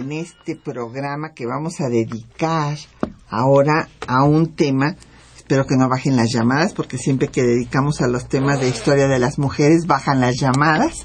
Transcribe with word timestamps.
En 0.00 0.12
este 0.12 0.56
programa 0.56 1.34
que 1.34 1.46
vamos 1.46 1.80
a 1.80 1.88
dedicar 1.88 2.78
ahora 3.28 3.88
a 4.06 4.24
un 4.24 4.54
tema. 4.54 4.96
Espero 5.36 5.66
que 5.66 5.76
no 5.76 5.88
bajen 5.88 6.16
las 6.16 6.32
llamadas 6.32 6.72
porque 6.72 6.96
siempre 6.96 7.28
que 7.28 7.42
dedicamos 7.42 8.00
a 8.00 8.08
los 8.08 8.26
temas 8.26 8.60
de 8.60 8.68
historia 8.68 9.08
de 9.08 9.18
las 9.18 9.38
mujeres 9.38 9.86
bajan 9.86 10.20
las 10.20 10.36
llamadas. 10.40 11.04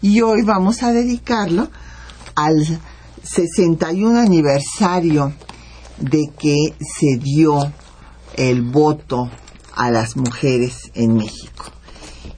Y 0.00 0.22
hoy 0.22 0.42
vamos 0.42 0.82
a 0.82 0.92
dedicarlo 0.92 1.70
al 2.36 2.80
61 3.22 4.20
aniversario 4.20 5.32
de 5.98 6.30
que 6.38 6.74
se 6.78 7.18
dio 7.18 7.72
el 8.36 8.62
voto 8.62 9.28
a 9.74 9.90
las 9.90 10.16
mujeres 10.16 10.90
en 10.94 11.16
México. 11.16 11.64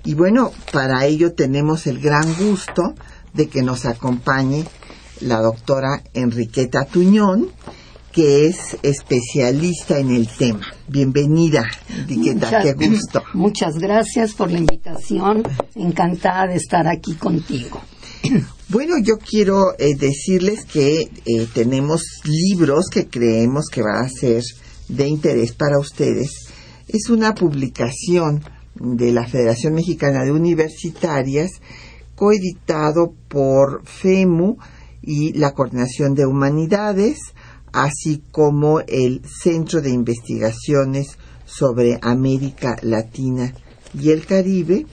Y 0.04 0.14
bueno, 0.14 0.52
para 0.72 1.04
ello 1.04 1.34
tenemos 1.34 1.86
el 1.86 2.00
gran 2.00 2.34
gusto 2.34 2.94
de 3.34 3.48
que 3.48 3.62
nos 3.62 3.84
acompañe 3.84 4.64
la 5.20 5.40
doctora 5.40 6.02
Enriqueta 6.14 6.84
Tuñón, 6.84 7.50
que 8.12 8.46
es 8.46 8.76
especialista 8.82 9.98
en 9.98 10.10
el 10.10 10.28
tema. 10.28 10.66
Bienvenida, 10.88 11.64
Enriqueta, 11.88 12.62
qué 12.62 12.72
gusto. 12.88 13.22
Muchas 13.34 13.74
gracias 13.78 14.34
por 14.34 14.50
la 14.50 14.58
invitación, 14.58 15.42
encantada 15.74 16.48
de 16.48 16.56
estar 16.56 16.86
aquí 16.86 17.14
contigo. 17.14 17.80
Bueno, 18.68 18.94
yo 19.02 19.18
quiero 19.18 19.74
eh, 19.78 19.94
decirles 19.98 20.64
que 20.64 21.02
eh, 21.02 21.46
tenemos 21.52 22.02
libros 22.24 22.86
que 22.90 23.06
creemos 23.06 23.66
que 23.70 23.82
van 23.82 24.04
a 24.04 24.08
ser 24.08 24.42
de 24.88 25.08
interés 25.08 25.52
para 25.52 25.78
ustedes. 25.78 26.30
Es 26.88 27.10
una 27.10 27.34
publicación 27.34 28.42
de 28.74 29.12
la 29.12 29.26
Federación 29.26 29.74
Mexicana 29.74 30.24
de 30.24 30.32
Universitarias, 30.32 31.50
coeditado 32.14 33.14
por 33.28 33.82
FEMU, 33.84 34.56
y 35.02 35.32
la 35.32 35.52
Coordinación 35.52 36.14
de 36.14 36.26
Humanidades, 36.26 37.18
así 37.72 38.22
como 38.30 38.80
el 38.80 39.22
Centro 39.26 39.80
de 39.80 39.90
Investigaciones 39.90 41.18
sobre 41.44 41.98
América 42.00 42.76
Latina 42.82 43.52
y 43.98 44.10
el 44.10 44.24
Caribe 44.24 44.86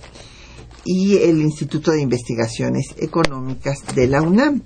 y 0.86 1.18
el 1.18 1.40
Instituto 1.42 1.92
de 1.92 2.02
Investigaciones 2.02 2.96
Económicas 2.98 3.84
de 3.96 4.08
la 4.08 4.22
UNAM. 4.22 4.64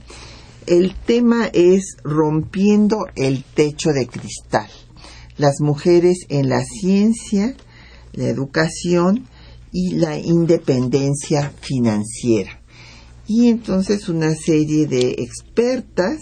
El 0.65 0.95
tema 0.95 1.47
es 1.51 1.97
Rompiendo 2.03 3.05
el 3.15 3.43
techo 3.43 3.91
de 3.91 4.07
cristal. 4.07 4.69
Las 5.37 5.59
mujeres 5.59 6.19
en 6.29 6.47
la 6.47 6.63
ciencia, 6.63 7.55
la 8.13 8.29
educación 8.29 9.27
y 9.71 9.95
la 9.95 10.17
independencia 10.17 11.51
financiera 11.59 12.62
y 13.27 13.49
entonces 13.49 14.09
una 14.09 14.33
serie 14.35 14.87
de 14.87 15.15
expertas 15.19 16.19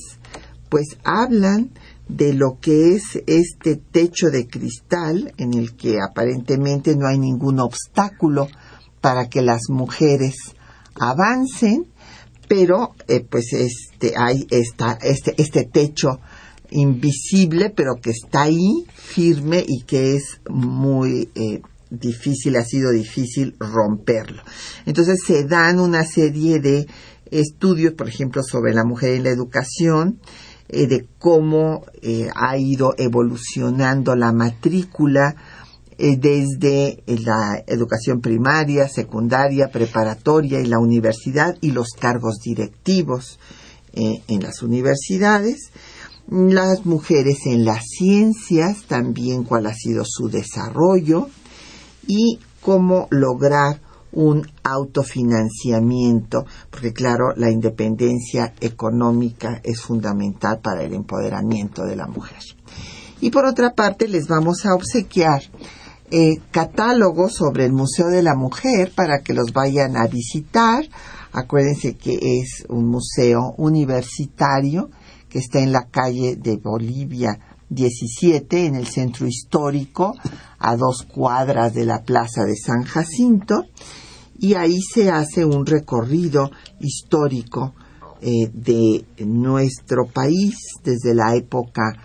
pues 0.69 0.97
hablan 1.03 1.71
de 2.07 2.33
lo 2.33 2.59
que 2.59 2.95
es 2.95 3.21
este 3.27 3.75
techo 3.75 4.29
de 4.29 4.47
cristal 4.47 5.33
en 5.37 5.53
el 5.53 5.75
que 5.75 5.97
aparentemente 6.01 6.95
no 6.95 7.07
hay 7.07 7.19
ningún 7.19 7.59
obstáculo 7.59 8.47
para 9.01 9.27
que 9.29 9.41
las 9.41 9.61
mujeres 9.69 10.35
avancen, 10.95 11.87
pero 12.47 12.95
eh, 13.07 13.25
pues 13.27 13.53
este 13.53 14.13
hay 14.17 14.45
esta, 14.49 14.97
este, 15.01 15.33
este 15.41 15.63
techo 15.65 16.19
invisible 16.69 17.69
pero 17.69 17.95
que 18.01 18.11
está 18.11 18.43
ahí 18.43 18.85
firme 18.93 19.63
y 19.67 19.83
que 19.83 20.15
es 20.15 20.41
muy 20.49 21.29
eh, 21.35 21.61
difícil, 21.91 22.55
ha 22.55 22.63
sido 22.63 22.91
difícil 22.91 23.55
romperlo. 23.59 24.41
Entonces 24.85 25.19
se 25.25 25.43
dan 25.43 25.79
una 25.79 26.03
serie 26.03 26.59
de 26.59 26.87
estudios, 27.29 27.93
por 27.93 28.07
ejemplo, 28.07 28.41
sobre 28.43 28.73
la 28.73 28.83
mujer 28.83 29.13
en 29.13 29.23
la 29.23 29.29
educación, 29.29 30.19
eh, 30.69 30.87
de 30.87 31.05
cómo 31.19 31.85
eh, 32.01 32.29
ha 32.33 32.57
ido 32.57 32.95
evolucionando 32.97 34.15
la 34.15 34.31
matrícula 34.31 35.35
eh, 35.97 36.15
desde 36.17 37.03
la 37.07 37.61
educación 37.67 38.21
primaria, 38.21 38.87
secundaria, 38.87 39.69
preparatoria 39.69 40.61
y 40.61 40.65
la 40.65 40.79
universidad 40.79 41.57
y 41.59 41.71
los 41.71 41.89
cargos 41.99 42.39
directivos 42.39 43.39
en 43.93 44.41
las 44.41 44.63
universidades. 44.63 45.71
Las 46.29 46.85
mujeres 46.85 47.39
en 47.45 47.65
las 47.65 47.83
ciencias, 47.85 48.83
también 48.87 49.43
cuál 49.43 49.65
ha 49.65 49.73
sido 49.73 50.05
su 50.07 50.29
desarrollo, 50.29 51.27
y 52.07 52.39
cómo 52.61 53.07
lograr 53.09 53.81
un 54.13 54.45
autofinanciamiento, 54.63 56.45
porque 56.69 56.93
claro, 56.93 57.33
la 57.35 57.49
independencia 57.49 58.53
económica 58.59 59.61
es 59.63 59.81
fundamental 59.81 60.59
para 60.59 60.83
el 60.83 60.93
empoderamiento 60.93 61.83
de 61.83 61.95
la 61.95 62.07
mujer. 62.07 62.39
Y 63.21 63.29
por 63.29 63.45
otra 63.45 63.73
parte, 63.73 64.07
les 64.07 64.27
vamos 64.27 64.65
a 64.65 64.73
obsequiar 64.73 65.43
eh, 66.09 66.41
catálogos 66.51 67.35
sobre 67.35 67.65
el 67.65 67.71
Museo 67.71 68.07
de 68.07 68.23
la 68.23 68.35
Mujer 68.35 68.91
para 68.93 69.21
que 69.21 69.33
los 69.33 69.53
vayan 69.53 69.95
a 69.95 70.07
visitar. 70.07 70.83
Acuérdense 71.31 71.95
que 71.95 72.15
es 72.39 72.65
un 72.67 72.89
museo 72.89 73.53
universitario 73.57 74.89
que 75.29 75.39
está 75.39 75.59
en 75.59 75.71
la 75.71 75.87
calle 75.89 76.35
de 76.35 76.57
Bolivia 76.57 77.39
17 77.71 78.65
en 78.65 78.75
el 78.75 78.85
centro 78.87 79.25
histórico, 79.25 80.13
a 80.59 80.75
dos 80.75 81.03
cuadras 81.03 81.73
de 81.73 81.85
la 81.85 82.03
plaza 82.03 82.43
de 82.43 82.55
San 82.55 82.83
Jacinto, 82.83 83.63
y 84.37 84.55
ahí 84.55 84.81
se 84.81 85.09
hace 85.09 85.45
un 85.45 85.65
recorrido 85.65 86.51
histórico 86.79 87.73
eh, 88.21 88.49
de 88.53 89.05
nuestro 89.25 90.05
país 90.05 90.55
desde 90.83 91.15
la 91.15 91.35
época 91.35 91.97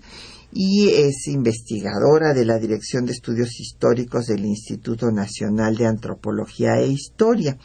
y 0.58 0.88
es 0.88 1.28
investigadora 1.28 2.34
de 2.34 2.46
la 2.46 2.58
Dirección 2.58 3.06
de 3.06 3.12
Estudios 3.12 3.60
Históricos 3.60 4.28
del 4.28 4.46
Instituto 4.46 5.12
Nacional 5.12 5.76
de 5.76 5.86
Antropología 5.86 6.80
e 6.80 6.88
Historia. 6.88 7.58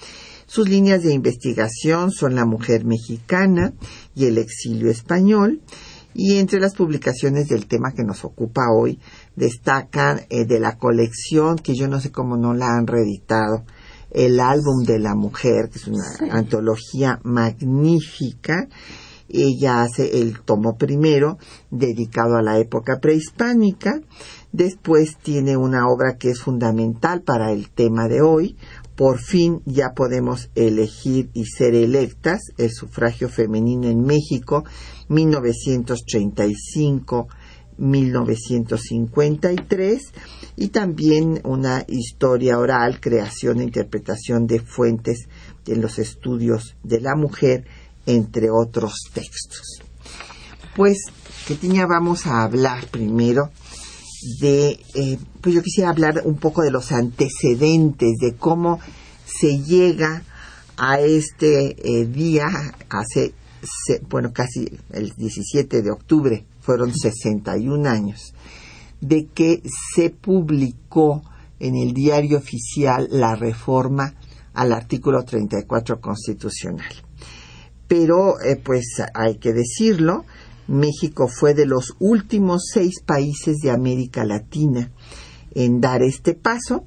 Sus 0.46 0.68
líneas 0.68 1.04
de 1.04 1.14
investigación 1.14 2.10
son 2.10 2.34
la 2.34 2.44
mujer 2.44 2.84
mexicana 2.84 3.72
y 4.16 4.24
el 4.24 4.38
exilio 4.38 4.90
español, 4.90 5.60
y 6.14 6.38
entre 6.38 6.58
las 6.58 6.74
publicaciones 6.74 7.46
del 7.46 7.66
tema 7.66 7.92
que 7.92 8.02
nos 8.02 8.24
ocupa 8.24 8.62
hoy 8.76 8.98
destacan 9.36 10.22
eh, 10.28 10.44
de 10.44 10.58
la 10.58 10.76
colección 10.76 11.58
que 11.58 11.76
yo 11.76 11.86
no 11.86 12.00
sé 12.00 12.10
cómo 12.10 12.36
no 12.36 12.54
la 12.54 12.76
han 12.76 12.88
reeditado 12.88 13.64
el 14.10 14.40
álbum 14.40 14.82
de 14.84 14.98
la 14.98 15.14
mujer 15.14 15.70
que 15.70 15.78
es 15.78 15.86
una 15.86 16.02
antología 16.32 17.20
magnífica 17.22 18.66
ella 19.32 19.82
hace 19.82 20.20
el 20.20 20.40
tomo 20.40 20.76
primero 20.76 21.38
dedicado 21.70 22.36
a 22.36 22.42
la 22.42 22.58
época 22.58 22.98
prehispánica. 23.00 24.00
Después 24.52 25.16
tiene 25.22 25.56
una 25.56 25.86
obra 25.88 26.16
que 26.18 26.30
es 26.30 26.40
fundamental 26.40 27.22
para 27.22 27.52
el 27.52 27.70
tema 27.70 28.08
de 28.08 28.22
hoy. 28.22 28.56
Por 28.96 29.20
fin 29.20 29.62
ya 29.64 29.92
podemos 29.94 30.50
elegir 30.54 31.30
y 31.32 31.44
ser 31.46 31.74
electas. 31.74 32.40
El 32.58 32.70
sufragio 32.70 33.28
femenino 33.28 33.88
en 33.88 34.02
México 34.02 34.64
1935 35.08 37.28
1953 37.80 40.12
y 40.56 40.68
también 40.68 41.40
una 41.44 41.84
historia 41.88 42.58
oral, 42.58 43.00
creación 43.00 43.60
e 43.60 43.64
interpretación 43.64 44.46
de 44.46 44.60
fuentes 44.60 45.28
en 45.66 45.80
los 45.80 45.98
estudios 45.98 46.76
de 46.82 47.00
la 47.00 47.16
mujer, 47.16 47.64
entre 48.10 48.50
otros 48.50 48.94
textos. 49.12 49.80
Pues, 50.76 50.98
que 51.46 51.54
tenía, 51.54 51.86
vamos 51.86 52.26
a 52.26 52.42
hablar 52.42 52.86
primero 52.88 53.50
de, 54.40 54.78
eh, 54.94 55.18
pues 55.40 55.54
yo 55.54 55.62
quisiera 55.62 55.90
hablar 55.90 56.22
un 56.24 56.36
poco 56.36 56.62
de 56.62 56.70
los 56.70 56.92
antecedentes, 56.92 58.18
de 58.20 58.34
cómo 58.34 58.78
se 59.24 59.58
llega 59.62 60.22
a 60.76 61.00
este 61.00 61.76
eh, 62.00 62.06
día 62.06 62.48
hace 62.88 63.34
bueno, 64.08 64.32
casi 64.32 64.66
el 64.90 65.10
17 65.10 65.82
de 65.82 65.90
octubre, 65.90 66.44
fueron 66.60 66.94
61 66.94 67.88
años, 67.88 68.34
de 69.00 69.26
que 69.26 69.62
se 69.94 70.10
publicó 70.10 71.22
en 71.58 71.76
el 71.76 71.92
diario 71.92 72.38
oficial 72.38 73.08
la 73.10 73.34
reforma 73.34 74.14
al 74.54 74.72
artículo 74.72 75.24
34 75.24 76.00
constitucional. 76.00 76.92
Pero, 77.90 78.40
eh, 78.40 78.54
pues 78.54 79.02
hay 79.14 79.38
que 79.38 79.52
decirlo, 79.52 80.24
México 80.68 81.26
fue 81.26 81.54
de 81.54 81.66
los 81.66 81.96
últimos 81.98 82.70
seis 82.72 83.02
países 83.04 83.56
de 83.56 83.72
América 83.72 84.24
Latina 84.24 84.92
en 85.56 85.80
dar 85.80 86.00
este 86.04 86.34
paso. 86.34 86.84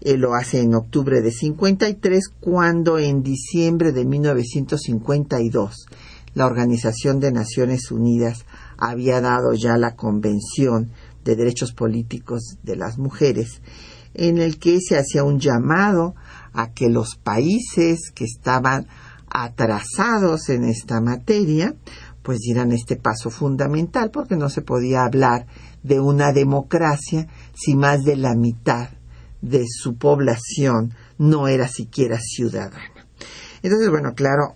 lo 0.00 0.32
hace 0.34 0.62
en 0.62 0.74
octubre 0.74 1.20
de 1.20 1.32
53, 1.32 2.30
cuando 2.40 2.98
en 2.98 3.22
diciembre 3.22 3.92
de 3.92 4.06
1952 4.06 5.86
la 6.32 6.46
Organización 6.46 7.20
de 7.20 7.30
Naciones 7.30 7.90
Unidas 7.90 8.46
había 8.78 9.20
dado 9.20 9.52
ya 9.52 9.76
la 9.76 9.96
Convención 9.96 10.92
de 11.24 11.36
Derechos 11.36 11.74
Políticos 11.74 12.56
de 12.62 12.76
las 12.76 12.96
Mujeres, 12.96 13.60
en 14.14 14.38
el 14.38 14.58
que 14.58 14.80
se 14.80 14.96
hacía 14.96 15.24
un 15.24 15.40
llamado 15.40 16.14
a 16.54 16.72
que 16.72 16.88
los 16.88 17.16
países 17.16 18.10
que 18.14 18.24
estaban 18.24 18.86
atrasados 19.30 20.48
en 20.48 20.64
esta 20.64 21.00
materia, 21.00 21.74
pues 22.22 22.38
dieran 22.40 22.72
este 22.72 22.96
paso 22.96 23.30
fundamental, 23.30 24.10
porque 24.10 24.36
no 24.36 24.50
se 24.50 24.62
podía 24.62 25.04
hablar 25.04 25.46
de 25.82 26.00
una 26.00 26.32
democracia 26.32 27.26
si 27.54 27.74
más 27.74 28.02
de 28.02 28.16
la 28.16 28.34
mitad 28.34 28.90
de 29.40 29.64
su 29.68 29.96
población 29.96 30.94
no 31.16 31.48
era 31.48 31.68
siquiera 31.68 32.18
ciudadana. 32.20 33.06
Entonces, 33.62 33.90
bueno, 33.90 34.14
claro, 34.14 34.54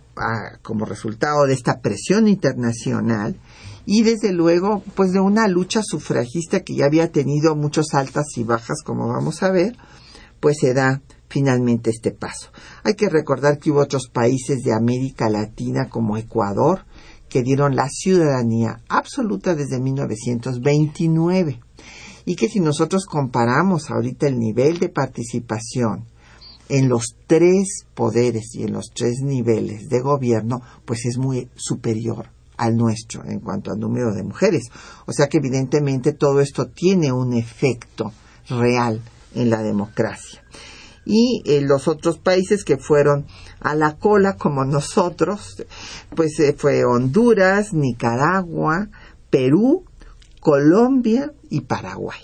como 0.63 0.85
resultado 0.85 1.47
de 1.47 1.55
esta 1.55 1.81
presión 1.81 2.29
internacional 2.29 3.37
y 3.85 4.03
desde 4.03 4.33
luego, 4.33 4.83
pues 4.95 5.13
de 5.13 5.21
una 5.21 5.49
lucha 5.49 5.81
sufragista 5.83 6.61
que 6.61 6.77
ya 6.77 6.87
había 6.87 7.11
tenido 7.11 7.57
muchas 7.57 7.95
altas 7.95 8.27
y 8.37 8.45
bajas, 8.45 8.83
como 8.85 9.09
vamos 9.09 9.43
a 9.43 9.51
ver, 9.51 9.77
pues 10.41 10.59
se 10.61 10.75
da 10.75 11.01
finalmente 11.33 11.91
este 11.91 12.11
paso. 12.11 12.51
Hay 12.85 12.95
que 12.95 13.09
recordar 13.09 13.59
que 13.59 13.71
hubo 13.71 13.81
otros 13.81 14.09
países 14.13 14.63
de 14.63 14.75
América 14.75 15.31
Latina 15.31 15.89
como 15.89 16.19
Ecuador 16.19 16.85
que 17.29 17.43
dieron 17.43 17.75
la 17.75 17.89
ciudadanía 17.89 18.83
absoluta 18.89 19.55
desde 19.55 19.81
1929 19.81 21.61
y 22.27 22.37
que 22.37 22.49
si 22.49 22.61
nosotros 22.61 23.07
comparamos 23.07 23.91
ahorita 23.91 24.27
el 24.27 24.39
nivel 24.39 24.79
de 24.79 24.91
participación 24.91 26.05
en 26.69 26.91
los 26.91 27.17
tres 27.27 27.87
poderes 27.95 28.55
y 28.55 28.65
en 28.65 28.75
los 28.75 28.91
tres 28.95 29.21
niveles 29.23 29.89
de 29.89 30.01
gobierno, 30.01 30.61
pues 30.85 31.07
es 31.07 31.17
muy 31.17 31.49
superior 31.57 32.29
al 32.59 32.77
nuestro 32.77 33.25
en 33.25 33.41
cuanto 33.41 33.73
al 33.73 33.79
número 33.79 34.13
de 34.13 34.23
mujeres. 34.23 34.65
O 35.07 35.13
sea 35.13 35.29
que 35.29 35.39
evidentemente 35.39 36.13
todo 36.13 36.41
esto 36.41 36.67
tiene 36.67 37.11
un 37.11 37.33
efecto 37.33 38.13
real 38.49 39.01
en 39.35 39.51
la 39.51 39.63
democracia. 39.63 40.43
Y 41.05 41.43
en 41.47 41.67
los 41.67 41.89
otros 41.89 42.19
países 42.19 42.65
que 42.65 42.79
fueron 42.79 43.27
a 43.61 43.75
la 43.75 43.97
cola 43.97 44.37
como 44.37 44.65
nosotros, 44.65 45.65
pues 46.15 46.39
eh, 46.39 46.55
fue 46.57 46.85
Honduras, 46.85 47.73
Nicaragua, 47.73 48.89
Perú, 49.31 49.85
Colombia 50.41 51.33
y 51.51 51.63
Paraguay. 51.63 52.21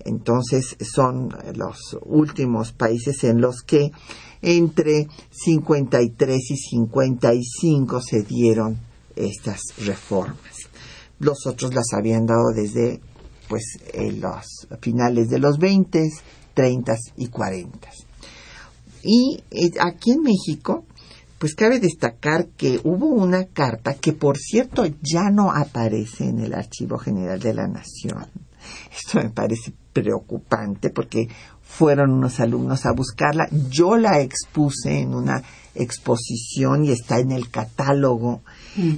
Entonces 0.00 0.76
son 0.80 1.28
los 1.54 1.96
últimos 2.04 2.72
países 2.72 3.24
en 3.24 3.40
los 3.40 3.62
que 3.62 3.90
entre 4.40 5.08
53 5.30 6.50
y 6.50 6.56
55 6.56 8.00
se 8.00 8.22
dieron 8.22 8.78
estas 9.16 9.60
reformas. 9.84 10.68
Los 11.18 11.46
otros 11.46 11.74
las 11.74 11.92
habían 11.92 12.26
dado 12.26 12.52
desde 12.54 13.00
pues 13.48 13.64
en 13.92 14.20
los 14.20 14.68
finales 14.80 15.28
de 15.28 15.38
los 15.38 15.58
20, 15.58 16.10
30 16.58 16.96
y 17.18 17.28
40. 17.28 17.88
Y 19.04 19.44
eh, 19.52 19.70
aquí 19.80 20.10
en 20.10 20.22
México, 20.22 20.84
pues 21.38 21.54
cabe 21.54 21.78
destacar 21.78 22.48
que 22.48 22.80
hubo 22.82 23.06
una 23.06 23.44
carta 23.44 23.94
que 23.94 24.12
por 24.12 24.38
cierto 24.38 24.84
ya 25.00 25.30
no 25.30 25.52
aparece 25.52 26.24
en 26.24 26.40
el 26.40 26.54
Archivo 26.54 26.98
General 26.98 27.38
de 27.38 27.54
la 27.54 27.68
Nación. 27.68 28.26
Esto 28.92 29.20
me 29.22 29.30
parece 29.30 29.72
preocupante 29.92 30.90
porque 30.90 31.28
fueron 31.62 32.10
unos 32.10 32.40
alumnos 32.40 32.86
a 32.86 32.92
buscarla. 32.92 33.46
Yo 33.70 33.96
la 33.96 34.20
expuse 34.20 34.98
en 34.98 35.14
una 35.14 35.44
exposición 35.76 36.84
y 36.84 36.90
está 36.90 37.20
en 37.20 37.30
el 37.30 37.50
catálogo, 37.50 38.42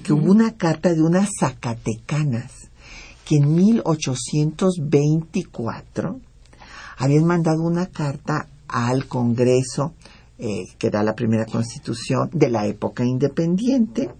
que 0.02 0.14
hubo 0.14 0.32
una 0.32 0.56
carta 0.56 0.94
de 0.94 1.02
unas 1.02 1.28
zacatecanas 1.38 2.70
que 3.26 3.36
en 3.36 3.54
1824 3.54 6.20
habían 7.00 7.24
mandado 7.24 7.62
una 7.62 7.86
carta 7.86 8.46
al 8.68 9.06
Congreso, 9.06 9.94
eh, 10.38 10.66
que 10.78 10.88
era 10.88 11.02
la 11.02 11.14
primera 11.14 11.46
constitución 11.46 12.28
de 12.30 12.50
la 12.50 12.66
época 12.66 13.04
independiente, 13.06 14.10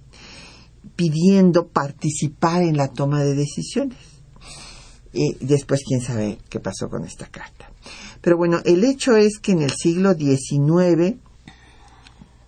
pidiendo 0.97 1.67
participar 1.67 2.63
en 2.63 2.79
la 2.79 2.89
toma 2.89 3.23
de 3.23 3.35
decisiones 3.35 3.99
y 5.13 5.37
después 5.45 5.83
quién 5.87 6.01
sabe 6.01 6.39
qué 6.49 6.59
pasó 6.59 6.89
con 6.89 7.05
esta 7.05 7.27
carta. 7.27 7.71
Pero 8.23 8.39
bueno, 8.39 8.61
el 8.65 8.83
hecho 8.85 9.15
es 9.15 9.39
que 9.41 9.53
en 9.53 9.61
el 9.61 9.73
siglo 9.73 10.15
XIX, 10.15 11.17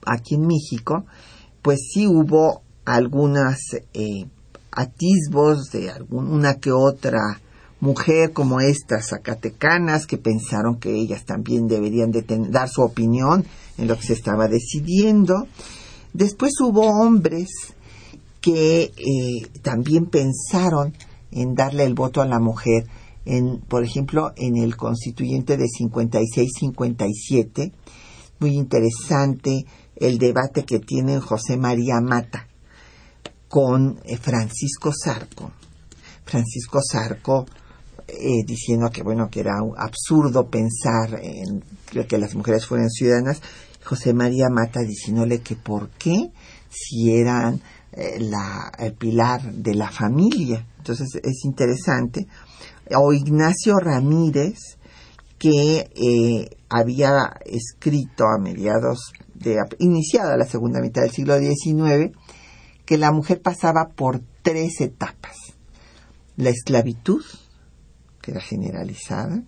aquí 0.07 0.37
en 0.37 0.47
México, 0.47 1.05
pues 1.61 1.91
sí 1.93 2.07
hubo 2.07 2.63
algunas 2.87 3.59
eh, 3.93 4.27
atisbos 4.71 5.71
de 5.73 5.91
alguna 5.91 6.55
que 6.55 6.73
otra 6.73 7.39
mujer 7.83 8.33
como 8.33 8.61
estas 8.61 9.09
zacatecanas 9.09 10.07
que 10.07 10.17
pensaron 10.17 10.79
que 10.79 10.95
ellas 10.95 11.25
también 11.25 11.67
deberían 11.67 12.13
de 12.13 12.25
dar 12.49 12.69
su 12.69 12.81
opinión 12.81 13.45
en 13.77 13.89
lo 13.89 13.97
que 13.97 14.07
se 14.07 14.13
estaba 14.13 14.47
decidiendo. 14.47 15.49
Después 16.13 16.53
hubo 16.61 16.83
hombres 16.83 17.49
que 18.41 18.85
eh, 18.85 19.49
también 19.63 20.07
pensaron 20.07 20.95
en 21.33 21.57
darle 21.57 21.83
el 21.83 21.95
voto 21.95 22.23
a 22.23 22.27
la 22.27 22.39
mujer. 22.39 22.87
En, 23.25 23.59
por 23.59 23.83
ejemplo, 23.83 24.33
en 24.37 24.59
el 24.59 24.77
constituyente 24.77 25.57
de 25.57 25.65
56-57, 25.65 27.73
muy 28.39 28.51
interesante 28.51 29.67
el 29.97 30.19
debate 30.19 30.65
que 30.65 30.79
tiene 30.79 31.19
José 31.19 31.57
María 31.57 32.01
Mata 32.01 32.47
con 33.49 33.99
eh, 34.05 34.17
Francisco 34.19 34.93
Zarco. 34.93 35.51
Francisco 36.25 36.79
Zarco 36.81 37.45
eh, 38.09 38.45
diciendo 38.47 38.91
que 38.91 39.03
bueno 39.03 39.29
que 39.31 39.41
era 39.41 39.59
absurdo 39.77 40.49
pensar 40.49 41.21
en 41.23 41.63
que 42.07 42.19
las 42.19 42.35
mujeres 42.35 42.67
fueran 42.67 42.91
ciudadanas. 42.91 43.41
José 43.85 44.15
María 44.15 44.49
Mata 44.49 44.81
diciéndole 44.81 45.41
que 45.41 45.57
por 45.57 45.91
qué 45.91 46.31
si 46.71 47.13
eran 47.13 47.61
eh, 47.93 48.19
la, 48.21 48.73
el 48.79 48.95
pilar 48.95 49.43
de 49.53 49.75
la 49.75 49.91
familia 49.91 50.65
Entonces 50.79 51.09
es 51.23 51.45
interesante. 51.45 52.27
O 52.97 53.13
Ignacio 53.13 53.77
Ramírez, 53.79 54.79
que 55.39 55.91
eh, 55.95 56.57
había 56.69 57.33
escrito 57.45 58.25
a 58.25 58.41
mediados 58.41 59.13
de, 59.35 59.59
iniciada 59.79 60.37
la 60.37 60.47
segunda 60.47 60.81
mitad 60.81 61.03
del 61.03 61.11
siglo 61.11 61.39
XIX, 61.39 62.17
que 62.87 62.97
la 62.97 63.13
mujer 63.13 63.43
pasaba 63.43 63.91
por 63.95 64.23
tres 64.43 64.81
etapas. 64.81 65.37
La 66.37 66.51
esclavitud, 66.51 67.23
que 68.23 68.31
era 68.31 68.41
generalizada. 68.41 69.43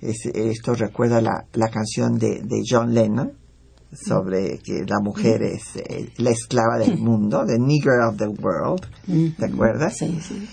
esto 0.00 0.74
recuerda 0.74 1.20
la, 1.20 1.44
la 1.52 1.68
canción 1.68 2.18
de, 2.18 2.40
de, 2.42 2.62
John 2.66 2.94
Lennon 2.94 3.32
sobre 3.92 4.58
que 4.58 4.84
la 4.86 5.00
mujer 5.00 5.42
es 5.42 5.76
eh, 5.76 6.10
la 6.18 6.30
esclava 6.30 6.78
del 6.78 6.96
mundo, 6.98 7.44
the 7.46 7.58
nigger 7.58 8.00
of 8.08 8.16
the 8.16 8.28
world, 8.28 8.86
¿te 9.36 9.44
acuerdas? 9.44 9.96
Sí, 9.98 10.18
sí. 10.20 10.48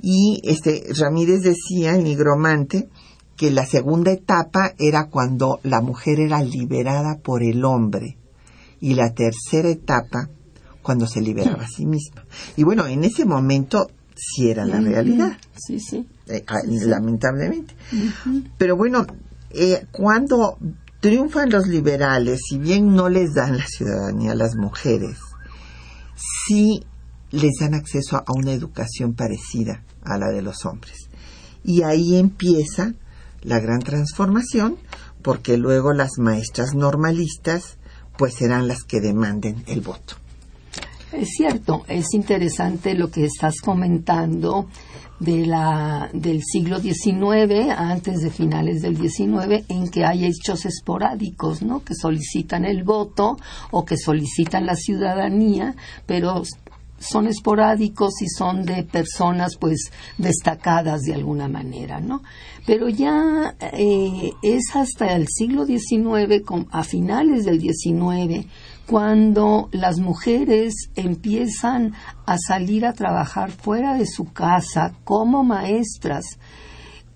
Y 0.00 0.40
este 0.42 0.82
Ramírez 0.98 1.42
decía, 1.42 1.94
el 1.94 2.02
nigromante, 2.02 2.88
que 3.36 3.50
la 3.50 3.66
segunda 3.66 4.12
etapa 4.12 4.74
era 4.78 5.08
cuando 5.08 5.60
la 5.62 5.80
mujer 5.80 6.20
era 6.20 6.42
liberada 6.42 7.18
por 7.22 7.42
el 7.42 7.64
hombre 7.64 8.16
y 8.80 8.94
la 8.94 9.14
tercera 9.14 9.70
etapa 9.70 10.28
cuando 10.82 11.06
se 11.06 11.20
liberaba 11.20 11.62
a 11.62 11.68
sí 11.68 11.86
misma. 11.86 12.24
Y 12.56 12.64
bueno, 12.64 12.86
en 12.86 13.04
ese 13.04 13.24
momento 13.24 13.86
sí 14.22 14.50
era 14.50 14.64
la 14.64 14.80
realidad. 14.80 15.36
Sí, 15.56 15.80
sí. 15.80 16.06
Eh, 16.28 16.44
ah, 16.46 16.60
lamentablemente. 16.64 17.74
Pero 18.56 18.76
bueno, 18.76 19.06
eh, 19.50 19.86
cuando 19.90 20.58
triunfan 21.00 21.50
los 21.50 21.66
liberales, 21.66 22.40
si 22.48 22.58
bien 22.58 22.94
no 22.94 23.08
les 23.08 23.34
dan 23.34 23.58
la 23.58 23.66
ciudadanía 23.66 24.32
a 24.32 24.36
las 24.36 24.54
mujeres, 24.54 25.18
sí 26.46 26.84
les 27.32 27.52
dan 27.60 27.74
acceso 27.74 28.16
a 28.16 28.24
una 28.34 28.52
educación 28.52 29.14
parecida 29.14 29.82
a 30.04 30.18
la 30.18 30.28
de 30.28 30.42
los 30.42 30.64
hombres. 30.64 31.08
Y 31.64 31.82
ahí 31.82 32.16
empieza 32.16 32.94
la 33.42 33.58
gran 33.58 33.80
transformación, 33.80 34.76
porque 35.22 35.56
luego 35.56 35.92
las 35.92 36.18
maestras 36.18 36.74
normalistas 36.74 37.78
pues 38.16 38.34
serán 38.34 38.68
las 38.68 38.84
que 38.84 39.00
demanden 39.00 39.64
el 39.66 39.80
voto. 39.80 40.21
Es 41.12 41.28
cierto, 41.36 41.84
es 41.88 42.14
interesante 42.14 42.94
lo 42.94 43.10
que 43.10 43.24
estás 43.26 43.60
comentando 43.60 44.68
de 45.20 45.46
la, 45.46 46.08
del 46.12 46.42
siglo 46.42 46.80
XIX, 46.80 47.70
antes 47.76 48.22
de 48.22 48.30
finales 48.30 48.82
del 48.82 48.96
XIX, 48.96 49.64
en 49.68 49.88
que 49.90 50.04
hay 50.04 50.24
hechos 50.24 50.64
esporádicos, 50.64 51.62
¿no? 51.62 51.84
Que 51.84 51.94
solicitan 51.94 52.64
el 52.64 52.82
voto 52.82 53.36
o 53.70 53.84
que 53.84 53.96
solicitan 53.96 54.66
la 54.66 54.74
ciudadanía, 54.74 55.76
pero 56.06 56.42
son 56.98 57.26
esporádicos 57.26 58.22
y 58.22 58.28
son 58.28 58.64
de 58.64 58.84
personas 58.84 59.56
pues 59.56 59.90
destacadas 60.18 61.02
de 61.02 61.14
alguna 61.14 61.48
manera, 61.48 62.00
¿no? 62.00 62.22
Pero 62.64 62.88
ya 62.88 63.54
eh, 63.60 64.30
es 64.42 64.74
hasta 64.74 65.14
el 65.14 65.26
siglo 65.28 65.66
XIX, 65.66 66.42
a 66.70 66.84
finales 66.84 67.44
del 67.44 67.60
XIX, 67.60 68.46
cuando 68.86 69.68
las 69.72 69.98
mujeres 69.98 70.90
empiezan 70.96 71.94
a 72.26 72.36
salir 72.38 72.84
a 72.84 72.92
trabajar 72.92 73.50
fuera 73.50 73.96
de 73.96 74.06
su 74.06 74.32
casa 74.32 74.94
como 75.04 75.44
maestras, 75.44 76.38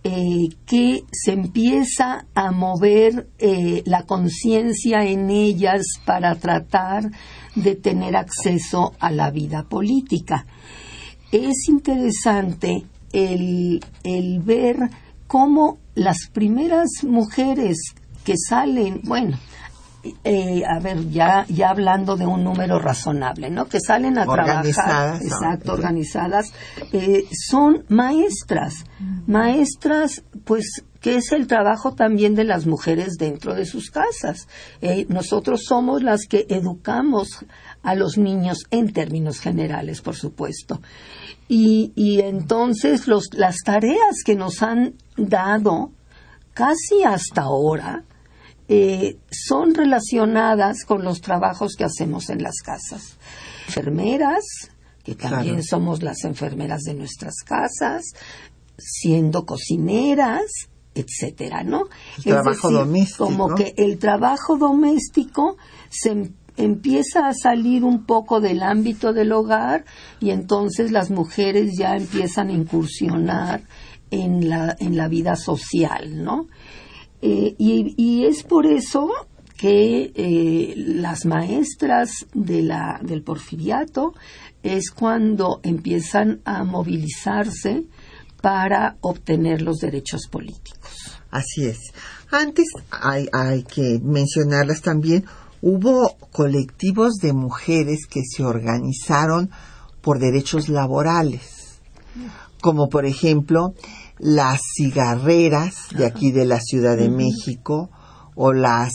eh, 0.04 0.49
que 0.66 1.02
se 1.11 1.32
empieza 1.32 2.26
a 2.35 2.52
mover 2.52 3.28
eh, 3.38 3.82
la 3.87 4.04
conciencia 4.04 5.04
en 5.04 5.30
ellas 5.30 5.85
para 6.04 6.37
tratar 6.37 7.11
de 7.56 7.75
tener 7.75 8.14
acceso 8.14 8.92
a 9.00 9.11
la 9.11 9.32
vida 9.32 9.64
política. 9.64 10.46
Es 11.32 11.68
interesante 11.68 12.87
el, 13.12 13.85
el 14.04 14.40
ver 14.40 14.76
cómo 15.26 15.78
las 15.96 16.28
primeras 16.32 16.88
mujeres 17.02 17.78
que 18.25 18.35
salen, 18.37 19.00
bueno, 19.02 19.38
eh, 20.25 20.62
a 20.66 20.78
ver, 20.80 21.08
ya, 21.10 21.46
ya 21.48 21.70
hablando 21.70 22.16
de 22.16 22.26
un 22.26 22.44
número 22.44 22.78
razonable, 22.78 23.50
¿no? 23.50 23.66
Que 23.66 23.80
salen 23.80 24.18
a 24.18 24.25
trabajar, 24.25 25.16
exacto, 25.22 25.72
organizadas, 25.72 26.52
eh, 26.92 27.25
son 27.30 27.84
maestras, 27.88 28.84
maestras, 29.26 30.22
pues, 30.44 30.84
que 31.00 31.16
es 31.16 31.32
el 31.32 31.46
trabajo 31.46 31.94
también 31.94 32.34
de 32.34 32.44
las 32.44 32.66
mujeres 32.66 33.16
dentro 33.18 33.54
de 33.54 33.66
sus 33.66 33.90
casas. 33.90 34.48
Eh, 34.80 35.06
nosotros 35.08 35.64
somos 35.64 36.02
las 36.02 36.26
que 36.26 36.46
educamos 36.48 37.44
a 37.82 37.94
los 37.94 38.18
niños 38.18 38.64
en 38.70 38.92
términos 38.92 39.38
generales, 39.38 40.02
por 40.02 40.16
supuesto. 40.16 40.80
Y, 41.48 41.92
y 41.94 42.20
entonces 42.20 43.06
los, 43.06 43.28
las 43.32 43.56
tareas 43.64 44.22
que 44.25 44.34
nos 44.34 44.62
han 44.62 44.94
dado 45.16 45.92
casi 46.54 47.04
hasta 47.04 47.42
ahora, 47.42 48.02
eh, 48.68 49.18
son 49.30 49.75
relacionadas 49.75 50.85
con 50.85 51.04
los 51.04 51.20
trabajos 51.20 51.75
que 51.76 51.85
hacemos 51.85 52.30
en 52.30 52.42
las 52.42 52.56
casas. 52.64 53.16
Enfermeras, 53.68 54.42
que 55.04 55.14
también 55.14 55.62
somos 55.62 56.02
las 56.02 56.25
enfermeras 56.25 56.82
de 56.82 56.94
nuestras 56.94 57.37
casas, 57.44 58.04
siendo 58.76 59.46
cocineras, 59.46 60.68
etcétera, 60.94 61.62
¿no? 61.62 61.85
El 62.18 62.25
trabajo 62.25 62.70
doméstico. 62.70 63.25
Como 63.26 63.54
que 63.54 63.75
el 63.76 63.99
trabajo 63.99 64.56
doméstico 64.56 65.56
se 65.90 66.11
em, 66.11 66.32
empieza 66.56 67.28
a 67.28 67.35
salir 67.35 67.85
un 67.85 68.04
poco 68.04 68.40
del 68.40 68.62
ámbito 68.62 69.12
del 69.12 69.32
hogar 69.32 69.85
y 70.20 70.30
entonces 70.30 70.90
las 70.90 71.11
mujeres 71.11 71.76
ya 71.78 71.96
empiezan 71.96 72.49
a 72.49 72.52
incursionar 72.52 73.62
en 74.11 74.49
la, 74.49 74.75
en 74.78 74.96
la 74.96 75.08
vida 75.08 75.37
social, 75.37 76.25
¿no? 76.25 76.46
Eh, 77.23 77.54
y, 77.58 78.25
es 78.25 78.42
por 78.42 78.66
eso 78.66 79.11
que 79.56 80.12
eh, 80.14 80.75
las 80.76 81.25
maestras 81.25 82.11
de 82.35 82.62
la, 82.62 83.00
del 83.02 83.23
porfiriato 83.23 84.14
es 84.62 84.90
cuando 84.90 85.61
empiezan 85.62 86.40
a 86.44 86.64
movilizarse 86.64 87.85
para 88.42 88.96
obtener 89.00 89.62
los 89.62 89.78
derechos 89.78 90.28
políticos. 90.30 91.18
Así 91.30 91.66
es. 91.66 91.78
Antes 92.30 92.66
hay, 92.90 93.28
hay 93.32 93.62
que 93.62 93.99
mencionarlas 94.02 94.82
también, 94.82 95.25
hubo 95.62 96.16
colectivos 96.32 97.14
de 97.14 97.32
mujeres 97.32 98.06
que 98.06 98.20
se 98.25 98.44
organizaron 98.44 99.50
por 100.00 100.18
derechos 100.18 100.68
laborales, 100.68 101.80
como 102.61 102.88
por 102.88 103.06
ejemplo 103.06 103.75
las 104.18 104.61
cigarreras 104.76 105.75
de 105.96 106.06
aquí 106.06 106.30
de 106.30 106.46
la 106.46 106.61
Ciudad 106.61 106.96
de 106.96 107.11
México 107.11 107.90
o 108.35 108.52
las 108.52 108.92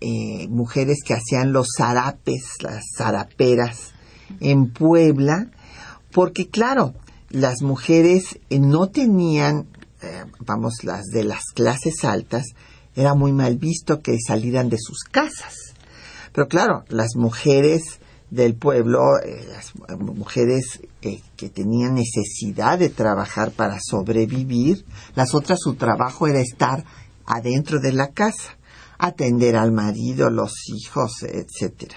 eh, 0.00 0.48
mujeres 0.48 0.98
que 1.04 1.14
hacían 1.14 1.52
los 1.52 1.68
zarapes, 1.76 2.42
las 2.60 2.84
zaraperas 2.96 3.92
en 4.40 4.72
Puebla, 4.72 5.50
porque 6.12 6.48
claro, 6.48 6.94
las 7.28 7.62
mujeres 7.62 8.38
eh, 8.48 8.58
no 8.58 8.88
tenían, 8.88 9.68
eh, 10.02 10.24
vamos, 10.40 10.84
las 10.84 11.06
de 11.06 11.24
las 11.24 11.44
clases 11.54 12.04
altas, 12.04 12.46
era 12.96 13.14
muy 13.14 13.32
mal 13.32 13.56
visto 13.56 14.00
que 14.00 14.16
salieran 14.26 14.68
de 14.68 14.78
sus 14.78 15.04
casas. 15.04 15.54
Pero 16.32 16.48
claro, 16.48 16.84
las 16.88 17.16
mujeres 17.16 18.00
del 18.30 18.54
pueblo, 18.54 19.18
eh, 19.18 19.44
las 19.48 19.74
mujeres 19.98 20.80
eh, 21.02 21.20
que 21.36 21.48
tenían 21.48 21.94
necesidad 21.94 22.78
de 22.78 22.88
trabajar 22.88 23.50
para 23.50 23.78
sobrevivir, 23.80 24.84
las 25.16 25.34
otras 25.34 25.58
su 25.60 25.74
trabajo 25.74 26.26
era 26.26 26.40
estar 26.40 26.84
adentro 27.26 27.80
de 27.80 27.92
la 27.92 28.08
casa, 28.08 28.56
atender 28.98 29.56
al 29.56 29.72
marido, 29.72 30.30
los 30.30 30.52
hijos, 30.68 31.22
etcétera. 31.22 31.96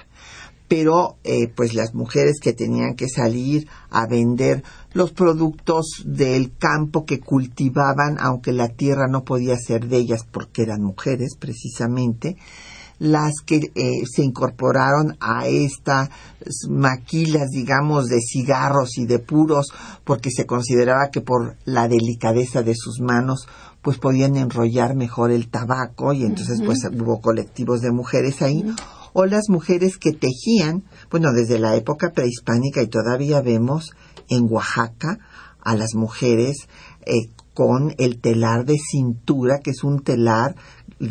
Pero 0.67 1.17
eh, 1.23 1.49
pues 1.49 1.75
las 1.75 1.93
mujeres 1.93 2.39
que 2.41 2.53
tenían 2.53 2.95
que 2.95 3.07
salir 3.07 3.67
a 3.91 4.07
vender 4.07 4.63
los 4.93 5.11
productos 5.11 6.01
del 6.05 6.55
campo 6.57 7.05
que 7.05 7.19
cultivaban, 7.19 8.17
aunque 8.19 8.53
la 8.53 8.69
tierra 8.69 9.07
no 9.07 9.23
podía 9.23 9.55
ser 9.57 9.87
de 9.87 9.97
ellas 9.97 10.25
porque 10.31 10.63
eran 10.63 10.81
mujeres 10.81 11.35
precisamente, 11.37 12.37
las 13.03 13.33
que 13.45 13.57
eh, 13.75 14.05
se 14.09 14.23
incorporaron 14.23 15.17
a 15.19 15.45
estas 15.45 16.09
maquilas, 16.69 17.49
digamos, 17.49 18.05
de 18.05 18.21
cigarros 18.21 18.97
y 18.97 19.05
de 19.05 19.19
puros, 19.19 19.73
porque 20.05 20.31
se 20.31 20.45
consideraba 20.45 21.09
que 21.11 21.19
por 21.19 21.57
la 21.65 21.89
delicadeza 21.89 22.63
de 22.63 22.73
sus 22.75 23.01
manos, 23.01 23.49
pues 23.81 23.97
podían 23.97 24.37
enrollar 24.37 24.95
mejor 24.95 25.31
el 25.31 25.49
tabaco 25.49 26.13
y 26.13 26.23
entonces 26.23 26.61
pues 26.65 26.79
hubo 26.97 27.19
colectivos 27.19 27.81
de 27.81 27.91
mujeres 27.91 28.41
ahí. 28.41 28.63
O 29.11 29.25
las 29.25 29.49
mujeres 29.49 29.97
que 29.97 30.13
tejían, 30.13 30.83
bueno, 31.11 31.33
desde 31.33 31.59
la 31.59 31.75
época 31.75 32.13
prehispánica 32.13 32.81
y 32.81 32.87
todavía 32.87 33.41
vemos 33.41 33.91
en 34.29 34.47
Oaxaca 34.49 35.19
a 35.61 35.75
las 35.75 35.93
mujeres 35.93 36.69
eh, 37.05 37.27
con 37.53 37.93
el 37.97 38.19
telar 38.19 38.65
de 38.65 38.77
cintura, 38.77 39.59
que 39.59 39.71
es 39.71 39.83
un 39.83 40.01
telar 40.01 40.55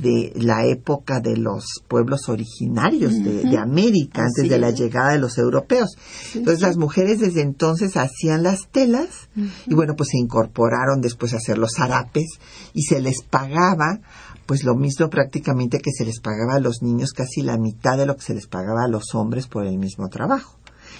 de 0.00 0.32
la 0.36 0.66
época 0.66 1.20
de 1.20 1.36
los 1.36 1.64
pueblos 1.88 2.28
originarios 2.28 3.12
de, 3.22 3.58
América, 3.58 4.22
antes 4.22 4.48
de 4.48 4.58
la 4.58 4.70
llegada 4.70 5.12
de 5.12 5.18
los 5.18 5.38
europeos. 5.38 5.90
entonces 6.34 6.62
las 6.62 6.76
mujeres 6.76 7.20
desde 7.20 7.42
entonces 7.42 7.96
hacían 7.96 8.42
las 8.42 8.68
telas 8.70 9.28
y 9.66 9.74
bueno, 9.74 9.94
pues 9.96 10.10
se 10.12 10.18
incorporaron 10.18 11.00
después 11.00 11.34
a 11.34 11.36
hacer 11.36 11.58
los 11.58 11.72
zarapes 11.76 12.38
y 12.74 12.82
se 12.82 13.00
les 13.00 13.22
pagaba 13.22 14.00
pues 14.46 14.64
lo 14.64 14.74
mismo 14.74 15.08
prácticamente 15.08 15.78
que 15.78 15.92
se 15.92 16.04
les 16.04 16.20
pagaba 16.20 16.54
a 16.54 16.60
los 16.60 16.82
niños, 16.82 17.12
casi 17.12 17.42
la 17.42 17.56
mitad 17.56 17.96
de 17.96 18.06
lo 18.06 18.16
que 18.16 18.22
se 18.22 18.34
les 18.34 18.46
pagaba 18.46 18.84
a 18.84 18.88
los 18.88 19.14
hombres 19.14 19.46
por 19.46 19.66
el 19.66 19.78
mismo 19.78 20.08
trabajo. 20.08 20.58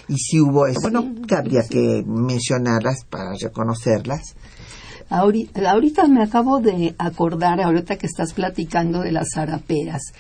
Y 0.08 0.16
si 0.16 0.40
hubo 0.40 0.66
eso, 0.66 0.80
bueno, 0.80 1.14
que 1.26 1.34
habría 1.34 1.62
que 1.68 2.02
mencionarlas 2.06 3.04
para 3.08 3.34
reconocerlas. 3.40 4.34
Ahorita, 5.12 6.09
me 6.09 6.23
acabo 6.23 6.61
de 6.61 6.95
acordar, 6.97 7.61
ahorita 7.61 7.99
que 7.99 8.07
estás 8.07 8.33
platicando 8.33 9.00
de 9.00 9.12
las 9.12 9.28
zaraperas, 9.35 10.14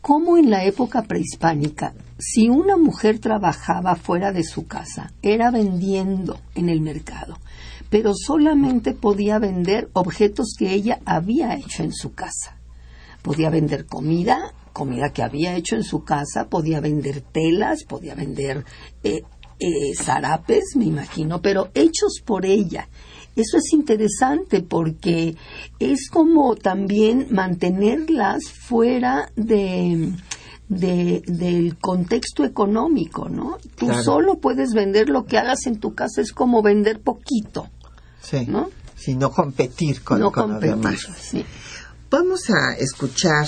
cómo 0.00 0.36
en 0.36 0.50
la 0.50 0.64
época 0.64 1.02
prehispánica, 1.02 1.94
si 2.18 2.48
una 2.48 2.76
mujer 2.76 3.20
trabajaba 3.20 3.94
fuera 3.94 4.32
de 4.32 4.42
su 4.42 4.66
casa, 4.66 5.12
era 5.22 5.52
vendiendo 5.52 6.40
en 6.56 6.68
el 6.68 6.80
mercado, 6.80 7.38
pero 7.88 8.14
solamente 8.16 8.94
podía 8.94 9.38
vender 9.38 9.90
objetos 9.92 10.56
que 10.58 10.74
ella 10.74 10.98
había 11.04 11.54
hecho 11.54 11.84
en 11.84 11.92
su 11.92 12.12
casa. 12.12 12.56
Podía 13.22 13.48
vender 13.48 13.86
comida, 13.86 14.52
comida 14.72 15.12
que 15.12 15.22
había 15.22 15.54
hecho 15.54 15.76
en 15.76 15.84
su 15.84 16.02
casa, 16.02 16.48
podía 16.48 16.80
vender 16.80 17.20
telas, 17.20 17.84
podía 17.84 18.16
vender 18.16 18.64
eh, 19.04 19.22
eh, 19.60 19.94
zarapes, 19.94 20.74
me 20.74 20.86
imagino, 20.86 21.40
pero 21.40 21.70
hechos 21.74 22.20
por 22.24 22.44
ella. 22.44 22.88
Eso 23.36 23.58
es 23.58 23.72
interesante 23.72 24.62
porque 24.62 25.36
es 25.78 26.08
como 26.10 26.56
también 26.56 27.28
mantenerlas 27.30 28.48
fuera 28.50 29.30
de, 29.36 30.12
del 30.68 31.76
contexto 31.78 32.44
económico, 32.44 33.28
¿no? 33.28 33.58
Tú 33.76 33.92
solo 34.02 34.38
puedes 34.38 34.72
vender 34.72 35.10
lo 35.10 35.26
que 35.26 35.38
hagas 35.38 35.66
en 35.66 35.78
tu 35.78 35.94
casa, 35.94 36.22
es 36.22 36.32
como 36.32 36.62
vender 36.62 37.00
poquito. 37.00 37.68
Sí. 38.22 38.46
¿no? 38.46 38.70
no 39.14 39.30
competir 39.30 40.02
con, 40.02 40.20
no 40.20 40.32
los 40.34 40.60
demás. 40.60 41.06
Vamos 42.10 42.50
a 42.50 42.76
escuchar 42.78 43.46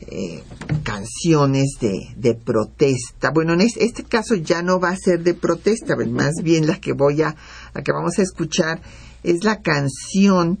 eh, 0.00 0.42
canciones 0.82 1.76
de, 1.80 2.14
de, 2.16 2.34
protesta. 2.34 3.30
Bueno, 3.30 3.54
en 3.54 3.62
este, 3.62 4.04
caso 4.04 4.34
ya 4.34 4.62
no 4.62 4.78
va 4.78 4.90
a 4.90 4.96
ser 4.96 5.22
de 5.22 5.34
protesta, 5.34 5.96
más 5.96 6.34
bien 6.42 6.66
la 6.66 6.78
que 6.78 6.92
voy 6.92 7.22
a, 7.22 7.34
la 7.74 7.82
que 7.82 7.92
vamos 7.92 8.18
a 8.18 8.22
escuchar 8.22 8.80
es 9.26 9.42
la 9.42 9.60
canción 9.60 10.60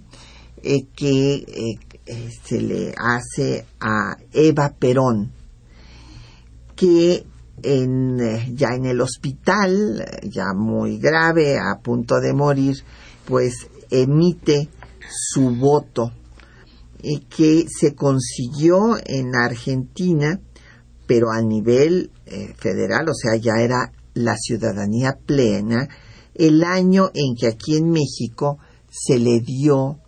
eh, 0.60 0.86
que 0.96 1.34
eh, 1.34 1.78
eh, 2.04 2.30
se 2.44 2.60
le 2.60 2.92
hace 2.98 3.64
a 3.80 4.16
Eva 4.32 4.74
Perón, 4.76 5.30
que 6.74 7.24
en, 7.62 8.56
ya 8.56 8.70
en 8.74 8.86
el 8.86 9.00
hospital, 9.00 10.04
ya 10.24 10.52
muy 10.52 10.98
grave, 10.98 11.58
a 11.58 11.80
punto 11.80 12.16
de 12.16 12.32
morir, 12.32 12.76
pues 13.24 13.68
emite 13.90 14.68
su 15.08 15.54
voto 15.54 16.10
que 17.30 17.66
se 17.68 17.94
consiguió 17.94 18.96
en 19.04 19.36
Argentina, 19.36 20.40
pero 21.06 21.30
a 21.30 21.40
nivel 21.40 22.10
federal, 22.56 23.08
o 23.08 23.14
sea, 23.14 23.36
ya 23.36 23.62
era 23.62 23.92
la 24.14 24.36
ciudadanía 24.36 25.16
plena, 25.24 25.88
el 26.38 26.64
año 26.64 27.10
en 27.14 27.34
que 27.34 27.46
aquí 27.46 27.76
en 27.76 27.90
México 27.90 28.58
se 28.90 29.18
le 29.18 29.40
dio 29.40 30.00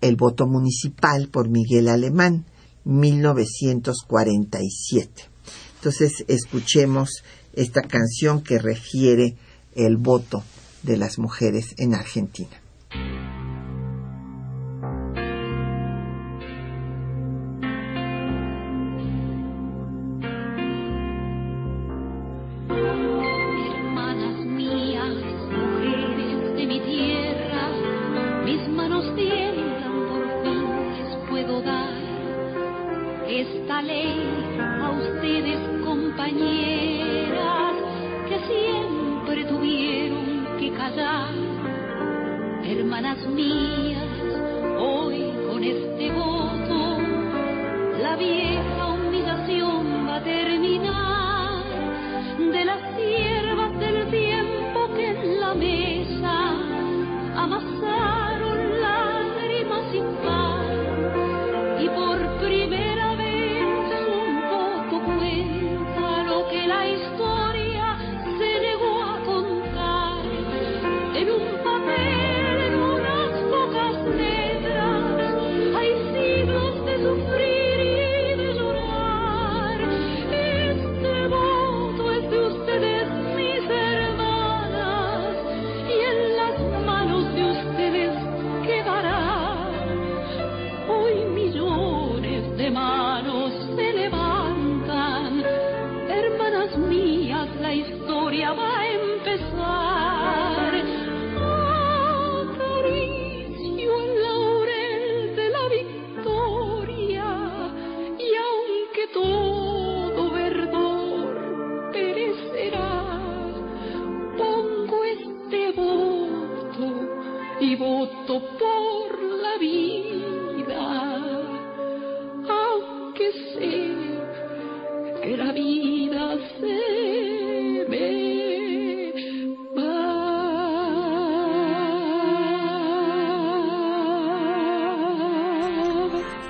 el 0.00 0.16
voto 0.16 0.46
municipal 0.46 1.28
por 1.28 1.48
Miguel 1.48 1.88
Alemán, 1.88 2.44
1947. 2.84 5.24
Entonces 5.76 6.24
escuchemos 6.28 7.24
esta 7.52 7.82
canción 7.82 8.42
que 8.42 8.58
refiere 8.58 9.36
el 9.74 9.96
voto 9.96 10.42
de 10.82 10.96
las 10.96 11.18
mujeres 11.18 11.74
en 11.76 11.94
Argentina. 11.94 12.60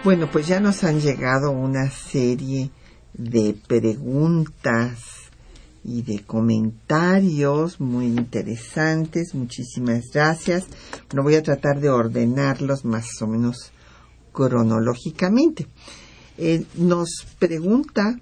Bueno, 0.09 0.31
pues 0.33 0.47
ya 0.47 0.59
nos 0.59 0.85
han 0.85 1.03
llegado 1.03 1.51
una 1.51 1.91
serie 1.91 2.71
de 3.13 3.55
preguntas 3.69 5.01
y 5.85 6.01
de 6.01 6.25
comentarios 6.25 7.79
muy 7.79 8.07
interesantes. 8.07 9.35
Muchísimas 9.35 10.05
gracias. 10.11 10.65
No 11.15 11.23
voy 11.23 11.35
a 11.35 11.43
tratar 11.43 11.81
de 11.81 11.91
ordenarlos 11.91 12.87
más 12.87 13.21
o 13.21 13.27
menos 13.27 13.71
cronológicamente. 14.33 15.67
Eh, 16.39 16.65
nos 16.77 17.27
pregunta 17.39 18.19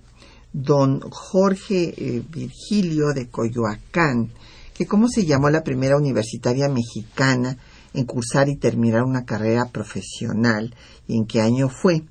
don 0.53 0.99
Jorge 1.09 1.95
eh, 1.97 2.21
Virgilio 2.29 3.13
de 3.15 3.29
Coyoacán 3.29 4.33
que 4.75 4.89
cómo 4.89 5.07
se 5.09 5.25
llamó 5.25 5.51
la 5.51 5.63
primera 5.63 5.97
universitaria 5.97 6.69
mexicana 6.69 7.57
en 7.97 8.05
cursar 8.05 8.49
y 8.49 8.57
terminar 8.57 9.03
una 9.03 9.25
carrera 9.25 9.71
profesional 9.73 10.75
y 11.09 11.17
en 11.17 11.27
qué 11.27 11.41
año 11.41 11.69
fue. 11.69 12.05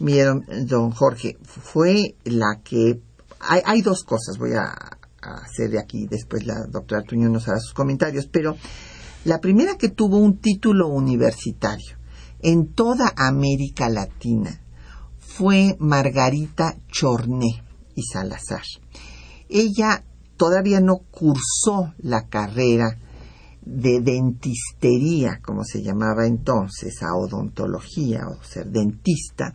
Miren, 0.00 0.44
don 0.66 0.90
Jorge, 0.90 1.36
fue 1.42 2.16
la 2.24 2.60
que... 2.64 3.00
Hay, 3.40 3.82
dos 3.82 4.02
cosas, 4.02 4.36
voy 4.36 4.54
a, 4.54 4.74
hacer 5.20 5.70
de 5.70 5.78
aquí, 5.78 6.08
después 6.08 6.44
la 6.44 6.66
doctora 6.68 7.02
Tuño 7.02 7.28
nos 7.28 7.46
hará 7.46 7.60
sus 7.60 7.72
comentarios, 7.72 8.26
pero 8.26 8.56
la 9.24 9.38
primera 9.38 9.76
que 9.76 9.90
tuvo 9.90 10.16
un 10.16 10.38
título 10.38 10.88
universitario 10.88 11.96
en 12.40 12.72
toda 12.72 13.12
América 13.16 13.88
Latina 13.88 14.60
fue 15.18 15.76
Margarita 15.78 16.76
Chorné 16.88 17.62
y 17.94 18.02
Salazar. 18.02 18.62
Ella 19.48 20.02
todavía 20.36 20.80
no 20.80 20.98
cursó 21.10 21.94
la 21.98 22.28
carrera 22.28 22.98
de 23.68 24.00
dentistería, 24.00 25.40
como 25.42 25.62
se 25.62 25.82
llamaba 25.82 26.26
entonces, 26.26 27.02
a 27.02 27.14
odontología 27.14 28.26
o 28.26 28.42
ser 28.42 28.70
dentista, 28.70 29.54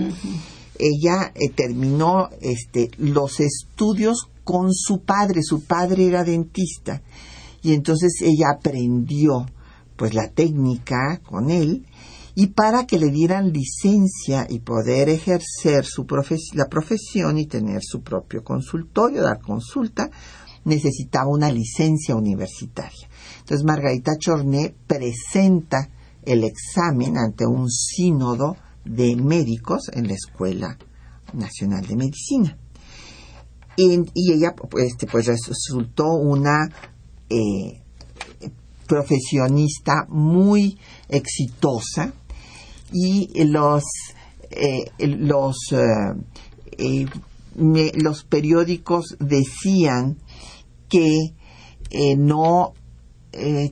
Ella 0.79 1.33
eh, 1.35 1.51
terminó 1.51 2.31
este, 2.41 2.91
los 2.99 3.41
estudios 3.41 4.31
con 4.45 4.73
su 4.73 5.03
padre, 5.03 5.43
su 5.43 5.65
padre 5.65 6.07
era 6.07 6.23
dentista, 6.25 7.03
y 7.63 7.75
entonces 7.75 8.21
ella 8.23 8.47
aprendió 8.57 9.47
pues 9.97 10.15
la 10.15 10.29
técnica 10.29 11.21
con 11.25 11.51
él 11.51 11.87
y 12.35 12.49
para 12.49 12.87
que 12.87 13.01
le 13.01 13.11
dieran 13.11 13.53
licencia 13.53 14.47
y 14.49 14.61
poder 14.61 15.09
ejercer 15.09 15.85
su 15.85 16.07
la 16.55 16.69
profesión 16.69 17.37
y 17.37 17.47
tener 17.47 17.81
su 17.83 18.03
propio 18.03 18.45
consultorio, 18.45 19.23
dar 19.23 19.41
consulta, 19.41 20.09
necesitaba 20.65 21.27
una 21.27 21.51
licencia 21.51 22.15
universitaria. 22.15 23.09
Entonces 23.41 23.65
Margarita 23.65 24.13
Chorné 24.17 24.73
presenta 24.87 25.91
el 26.23 26.45
examen 26.45 27.19
ante 27.19 27.45
un 27.45 27.69
sínodo 27.69 28.57
de 28.85 29.17
médicos 29.17 29.91
en 29.93 30.07
la 30.07 30.15
Escuela 30.15 30.79
Nacional 31.33 31.87
de 31.87 31.97
Medicina. 31.97 32.57
Y, 33.77 34.05
ella 34.33 34.55
este, 34.85 35.07
pues 35.07 35.27
resultó 35.27 36.05
una 36.05 36.69
eh, 37.31 37.81
profesionista 38.87 40.07
muy 40.09 40.79
exitosa, 41.09 42.13
y 42.93 43.45
los 43.45 43.85
eh, 44.51 44.91
los 45.07 45.57
eh, 45.73 46.15
eh, 46.79 47.07
los 47.95 48.25
periódicos 48.25 49.17
decían 49.19 50.19
que 50.89 51.35
no 52.17 52.75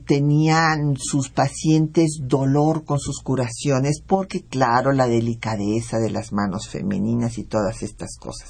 tenían 0.05 0.95
sus 0.97 1.29
pacientes 1.29 2.19
dolor 2.21 2.85
con 2.85 2.99
sus 2.99 3.21
curaciones 3.21 4.01
porque 4.05 4.43
claro 4.43 4.91
la 4.91 5.07
delicadeza 5.07 5.97
de 5.99 6.11
las 6.11 6.31
manos 6.31 6.67
femeninas 6.69 7.37
y 7.37 7.43
todas 7.43 7.81
estas 7.81 8.17
cosas. 8.19 8.49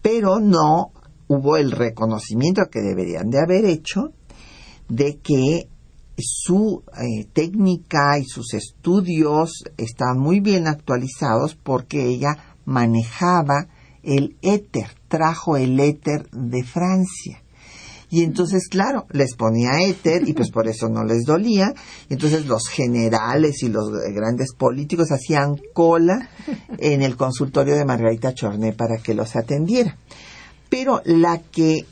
Pero 0.00 0.40
no 0.40 0.92
hubo 1.28 1.56
el 1.56 1.70
reconocimiento 1.70 2.62
que 2.70 2.80
deberían 2.80 3.28
de 3.30 3.40
haber 3.40 3.64
hecho 3.66 4.12
de 4.88 5.18
que 5.18 5.68
su 6.18 6.82
eh, 6.96 7.26
técnica 7.32 8.18
y 8.18 8.24
sus 8.24 8.54
estudios 8.54 9.64
están 9.76 10.18
muy 10.18 10.40
bien 10.40 10.66
actualizados 10.66 11.54
porque 11.54 12.06
ella 12.06 12.56
manejaba 12.64 13.68
el 14.02 14.36
éter, 14.42 14.88
trajo 15.08 15.56
el 15.56 15.78
éter 15.80 16.28
de 16.30 16.64
Francia. 16.64 17.42
Y 18.10 18.24
entonces, 18.24 18.68
claro, 18.68 19.06
les 19.10 19.34
ponía 19.36 19.80
éter 19.86 20.28
y 20.28 20.34
pues 20.34 20.50
por 20.50 20.68
eso 20.68 20.90
no 20.90 21.02
les 21.02 21.24
dolía. 21.24 21.72
Entonces 22.10 22.44
los 22.44 22.68
generales 22.68 23.62
y 23.62 23.70
los 23.70 23.90
grandes 24.14 24.52
políticos 24.52 25.10
hacían 25.10 25.58
cola 25.72 26.28
en 26.76 27.00
el 27.00 27.16
consultorio 27.16 27.74
de 27.74 27.86
Margarita 27.86 28.34
Chorné 28.34 28.74
para 28.74 28.98
que 28.98 29.14
los 29.14 29.34
atendiera. 29.34 29.96
Pero 30.68 31.00
la 31.06 31.38
que 31.38 31.86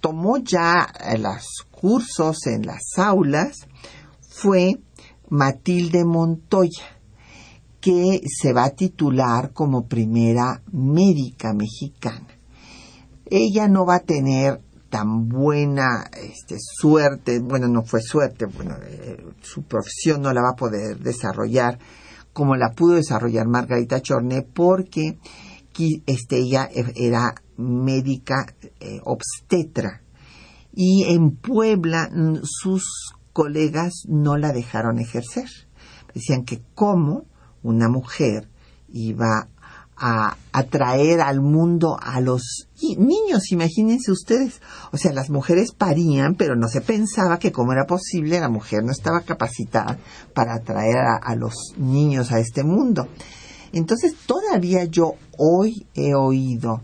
tomó 0.00 0.38
ya 0.38 0.92
las 1.16 1.46
cursos 1.80 2.46
en 2.46 2.66
las 2.66 2.82
aulas 2.98 3.66
fue 4.20 4.80
Matilde 5.30 6.04
Montoya, 6.04 6.84
que 7.80 8.20
se 8.26 8.52
va 8.52 8.64
a 8.64 8.70
titular 8.70 9.52
como 9.54 9.86
primera 9.86 10.62
médica 10.72 11.54
mexicana. 11.54 12.26
Ella 13.24 13.66
no 13.66 13.86
va 13.86 13.96
a 13.96 14.00
tener 14.00 14.60
tan 14.90 15.28
buena 15.28 16.10
este, 16.22 16.56
suerte, 16.58 17.38
bueno, 17.38 17.66
no 17.66 17.82
fue 17.82 18.02
suerte, 18.02 18.44
bueno, 18.44 18.76
eh, 18.82 19.24
su 19.40 19.62
profesión 19.62 20.20
no 20.20 20.34
la 20.34 20.42
va 20.42 20.50
a 20.50 20.56
poder 20.56 20.98
desarrollar 20.98 21.78
como 22.34 22.56
la 22.56 22.72
pudo 22.72 22.96
desarrollar 22.96 23.46
Margarita 23.46 24.02
Chorné 24.02 24.42
porque 24.42 25.18
este, 26.06 26.36
ella 26.36 26.68
era 26.94 27.34
médica 27.56 28.44
eh, 28.80 29.00
obstetra 29.04 30.02
y 30.72 31.04
en 31.08 31.36
Puebla 31.36 32.08
mm, 32.12 32.40
sus 32.42 33.14
colegas 33.32 34.04
no 34.08 34.36
la 34.36 34.52
dejaron 34.52 34.98
ejercer. 34.98 35.48
Decían 36.14 36.44
que 36.44 36.62
cómo 36.74 37.24
una 37.62 37.88
mujer 37.88 38.48
iba 38.88 39.48
a 39.96 40.36
atraer 40.52 41.20
al 41.20 41.42
mundo 41.42 41.98
a 42.00 42.20
los 42.22 42.68
niños, 42.96 43.52
imagínense 43.52 44.10
ustedes. 44.10 44.62
O 44.92 44.96
sea, 44.96 45.12
las 45.12 45.28
mujeres 45.28 45.72
parían, 45.72 46.34
pero 46.36 46.56
no 46.56 46.68
se 46.68 46.80
pensaba 46.80 47.38
que 47.38 47.52
cómo 47.52 47.72
era 47.72 47.84
posible, 47.84 48.40
la 48.40 48.48
mujer 48.48 48.82
no 48.82 48.92
estaba 48.92 49.20
capacitada 49.20 49.98
para 50.34 50.54
atraer 50.54 50.96
a 51.22 51.34
los 51.36 51.74
niños 51.76 52.32
a 52.32 52.40
este 52.40 52.64
mundo. 52.64 53.08
Entonces, 53.72 54.14
todavía 54.26 54.84
yo 54.84 55.14
hoy 55.36 55.86
he 55.94 56.14
oído 56.14 56.80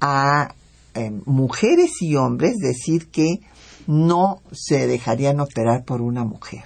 a 0.00 0.54
eh, 0.94 1.10
mujeres 1.26 2.00
y 2.00 2.16
hombres 2.16 2.56
decir 2.56 3.10
que 3.10 3.40
no 3.86 4.42
se 4.52 4.86
dejarían 4.86 5.40
operar 5.40 5.84
por 5.84 6.00
una 6.00 6.24
mujer 6.24 6.64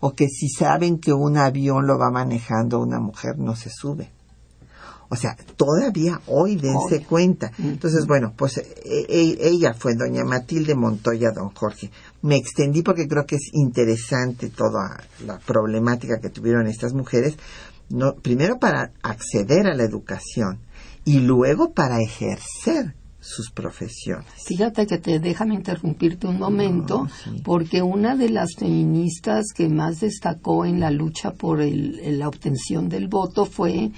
o 0.00 0.14
que 0.14 0.28
si 0.28 0.48
saben 0.48 0.98
que 0.98 1.12
un 1.12 1.36
avión 1.36 1.86
lo 1.86 1.98
va 1.98 2.10
manejando 2.10 2.80
una 2.80 2.98
mujer 2.98 3.38
no 3.38 3.54
se 3.54 3.70
sube. 3.70 4.10
O 5.12 5.16
sea, 5.16 5.36
todavía 5.56 6.20
hoy 6.28 6.54
dense 6.54 7.04
cuenta. 7.04 7.50
Entonces, 7.58 8.06
bueno, 8.06 8.32
pues 8.36 8.58
e, 8.58 8.64
e, 8.84 9.38
ella 9.40 9.74
fue 9.74 9.96
doña 9.96 10.24
Matilde 10.24 10.76
Montoya, 10.76 11.32
don 11.32 11.50
Jorge. 11.50 11.90
Me 12.22 12.36
extendí 12.36 12.82
porque 12.82 13.08
creo 13.08 13.26
que 13.26 13.34
es 13.34 13.50
interesante 13.52 14.50
toda 14.50 15.02
la 15.26 15.38
problemática 15.40 16.20
que 16.20 16.30
tuvieron 16.30 16.68
estas 16.68 16.94
mujeres, 16.94 17.36
no, 17.88 18.14
primero 18.14 18.60
para 18.60 18.92
acceder 19.02 19.66
a 19.66 19.74
la 19.74 19.82
educación 19.82 20.60
y 21.04 21.18
luego 21.18 21.72
para 21.72 22.00
ejercer 22.00 22.94
sus 23.20 23.50
profesiones. 23.50 24.26
Fíjate 24.46 24.86
que 24.86 24.98
te 24.98 25.18
déjame 25.18 25.54
interrumpirte 25.54 26.26
un 26.26 26.38
momento, 26.38 27.06
porque 27.44 27.82
una 27.82 28.16
de 28.16 28.30
las 28.30 28.54
feministas 28.58 29.46
que 29.54 29.68
más 29.68 30.00
destacó 30.00 30.64
en 30.64 30.80
la 30.80 30.90
lucha 30.90 31.32
por 31.32 31.60
la 31.60 32.28
obtención 32.28 32.88
del 32.88 33.08
voto 33.08 33.44
fue 33.44 33.90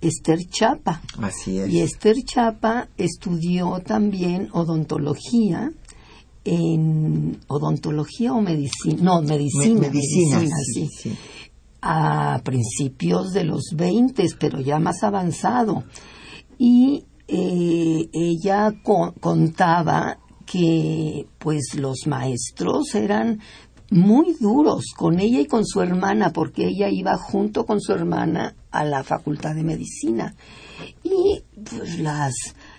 Esther 0.00 0.40
Chapa. 0.50 1.00
Así 1.18 1.58
es. 1.58 1.70
Y 1.70 1.80
Esther 1.80 2.16
Chapa 2.24 2.88
estudió 2.96 3.80
también 3.80 4.48
odontología 4.52 5.72
en 6.44 7.40
odontología 7.48 8.32
o 8.32 8.40
medicina, 8.40 9.02
no, 9.02 9.22
medicina, 9.22 9.80
medicina, 9.80 10.40
sí, 10.72 10.86
sí, 10.86 11.16
a 11.82 12.40
principios 12.44 13.32
de 13.32 13.44
los 13.44 13.70
20, 13.74 14.24
pero 14.38 14.60
ya 14.60 14.78
más 14.78 15.02
avanzado. 15.02 15.82
Y 16.58 17.04
eh, 17.28 18.08
ella 18.12 18.72
contaba 19.20 20.18
que 20.46 21.26
pues 21.38 21.74
los 21.74 22.06
maestros 22.06 22.94
eran 22.94 23.40
muy 23.90 24.34
duros 24.40 24.92
con 24.96 25.20
ella 25.20 25.40
y 25.40 25.46
con 25.46 25.64
su 25.64 25.80
hermana, 25.80 26.32
porque 26.32 26.68
ella 26.68 26.88
iba 26.88 27.16
junto 27.16 27.66
con 27.66 27.80
su 27.80 27.92
hermana 27.92 28.54
a 28.70 28.84
la 28.84 29.02
facultad 29.02 29.54
de 29.54 29.62
medicina. 29.62 30.34
Y 31.02 31.42
pues 31.68 31.98
las, 31.98 32.34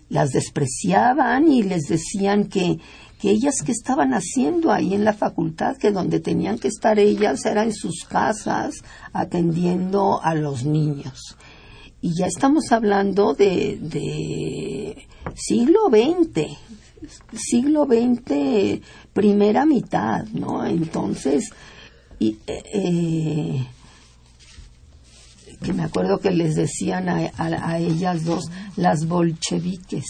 las 0.10 0.32
despreciaban 0.32 1.48
y 1.50 1.64
les 1.64 1.84
decían 1.84 2.46
que, 2.46 2.80
que 3.20 3.32
ellas 3.32 3.62
que 3.66 3.72
estaban 3.72 4.14
haciendo 4.14 4.72
ahí 4.72 4.94
en 4.94 5.04
la 5.04 5.14
facultad, 5.14 5.78
que 5.78 5.92
donde 5.92 6.20
tenían 6.20 6.60
que 6.60 6.68
estar 6.68 7.00
ellas 7.00 7.46
era 7.46 7.64
en 7.64 7.74
sus 7.74 8.06
casas 8.06 8.76
atendiendo 9.14 10.22
a 10.22 10.36
los 10.36 10.66
niños 10.66 11.37
y 12.02 12.14
ya 12.18 12.28
estamos 12.28 12.72
hablando 12.72 13.34
de, 13.34 13.78
de 13.82 15.08
siglo 15.36 15.90
XX, 15.90 16.58
siglo 17.34 17.86
XX, 17.86 18.82
primera 19.14 19.66
mitad, 19.66 20.26
¿no? 20.28 20.66
Entonces, 20.66 21.50
y, 22.20 22.38
eh, 22.48 22.64
eh, 22.74 23.68
que 25.62 25.74
me 25.74 25.84
acuerdo 25.84 26.20
que 26.20 26.32
les 26.32 26.56
decían 26.56 27.10
a, 27.10 27.32
a, 27.38 27.80
ellas 27.80 28.24
dos 28.26 28.52
las 28.76 29.08
bolcheviques 29.08 30.06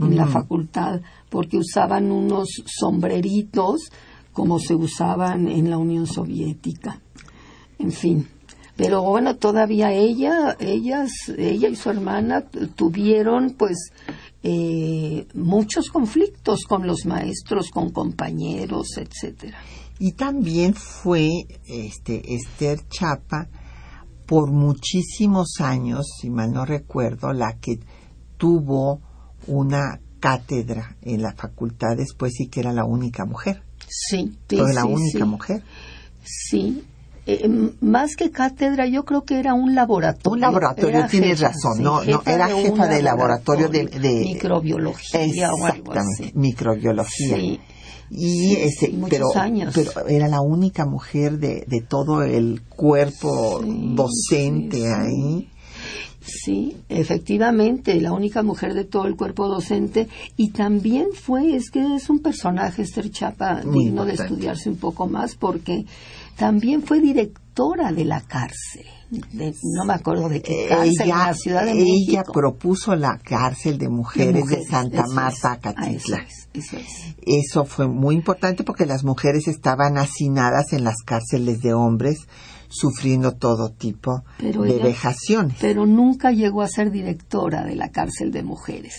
en 0.00 0.16
la 0.16 0.26
facultad, 0.26 1.00
porque 1.30 1.58
usaban 1.58 2.10
unos 2.10 2.48
sombreritos 2.66 3.92
como 4.32 4.58
se 4.58 4.74
usaban 4.74 5.46
en 5.46 5.70
la 5.70 5.78
Unión 5.78 6.08
Soviética. 6.08 7.00
En 7.78 7.92
fin, 7.92 8.28
Pero 8.76 9.02
bueno, 9.02 9.36
todavía 9.36 9.92
ella, 9.92 10.56
ellas, 10.58 11.10
ella 11.36 11.68
y 11.68 11.76
su 11.76 11.90
hermana 11.90 12.42
tuvieron 12.74 13.54
pues 13.56 13.92
eh, 14.42 15.26
muchos 15.34 15.90
conflictos 15.90 16.64
con 16.68 16.86
los 16.86 17.06
maestros, 17.06 17.70
con 17.70 17.90
compañeros, 17.90 18.96
etcétera. 18.96 19.58
Y 19.98 20.12
también 20.12 20.74
fue 20.74 21.30
este 21.66 22.34
Esther 22.34 22.80
Chapa 22.88 23.48
por 24.26 24.50
muchísimos 24.50 25.60
años, 25.60 26.06
si 26.20 26.30
mal 26.30 26.52
no 26.52 26.64
recuerdo, 26.64 27.32
la 27.32 27.58
que 27.60 27.78
tuvo 28.36 29.00
una 29.46 30.00
cátedra 30.18 30.96
en 31.02 31.22
la 31.22 31.32
facultad 31.34 31.96
después 31.96 32.32
sí 32.36 32.48
que 32.48 32.60
era 32.60 32.72
la 32.72 32.84
única 32.84 33.24
mujer. 33.24 33.62
Sí, 33.88 34.36
Fue 34.48 34.72
la 34.72 34.84
única 34.84 35.24
mujer. 35.26 35.62
Sí, 36.24 36.82
eh, 37.26 37.48
más 37.80 38.16
que 38.16 38.30
cátedra, 38.30 38.86
yo 38.86 39.04
creo 39.04 39.24
que 39.24 39.38
era 39.38 39.54
un 39.54 39.74
laboratorio. 39.74 40.34
Un 40.34 40.40
laboratorio, 40.40 41.06
tienes 41.06 41.40
razón, 41.40 41.82
no, 41.82 42.04
no, 42.04 42.22
era 42.26 42.48
jefa 42.48 42.86
de 42.86 43.02
laboratorio, 43.02 43.68
de, 43.68 43.84
microbiología 44.24 45.50
o 45.52 45.64
algo 45.64 45.92
así. 45.92 46.30
microbiología. 46.34 47.36
Sí. 47.36 47.60
Y 48.10 48.56
ese, 48.56 48.92
pero, 49.08 49.26
años. 49.34 49.72
pero 49.74 50.06
era 50.06 50.28
la 50.28 50.42
única 50.42 50.84
mujer 50.84 51.38
de, 51.38 51.64
de 51.66 51.80
todo 51.80 52.22
el 52.22 52.62
cuerpo 52.62 53.60
docente 53.64 54.92
ahí. 54.92 55.48
Sí, 56.26 56.76
efectivamente, 56.88 58.00
la 58.00 58.12
única 58.12 58.42
mujer 58.42 58.72
de 58.72 58.84
todo 58.84 59.06
el 59.06 59.14
cuerpo 59.14 59.46
docente 59.46 60.08
y 60.36 60.50
también 60.50 61.08
fue, 61.12 61.54
es 61.54 61.70
que 61.70 61.96
es 61.96 62.08
un 62.08 62.20
personaje, 62.20 62.82
Esther 62.82 63.10
Chapa, 63.10 63.60
digno 63.60 64.06
de 64.06 64.14
estudiarse 64.14 64.70
un 64.70 64.76
poco 64.76 65.06
más 65.06 65.34
porque 65.34 65.84
también 66.36 66.82
fue 66.82 67.00
directora 67.00 67.92
de 67.92 68.04
la 68.04 68.20
cárcel. 68.20 68.86
no 69.10 69.84
me 69.84 69.94
acuerdo 69.94 70.28
de 70.28 70.42
qué 70.42 70.66
cárcel 70.68 71.02
en 71.02 71.08
la 71.08 71.34
Ciudad 71.34 71.64
de 71.64 71.80
ella 71.80 72.24
propuso 72.24 72.94
la 72.96 73.18
cárcel 73.18 73.78
de 73.78 73.88
mujeres 73.88 74.46
de, 74.46 74.64
Santa 74.64 75.04
Marta, 75.06 75.58
Catitla. 75.60 76.26
eso, 76.52 76.76
eso 77.22 77.64
fue 77.64 77.88
muy 77.88 78.14
importante 78.14 78.64
porque 78.64 78.86
las 78.86 79.04
mujeres 79.04 79.48
estaban 79.48 79.98
hacinadas 79.98 80.72
en 80.72 80.84
las 80.84 81.02
cárceles 81.04 81.60
de 81.60 81.74
hombres 81.74 82.26
sufriendo 82.68 83.32
todo 83.32 83.70
tipo 83.70 84.24
de 84.38 84.78
vejaciones. 84.78 85.58
Pero 85.60 85.86
nunca 85.86 86.32
llegó 86.32 86.62
a 86.62 86.68
ser 86.68 86.90
directora 86.90 87.64
de 87.64 87.76
la 87.76 87.90
cárcel 87.90 88.32
de 88.32 88.42
mujeres. 88.42 88.94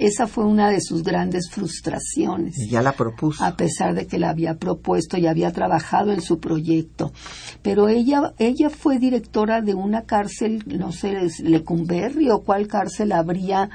Esa 0.00 0.26
fue 0.26 0.46
una 0.46 0.70
de 0.70 0.80
sus 0.80 1.02
grandes 1.02 1.50
frustraciones. 1.50 2.58
Y 2.58 2.70
ya 2.70 2.80
la 2.80 2.92
propuso. 2.92 3.44
A 3.44 3.54
pesar 3.54 3.94
de 3.94 4.06
que 4.06 4.18
la 4.18 4.30
había 4.30 4.54
propuesto 4.54 5.18
y 5.18 5.26
había 5.26 5.52
trabajado 5.52 6.10
en 6.10 6.22
su 6.22 6.40
proyecto. 6.40 7.12
Pero 7.60 7.86
ella, 7.86 8.32
ella 8.38 8.70
fue 8.70 8.98
directora 8.98 9.60
de 9.60 9.74
una 9.74 10.06
cárcel, 10.06 10.64
no 10.66 10.90
sé, 10.92 11.28
Lecumberri 11.42 12.30
o 12.30 12.40
cuál 12.40 12.66
cárcel 12.66 13.12
habría 13.12 13.68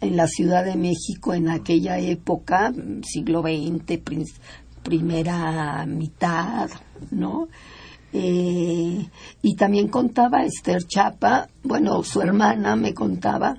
en 0.00 0.16
la 0.16 0.26
Ciudad 0.26 0.64
de 0.64 0.76
México 0.76 1.34
en 1.34 1.50
aquella 1.50 1.98
época, 1.98 2.72
siglo 3.02 3.42
XX, 3.42 4.00
primera 4.82 5.84
mitad, 5.84 6.70
¿no? 7.10 7.48
Eh, 8.14 9.06
y 9.42 9.56
también 9.56 9.88
contaba 9.88 10.44
Esther 10.46 10.82
Chapa, 10.86 11.48
bueno, 11.62 12.02
su 12.04 12.22
hermana 12.22 12.74
me 12.74 12.94
contaba 12.94 13.58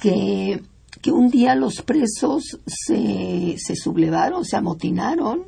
que, 0.00 0.60
que 1.00 1.12
un 1.12 1.30
día 1.30 1.54
los 1.54 1.82
presos 1.82 2.58
se, 2.66 3.56
se 3.58 3.76
sublevaron, 3.76 4.44
se 4.44 4.56
amotinaron, 4.56 5.44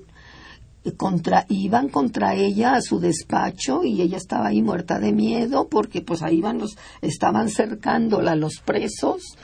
contra, 0.97 1.47
iban 1.49 1.89
contra 1.89 2.35
ella 2.35 2.75
a 2.75 2.83
su 2.83 2.99
despacho 2.99 3.85
y 3.85 4.03
ella 4.03 4.17
estaba 4.17 4.49
ahí 4.49 4.63
muerta 4.63 4.99
de 4.99 5.13
miedo 5.13 5.69
porque 5.69 6.01
pues 6.01 6.23
ahí 6.23 6.39
iban 6.39 6.59
los, 6.59 6.77
estaban 7.01 7.49
cercándola 7.49 8.35
los 8.35 8.59
presos 8.65 9.37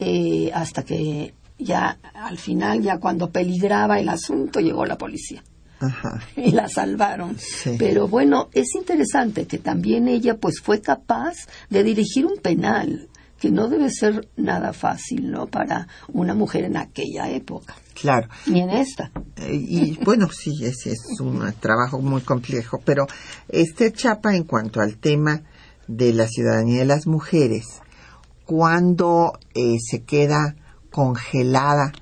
eh, 0.00 0.50
hasta 0.52 0.82
que 0.82 1.34
ya 1.58 1.98
al 2.14 2.38
final, 2.38 2.80
ya 2.82 2.98
cuando 2.98 3.30
peligraba 3.30 4.00
el 4.00 4.08
asunto, 4.08 4.60
llegó 4.60 4.86
la 4.86 4.96
policía. 4.96 5.44
y 6.36 6.52
la 6.52 6.68
salvaron. 6.68 7.36
Pero 7.78 8.08
bueno, 8.08 8.48
es 8.52 8.74
interesante 8.74 9.46
que 9.46 9.58
también 9.58 10.08
ella 10.08 10.36
pues 10.36 10.60
fue 10.60 10.80
capaz 10.80 11.36
de 11.68 11.84
dirigir 11.84 12.26
un 12.26 12.38
penal, 12.38 13.08
que 13.40 13.50
no 13.50 13.68
debe 13.68 13.90
ser 13.90 14.28
nada 14.36 14.74
fácil, 14.74 15.30
¿no? 15.30 15.46
Para 15.46 15.88
una 16.12 16.34
mujer 16.34 16.64
en 16.64 16.76
aquella 16.76 17.30
época. 17.30 17.74
Claro. 17.94 18.28
Ni 18.46 18.60
en 18.60 18.70
esta. 18.70 19.10
Eh, 19.36 19.54
y 19.54 19.98
bueno, 20.04 20.28
sí, 20.30 20.62
ese 20.62 20.90
es 20.92 21.20
un 21.20 21.52
trabajo 21.58 22.00
muy 22.00 22.20
complejo, 22.20 22.80
pero 22.84 23.06
este 23.48 23.92
chapa 23.92 24.36
en 24.36 24.44
cuanto 24.44 24.80
al 24.80 24.98
tema 24.98 25.42
de 25.88 26.12
la 26.12 26.28
ciudadanía 26.28 26.80
de 26.80 26.84
las 26.84 27.06
mujeres, 27.06 27.80
cuando 28.44 29.32
eh, 29.54 29.76
se 29.80 30.02
queda 30.02 30.54
congelada 30.90 31.92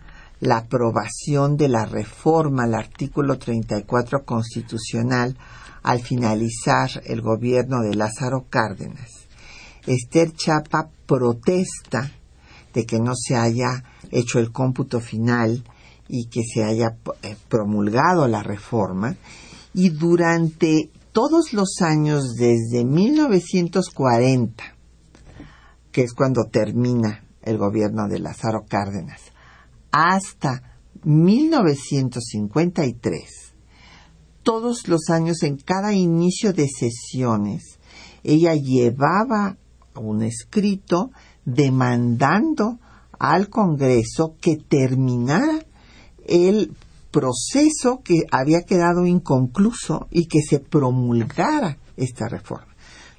la 0.41 0.59
aprobación 0.59 1.57
de 1.57 1.69
la 1.69 1.85
reforma 1.85 2.65
al 2.65 2.75
artículo 2.75 3.39
34 3.39 4.25
constitucional 4.25 5.37
al 5.83 6.01
finalizar 6.01 6.91
el 7.05 7.23
gobierno 7.23 7.81
de 7.81 7.95
Lázaro 7.95 8.47
Cárdenas. 8.51 9.29
Esther 9.87 10.33
Chapa 10.33 10.91
protesta 11.09 12.13
de 12.75 12.85
que 12.85 13.01
no 13.01 13.15
se 13.17 13.35
haya 13.35 13.83
hecho 14.11 14.39
el 14.39 14.53
cómputo 14.53 15.01
final 15.01 15.65
y 16.07 16.27
que 16.27 16.43
se 16.45 16.63
haya 16.63 16.99
eh, 17.23 17.35
promulgado 17.49 18.29
la 18.29 18.43
reforma. 18.43 19.17
Y 19.73 19.89
durante 19.89 20.91
todos 21.13 21.55
los 21.55 21.81
años 21.81 22.35
desde 22.37 22.85
1940, 22.85 24.63
que 25.91 26.03
es 26.03 26.13
cuando 26.13 26.45
termina 26.45 27.25
el 27.43 27.57
gobierno 27.57 28.07
de 28.07 28.19
Lázaro 28.19 28.67
Cárdenas, 28.69 29.23
hasta 29.91 30.79
1953, 31.05 33.55
todos 34.43 34.89
los 34.89 35.09
años 35.09 35.43
en 35.43 35.57
cada 35.57 35.95
inicio 35.95 36.53
de 36.53 36.69
sesiones, 36.69 37.79
ella 38.23 38.55
llevaba 38.55 39.57
un 39.99 40.23
escrito 40.23 41.11
demandando 41.45 42.79
al 43.19 43.49
Congreso 43.49 44.37
que 44.41 44.57
terminara 44.57 45.65
el 46.27 46.73
proceso 47.11 48.03
que 48.05 48.23
había 48.31 48.63
quedado 48.63 49.07
inconcluso 49.07 50.09
y 50.11 50.27
que 50.27 50.41
se 50.41 50.61
promulgara 50.61 51.79
esta 51.97 52.29
reforma. 52.29 52.75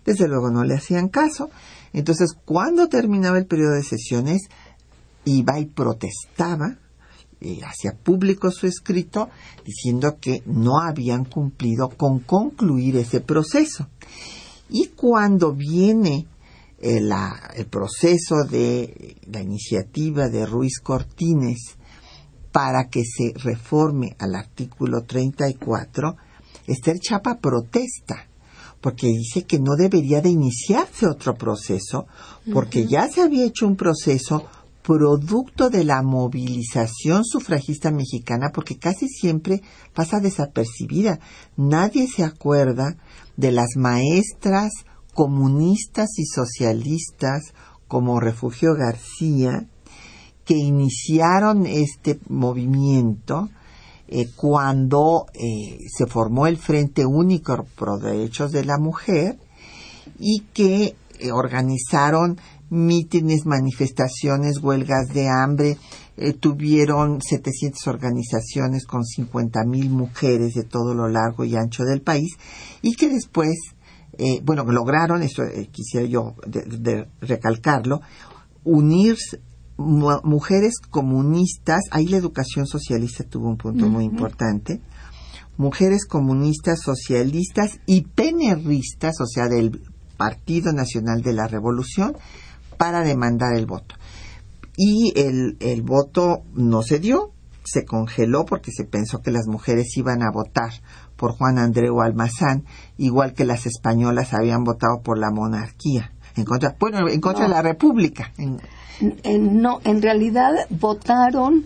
Desde 0.06 0.28
luego 0.28 0.50
no 0.50 0.64
le 0.64 0.76
hacían 0.76 1.10
caso. 1.10 1.50
Entonces, 1.92 2.34
cuando 2.46 2.88
terminaba 2.88 3.38
el 3.38 3.46
periodo 3.46 3.74
de 3.74 3.84
sesiones, 3.84 4.44
iba 5.26 5.60
y 5.60 5.66
protestaba, 5.66 6.78
y 7.42 7.62
hacía 7.62 7.94
público 7.94 8.52
su 8.52 8.68
escrito 8.68 9.30
diciendo 9.66 10.18
que 10.20 10.44
no 10.46 10.80
habían 10.80 11.26
cumplido 11.26 11.90
con 11.90 12.20
concluir 12.20 12.98
ese 12.98 13.22
proceso. 13.22 13.88
Y 14.70 14.88
cuando 14.88 15.54
viene 15.54 16.28
el, 16.82 17.12
el 17.56 17.66
proceso 17.68 18.44
de 18.50 19.18
la 19.32 19.42
iniciativa 19.42 20.30
de 20.30 20.46
Ruiz 20.46 20.80
Cortines 20.80 21.78
para 22.52 22.90
que 22.90 23.04
se 23.04 23.34
reforme 23.36 24.16
al 24.20 24.36
artículo 24.36 25.04
34, 25.04 26.16
Esther 26.68 27.00
Chapa 27.00 27.40
protesta 27.40 28.28
porque 28.82 29.08
dice 29.08 29.44
que 29.44 29.60
no 29.60 29.76
debería 29.76 30.22
de 30.22 30.30
iniciarse 30.30 31.06
otro 31.06 31.36
proceso 31.36 32.08
porque 32.54 32.88
ya 32.88 33.10
se 33.10 33.22
había 33.22 33.46
hecho 33.46 33.68
un 33.68 33.76
proceso 33.76 34.46
producto 34.82 35.70
de 35.70 35.84
la 35.84 36.02
movilización 36.02 37.24
sufragista 37.24 37.92
mexicana, 37.92 38.50
porque 38.52 38.78
casi 38.78 39.08
siempre 39.08 39.62
pasa 39.94 40.20
desapercibida. 40.20 41.20
Nadie 41.58 42.08
se 42.08 42.24
acuerda 42.24 42.98
de 43.38 43.52
las 43.52 43.76
maestras 43.76 44.72
comunistas 45.20 46.18
y 46.18 46.24
socialistas 46.24 47.52
como 47.90 48.22
Refugio 48.22 48.74
García, 48.74 49.68
que 50.46 50.56
iniciaron 50.56 51.66
este 51.66 52.22
movimiento 52.30 53.50
eh, 54.08 54.30
cuando 54.34 55.26
eh, 55.34 55.78
se 55.94 56.06
formó 56.06 56.48
el 56.48 56.56
Frente 56.56 57.06
Único 57.06 57.66
por 57.76 58.02
Derechos 58.02 58.54
de 58.54 58.64
la 58.64 58.78
Mujer 58.78 59.38
y 60.18 60.46
que 60.54 60.96
eh, 61.20 61.32
organizaron 61.34 62.40
mítines, 62.70 63.46
manifestaciones, 63.46 64.60
huelgas 64.60 65.10
de 65.14 65.28
hambre. 65.28 65.78
Tuvieron 66.40 67.22
700 67.22 67.88
organizaciones 67.88 68.86
con 68.86 69.04
50 69.04 69.66
mil 69.66 69.90
mujeres 69.90 70.54
de 70.54 70.64
todo 70.64 70.94
lo 70.94 71.08
largo 71.08 71.44
y 71.46 71.56
ancho 71.56 71.84
del 71.84 72.02
país 72.02 72.38
y 72.82 72.96
que 72.96 73.08
después, 73.08 73.56
eh, 74.20 74.42
bueno, 74.44 74.66
lograron, 74.66 75.24
eso 75.24 75.44
eh, 75.44 75.70
quisiera 75.72 76.06
yo 76.06 76.36
de, 76.46 77.08
recalcarlo, 77.22 78.02
unir 78.66 79.18
mujeres 79.78 80.80
comunistas, 80.90 81.80
ahí 81.92 82.08
la 82.08 82.18
educación 82.18 82.68
socialista 82.68 83.24
tuvo 83.24 83.48
un 83.48 83.56
punto 83.56 83.88
muy 83.88 84.04
importante, 84.04 84.82
mujeres 85.56 86.06
comunistas, 86.06 86.82
socialistas 86.82 87.80
y 87.86 88.02
penerristas, 88.02 89.22
o 89.22 89.26
sea, 89.26 89.48
del 89.48 89.82
Partido 90.18 90.74
Nacional 90.74 91.22
de 91.22 91.32
la 91.32 91.48
Revolución, 91.48 92.18
para 92.78 93.04
demandar 93.04 93.56
el 93.56 93.66
voto. 93.66 93.96
Y 94.76 95.14
el, 95.16 95.56
el 95.62 95.82
voto 95.82 96.44
no 96.54 96.82
se 96.82 97.00
dio, 97.00 97.32
se 97.64 97.86
congeló 97.86 98.44
porque 98.46 98.72
se 98.72 98.84
pensó 98.84 99.22
que 99.22 99.32
las 99.32 99.48
mujeres 99.48 99.96
iban 99.96 100.24
a 100.24 100.32
votar 100.32 100.72
por 101.20 101.34
Juan 101.34 101.60
Andreu 101.60 102.02
Almazán, 102.02 102.64
igual 102.98 103.34
que 103.34 103.44
las 103.44 103.66
españolas 103.66 104.34
habían 104.34 104.64
votado 104.64 105.02
por 105.04 105.20
la 105.20 105.32
monarquía, 105.32 106.12
en 106.36 106.46
contra, 106.46 106.76
bueno, 106.80 107.08
en 107.10 107.20
contra 107.20 107.44
de 107.44 107.50
la 107.50 107.62
república. 107.62 108.32
no, 109.02 109.82
en 109.84 110.02
realidad 110.02 110.52
votaron 110.70 111.66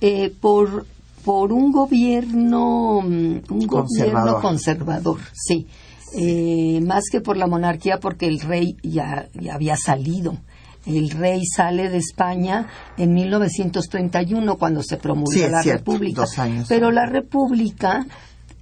eh, 0.00 0.32
por 0.40 0.86
por 1.24 1.52
un 1.52 1.72
gobierno 1.72 3.00
mm, 3.00 3.44
un 3.48 3.66
conservador. 3.66 4.12
gobierno 4.12 4.40
conservador, 4.40 5.20
sí. 5.32 5.66
Eh, 6.16 6.80
más 6.82 7.04
que 7.10 7.20
por 7.20 7.36
la 7.36 7.46
monarquía 7.46 7.98
porque 7.98 8.26
el 8.26 8.40
rey 8.40 8.76
ya, 8.82 9.28
ya 9.34 9.54
había 9.54 9.76
salido 9.76 10.36
el 10.86 11.10
rey 11.10 11.44
sale 11.44 11.88
de 11.88 11.98
España 11.98 12.66
en 12.96 13.14
1931 13.14 14.56
cuando 14.56 14.82
se 14.82 14.96
promulga 14.96 15.48
la 15.48 15.62
República. 15.62 16.24
Pero 16.68 16.90
la 16.90 17.06
República 17.06 18.06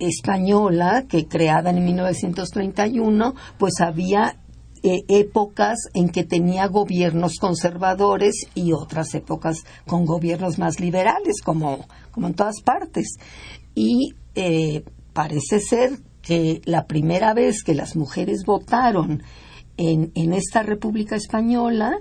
española, 0.09 1.05
que 1.09 1.27
creada 1.27 1.71
en 1.71 1.85
1931, 1.85 3.35
pues 3.59 3.81
había 3.81 4.37
eh, 4.83 5.05
épocas 5.09 5.79
en 5.95 6.09
que 6.09 6.25
tenía 6.25 6.67
gobiernos 6.67 7.37
conservadores 7.39 8.47
y 8.55 8.73
otras 8.73 9.15
épocas 9.15 9.59
con 9.87 10.05
gobiernos 10.05 10.59
más 10.59 10.81
liberales, 10.81 11.41
como, 11.43 11.87
como 12.11 12.27
en 12.27 12.35
todas 12.35 12.61
partes. 12.63 13.17
Y 13.75 14.15
eh, 14.35 14.85
parece 15.13 15.61
ser 15.61 16.01
que 16.21 16.63
la 16.65 16.87
primera 16.87 17.35
vez 17.35 17.63
que 17.63 17.75
las 17.75 17.97
mujeres 17.97 18.45
votaron 18.45 19.23
en, 19.77 20.13
en 20.15 20.33
esta 20.33 20.63
República 20.63 21.17
Española, 21.17 21.97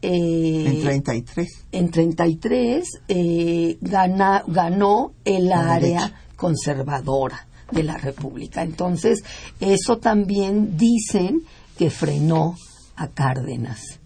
eh, 0.00 0.64
en 0.66 0.80
33. 0.82 1.66
En 1.72 1.90
33 1.90 2.84
eh, 3.08 3.78
ganó 3.80 5.12
el 5.24 5.52
área 5.52 6.12
conservadora 6.38 7.46
de 7.70 7.82
la 7.82 7.98
República. 7.98 8.62
Entonces, 8.62 9.22
eso 9.60 9.98
también 9.98 10.78
dicen 10.78 11.42
que 11.76 11.90
frenó 11.90 12.54
a 12.96 13.08
Cárdenas. 13.08 14.00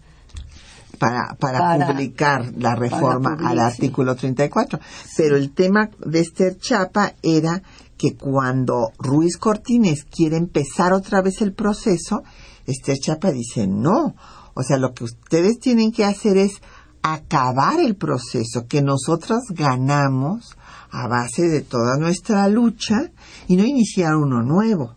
Para, 0.99 1.35
para, 1.37 1.87
publicar 1.87 2.53
la 2.57 2.75
reforma 2.75 3.35
al 3.37 3.59
artículo 3.59 4.15
34. 4.15 4.79
Pero 5.17 5.35
el 5.35 5.51
tema 5.51 5.89
de 6.05 6.19
Esther 6.19 6.57
Chapa 6.57 7.13
era 7.21 7.61
que 7.97 8.15
cuando 8.15 8.91
Ruiz 8.99 9.37
Cortines 9.37 10.05
quiere 10.05 10.37
empezar 10.37 10.93
otra 10.93 11.21
vez 11.21 11.41
el 11.41 11.53
proceso, 11.53 12.23
Esther 12.65 12.97
Chapa 12.99 13.31
dice, 13.31 13.67
no, 13.67 14.15
o 14.53 14.63
sea, 14.63 14.77
lo 14.77 14.93
que 14.93 15.03
ustedes 15.03 15.59
tienen 15.59 15.91
que 15.91 16.05
hacer 16.05 16.37
es 16.37 16.61
acabar 17.01 17.81
el 17.81 17.95
proceso 17.97 18.65
que 18.69 18.81
nosotros 18.81 19.41
ganamos 19.49 20.55
a 20.93 21.07
base 21.07 21.49
de 21.49 21.61
toda 21.61 21.97
nuestra 21.97 22.47
lucha 22.47 23.11
y 23.47 23.57
no 23.57 23.65
iniciar 23.65 24.15
uno 24.15 24.43
nuevo. 24.43 24.95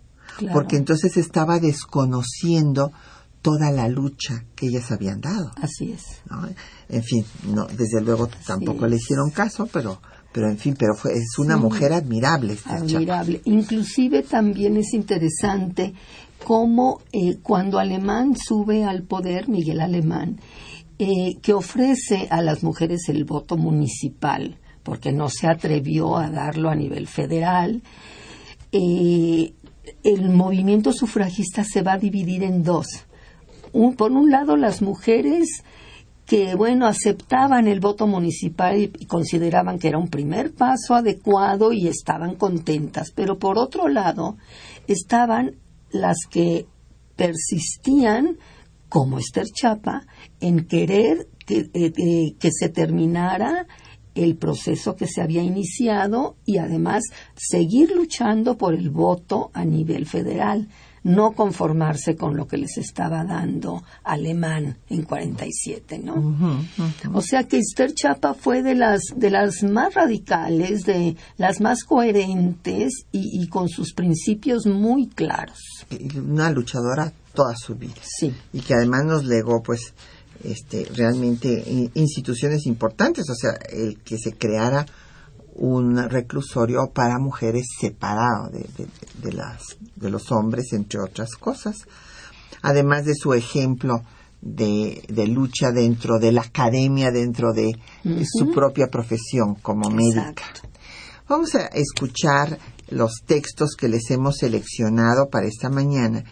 Porque 0.53 0.77
entonces 0.77 1.17
estaba 1.17 1.59
desconociendo 1.59 2.91
toda 3.41 3.71
la 3.71 3.87
lucha 3.87 4.45
que 4.55 4.67
ellas 4.67 4.91
habían 4.91 5.19
dado. 5.19 5.51
Así 5.59 5.91
es. 5.91 6.21
En 6.89 7.03
fin, 7.03 7.25
no, 7.47 7.65
desde 7.65 8.01
luego 8.01 8.29
tampoco 8.45 8.85
le 8.85 8.97
hicieron 8.97 9.31
caso, 9.31 9.67
pero 9.71 9.99
pero 10.31 10.51
en 10.51 10.59
fin, 10.59 10.75
pero 10.77 10.93
fue, 10.93 11.13
es 11.13 11.39
una 11.39 11.57
mujer 11.57 11.93
admirable. 11.93 12.57
Admirable. 12.65 13.41
Inclusive 13.45 14.21
también 14.21 14.77
es 14.77 14.93
interesante 14.93 15.95
cómo 16.43 17.01
eh, 17.11 17.37
cuando 17.41 17.79
Alemán 17.79 18.35
sube 18.35 18.83
al 18.83 19.01
poder, 19.01 19.49
Miguel 19.49 19.81
Alemán, 19.81 20.39
eh, 20.99 21.37
que 21.41 21.53
ofrece 21.53 22.27
a 22.29 22.43
las 22.43 22.63
mujeres 22.63 23.09
el 23.09 23.23
voto 23.23 23.57
municipal, 23.57 24.59
porque 24.87 25.11
no 25.11 25.27
se 25.27 25.47
atrevió 25.47 26.15
a 26.15 26.29
darlo 26.29 26.69
a 26.69 26.75
nivel 26.75 27.07
federal, 27.07 27.81
eh, 28.71 29.53
el 30.01 30.29
movimiento 30.29 30.93
sufragista 30.93 31.65
se 31.65 31.81
va 31.81 31.93
a 31.93 31.97
dividir 31.97 32.41
en 32.43 32.63
dos. 32.63 32.87
por 33.97 34.13
un 34.13 34.31
lado, 34.31 34.55
las 34.55 34.81
mujeres 34.81 35.61
que, 36.25 36.55
bueno, 36.55 36.87
aceptaban 36.87 37.67
el 37.67 37.81
voto 37.81 38.07
municipal 38.07 38.77
y, 38.77 39.05
consideraban 39.07 39.77
que 39.77 39.89
era 39.89 39.97
un 39.97 40.07
primer 40.07 40.53
paso 40.53 40.95
adecuado 40.95 41.73
y 41.73 41.89
estaban 41.89 42.35
contentas. 42.35 43.11
Pero 43.13 43.37
por 43.37 43.57
otro 43.57 43.89
lado, 43.89 44.37
estaban 44.87 45.57
las 45.91 46.19
que 46.29 46.65
persistían, 47.17 48.37
como 48.87 49.19
Esther 49.19 49.47
Chapa, 49.53 50.07
en 50.39 50.65
querer 50.65 51.27
que, 51.45 51.69
eh, 51.73 52.35
que 52.39 52.51
se 52.53 52.69
terminara 52.69 53.67
el 54.17 54.35
proceso 54.35 54.95
que 54.95 55.07
se 55.07 55.21
había 55.21 55.43
iniciado 55.43 56.35
y 56.45 56.57
además 56.57 57.03
seguir 57.35 57.91
luchando 57.95 58.57
por 58.57 58.73
el 58.73 58.89
voto 58.89 59.51
a 59.53 59.65
nivel 59.65 60.05
federal 60.05 60.67
no 61.07 61.31
conformarse 61.31 62.17
con 62.17 62.35
lo 62.35 62.47
que 62.47 62.57
les 62.57 62.77
estaba 62.77 63.23
dando 63.23 63.81
Alemán 64.03 64.77
en 64.89 65.03
47, 65.03 65.99
¿no? 65.99 66.67
O 67.13 67.21
sea 67.21 67.45
que 67.45 67.59
Esther 67.59 67.93
Chapa 67.93 68.33
fue 68.33 68.61
de 68.61 68.75
las 68.75 69.01
de 69.15 69.29
las 69.29 69.63
más 69.63 69.93
radicales, 69.93 70.85
de 70.85 71.15
las 71.37 71.61
más 71.61 71.85
coherentes 71.85 73.05
y, 73.13 73.47
con 73.47 73.69
sus 73.69 73.93
principios 73.93 74.65
muy 74.65 75.07
claros. 75.07 75.59
Una 76.17 76.51
luchadora 76.51 77.13
toda 77.33 77.55
su 77.55 77.75
vida. 77.75 77.93
Sí. 78.01 78.33
Y 78.51 78.59
que 78.59 78.73
además 78.73 79.05
nos 79.05 79.23
legó, 79.23 79.61
pues, 79.63 79.93
este, 80.43 80.85
realmente 80.95 81.63
instituciones 81.93 82.65
importantes, 82.65 83.25
o 83.29 83.35
sea, 83.35 83.51
el 83.69 83.99
que 83.99 84.17
se 84.17 84.33
creara 84.33 84.85
un 85.55 85.97
reclusorio 86.09 86.91
para 86.93 87.17
mujeres 87.19 87.65
separado 87.79 88.49
de, 88.51 88.67
de, 89.21 89.33
las, 89.33 89.77
de 89.95 90.09
los 90.09 90.31
hombres, 90.31 90.71
entre 90.73 90.99
otras 90.99 91.31
cosas. 91.35 91.77
Además 92.61 93.05
de 93.05 93.15
su 93.15 93.33
ejemplo 93.33 94.01
de, 94.41 95.03
de 95.09 95.27
lucha 95.27 95.71
dentro 95.71 96.19
de 96.19 96.31
la 96.31 96.41
academia, 96.41 97.11
dentro 97.11 97.53
de 97.53 97.71
su 98.23 98.51
propia 98.51 98.87
profesión 98.87 99.55
como 99.55 99.89
médica. 99.89 100.43
Vamos 101.27 101.55
a 101.55 101.65
escuchar 101.67 102.57
los 102.89 103.23
textos 103.25 103.75
que 103.77 103.89
les 103.89 104.09
hemos 104.11 104.37
seleccionado 104.37 105.29
para 105.29 105.47
esta 105.47 105.69
mañana, 105.69 106.23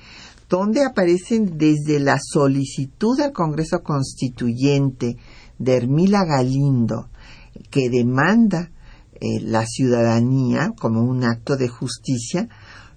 donde 0.56 0.86
aparecen 0.86 1.58
desde 1.58 2.00
la 2.00 2.18
solicitud 2.18 3.20
al 3.20 3.34
Congreso 3.34 3.84
Constituyente 3.84 5.18
de 5.60 5.76
Hermila 5.76 6.24
Galindo, 6.24 7.10
que 7.70 7.90
demanda 7.90 8.72
eh, 9.16 9.42
la 9.42 9.66
ciudadanía 9.66 10.72
como 10.80 11.02
un 11.02 11.26
acto 11.26 11.58
de 11.58 11.68
justicia, 11.68 12.48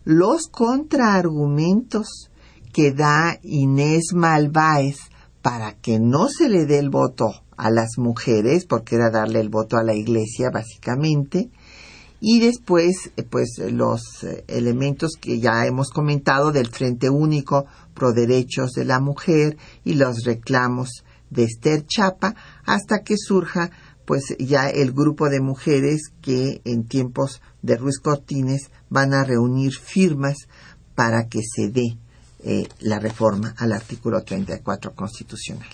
los 0.04 0.46
contraargumentos 0.46 2.30
que 2.72 2.92
da 2.92 3.40
Inés 3.42 4.12
Malváez 4.14 4.98
para 5.42 5.72
que 5.72 5.98
no 5.98 6.28
se 6.28 6.48
le 6.48 6.64
dé 6.64 6.78
el 6.78 6.90
voto 6.90 7.26
a 7.56 7.70
las 7.70 7.98
mujeres, 7.98 8.66
porque 8.66 8.94
era 8.94 9.10
darle 9.10 9.40
el 9.40 9.48
voto 9.48 9.78
a 9.78 9.82
la 9.82 9.94
iglesia 9.94 10.50
básicamente, 10.54 11.50
y 12.20 12.40
después 12.40 13.10
eh, 13.16 13.22
pues 13.22 13.58
los 13.70 14.24
eh, 14.24 14.44
elementos 14.48 15.12
que 15.20 15.38
ya 15.38 15.66
hemos 15.66 15.90
comentado 15.90 16.52
del 16.52 16.68
Frente 16.68 17.10
Único 17.10 17.66
pro 17.94 18.12
derechos 18.12 18.72
de 18.72 18.84
la 18.84 19.00
mujer 19.00 19.56
y 19.84 19.94
los 19.94 20.24
reclamos 20.24 21.04
de 21.30 21.44
Esther 21.44 21.84
Chapa 21.86 22.34
hasta 22.64 23.02
que 23.02 23.16
surja 23.16 23.70
pues 24.04 24.34
ya 24.38 24.70
el 24.70 24.92
grupo 24.92 25.28
de 25.28 25.40
mujeres 25.40 26.12
que 26.22 26.62
en 26.64 26.84
tiempos 26.84 27.42
de 27.60 27.76
Ruiz 27.76 27.98
Cortines 27.98 28.70
van 28.88 29.12
a 29.12 29.24
reunir 29.24 29.72
firmas 29.74 30.48
para 30.94 31.28
que 31.28 31.40
se 31.42 31.68
dé 31.68 31.98
eh, 32.42 32.66
la 32.80 32.98
reforma 32.98 33.54
al 33.58 33.72
artículo 33.72 34.22
34 34.22 34.94
constitucional. 34.94 35.68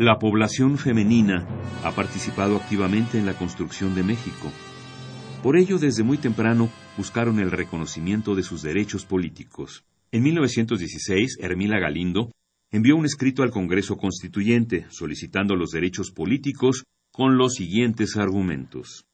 La 0.00 0.18
población 0.18 0.78
femenina 0.78 1.46
ha 1.84 1.92
participado 1.92 2.56
activamente 2.56 3.18
en 3.18 3.26
la 3.26 3.34
construcción 3.34 3.94
de 3.94 4.02
México 4.02 4.50
por 5.42 5.56
ello, 5.56 5.78
desde 5.78 6.02
muy 6.02 6.18
temprano 6.18 6.70
buscaron 6.98 7.40
el 7.40 7.50
reconocimiento 7.50 8.34
de 8.34 8.42
sus 8.42 8.60
derechos 8.60 9.06
políticos. 9.06 9.84
En 10.12 10.22
1916, 10.22 11.38
Hermila 11.40 11.78
Galindo 11.78 12.32
envió 12.70 12.94
un 12.96 13.06
escrito 13.06 13.42
al 13.42 13.50
Congreso 13.50 13.96
Constituyente 13.96 14.86
solicitando 14.90 15.56
los 15.56 15.70
derechos 15.70 16.10
políticos 16.10 16.84
con 17.10 17.38
los 17.38 17.54
siguientes 17.54 18.18
argumentos. 18.18 19.06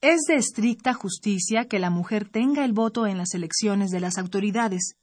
Es 0.00 0.22
de 0.26 0.34
estricta 0.34 0.92
justicia 0.92 1.66
que 1.66 1.78
la 1.78 1.90
mujer 1.90 2.28
tenga 2.28 2.64
el 2.64 2.72
voto 2.72 3.06
en 3.06 3.18
las 3.18 3.34
elecciones 3.34 3.90
de 3.90 4.00
las 4.00 4.18
autoridades, 4.18 4.94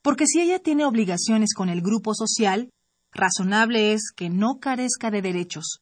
Porque 0.00 0.26
si 0.26 0.40
ella 0.40 0.60
tiene 0.60 0.84
obligaciones 0.84 1.52
con 1.52 1.68
el 1.68 1.80
grupo 1.82 2.14
social, 2.14 2.70
razonable 3.16 3.92
es 3.92 4.10
que 4.14 4.30
no 4.30 4.58
carezca 4.60 5.10
de 5.10 5.22
derechos. 5.22 5.80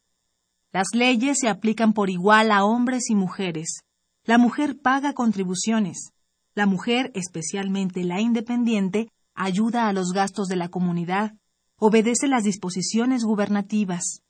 Las 0.72 0.89
leyes 0.95 1.39
se 1.41 1.49
aplican 1.49 1.93
por 1.93 2.11
igual 2.11 2.51
a 2.51 2.64
hombres 2.64 3.11
y 3.11 3.14
mujeres. 3.14 3.82
La 4.24 4.39
mujer 4.39 4.78
paga 4.80 5.12
contribuciones. 5.12 6.12
La 6.55 6.66
mujer, 6.66 7.12
especialmente 7.14 8.05
la 8.05 8.20
independiente, 8.20 9.09
ayuda 9.35 9.89
a 9.89 9.93
los 9.93 10.12
gastos 10.12 10.49
de 10.49 10.57
la 10.57 10.68
comunidad, 10.68 11.35
obedece 11.78 12.28
las 12.28 12.45
disposiciones 12.45 13.24
gubernativas. 13.24 14.22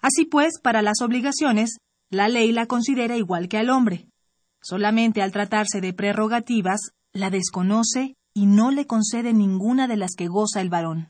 Así 0.00 0.24
pues, 0.24 0.58
para 0.60 0.82
las 0.82 1.00
obligaciones, 1.02 1.78
la 2.10 2.28
ley 2.28 2.52
la 2.52 2.66
considera 2.66 3.16
igual 3.16 3.48
que 3.48 3.58
al 3.58 3.70
hombre. 3.70 4.08
Solamente 4.62 5.22
al 5.22 5.32
tratarse 5.32 5.80
de 5.80 5.92
prerrogativas, 5.92 6.90
la 7.12 7.30
desconoce 7.30 8.16
y 8.34 8.46
no 8.46 8.70
le 8.70 8.86
concede 8.86 9.32
ninguna 9.32 9.88
de 9.88 9.96
las 9.96 10.14
que 10.16 10.26
goza 10.26 10.60
el 10.60 10.68
varón. 10.68 11.08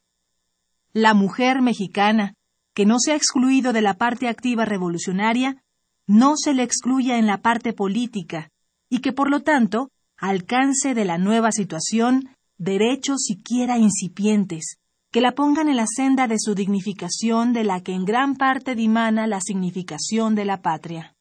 La 0.98 1.12
mujer 1.12 1.60
mexicana, 1.60 2.36
que 2.72 2.86
no 2.86 2.98
se 2.98 3.12
ha 3.12 3.16
excluido 3.16 3.74
de 3.74 3.82
la 3.82 3.98
parte 3.98 4.28
activa 4.28 4.64
revolucionaria, 4.64 5.62
no 6.06 6.38
se 6.38 6.54
le 6.54 6.62
excluya 6.62 7.18
en 7.18 7.26
la 7.26 7.42
parte 7.42 7.74
política, 7.74 8.48
y 8.88 9.00
que 9.00 9.12
por 9.12 9.30
lo 9.30 9.42
tanto 9.42 9.90
alcance 10.16 10.94
de 10.94 11.04
la 11.04 11.18
nueva 11.18 11.52
situación 11.52 12.30
derechos 12.56 13.24
siquiera 13.26 13.76
incipientes, 13.76 14.78
que 15.12 15.20
la 15.20 15.32
pongan 15.32 15.68
en 15.68 15.76
la 15.76 15.86
senda 15.86 16.28
de 16.28 16.38
su 16.38 16.54
dignificación 16.54 17.52
de 17.52 17.64
la 17.64 17.82
que 17.82 17.92
en 17.92 18.06
gran 18.06 18.34
parte 18.34 18.74
dimana 18.74 19.26
la 19.26 19.42
significación 19.42 20.34
de 20.34 20.46
la 20.46 20.62
patria. 20.62 21.14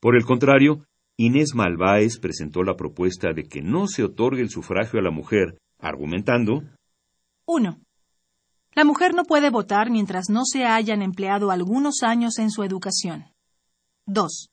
Por 0.00 0.16
el 0.16 0.24
contrario, 0.24 0.86
Inés 1.18 1.54
Malváez 1.54 2.18
presentó 2.18 2.62
la 2.62 2.74
propuesta 2.74 3.34
de 3.34 3.42
que 3.42 3.60
no 3.60 3.86
se 3.86 4.02
otorgue 4.02 4.40
el 4.40 4.48
sufragio 4.48 4.98
a 4.98 5.02
la 5.02 5.10
mujer, 5.10 5.58
argumentando 5.78 6.62
1. 7.44 7.80
La 8.76 8.84
mujer 8.84 9.14
no 9.14 9.24
puede 9.24 9.48
votar 9.48 9.88
mientras 9.90 10.28
no 10.28 10.44
se 10.44 10.66
hayan 10.66 11.00
empleado 11.00 11.50
algunos 11.50 12.02
años 12.02 12.38
en 12.38 12.50
su 12.50 12.62
educación. 12.62 13.24
2. 14.04 14.50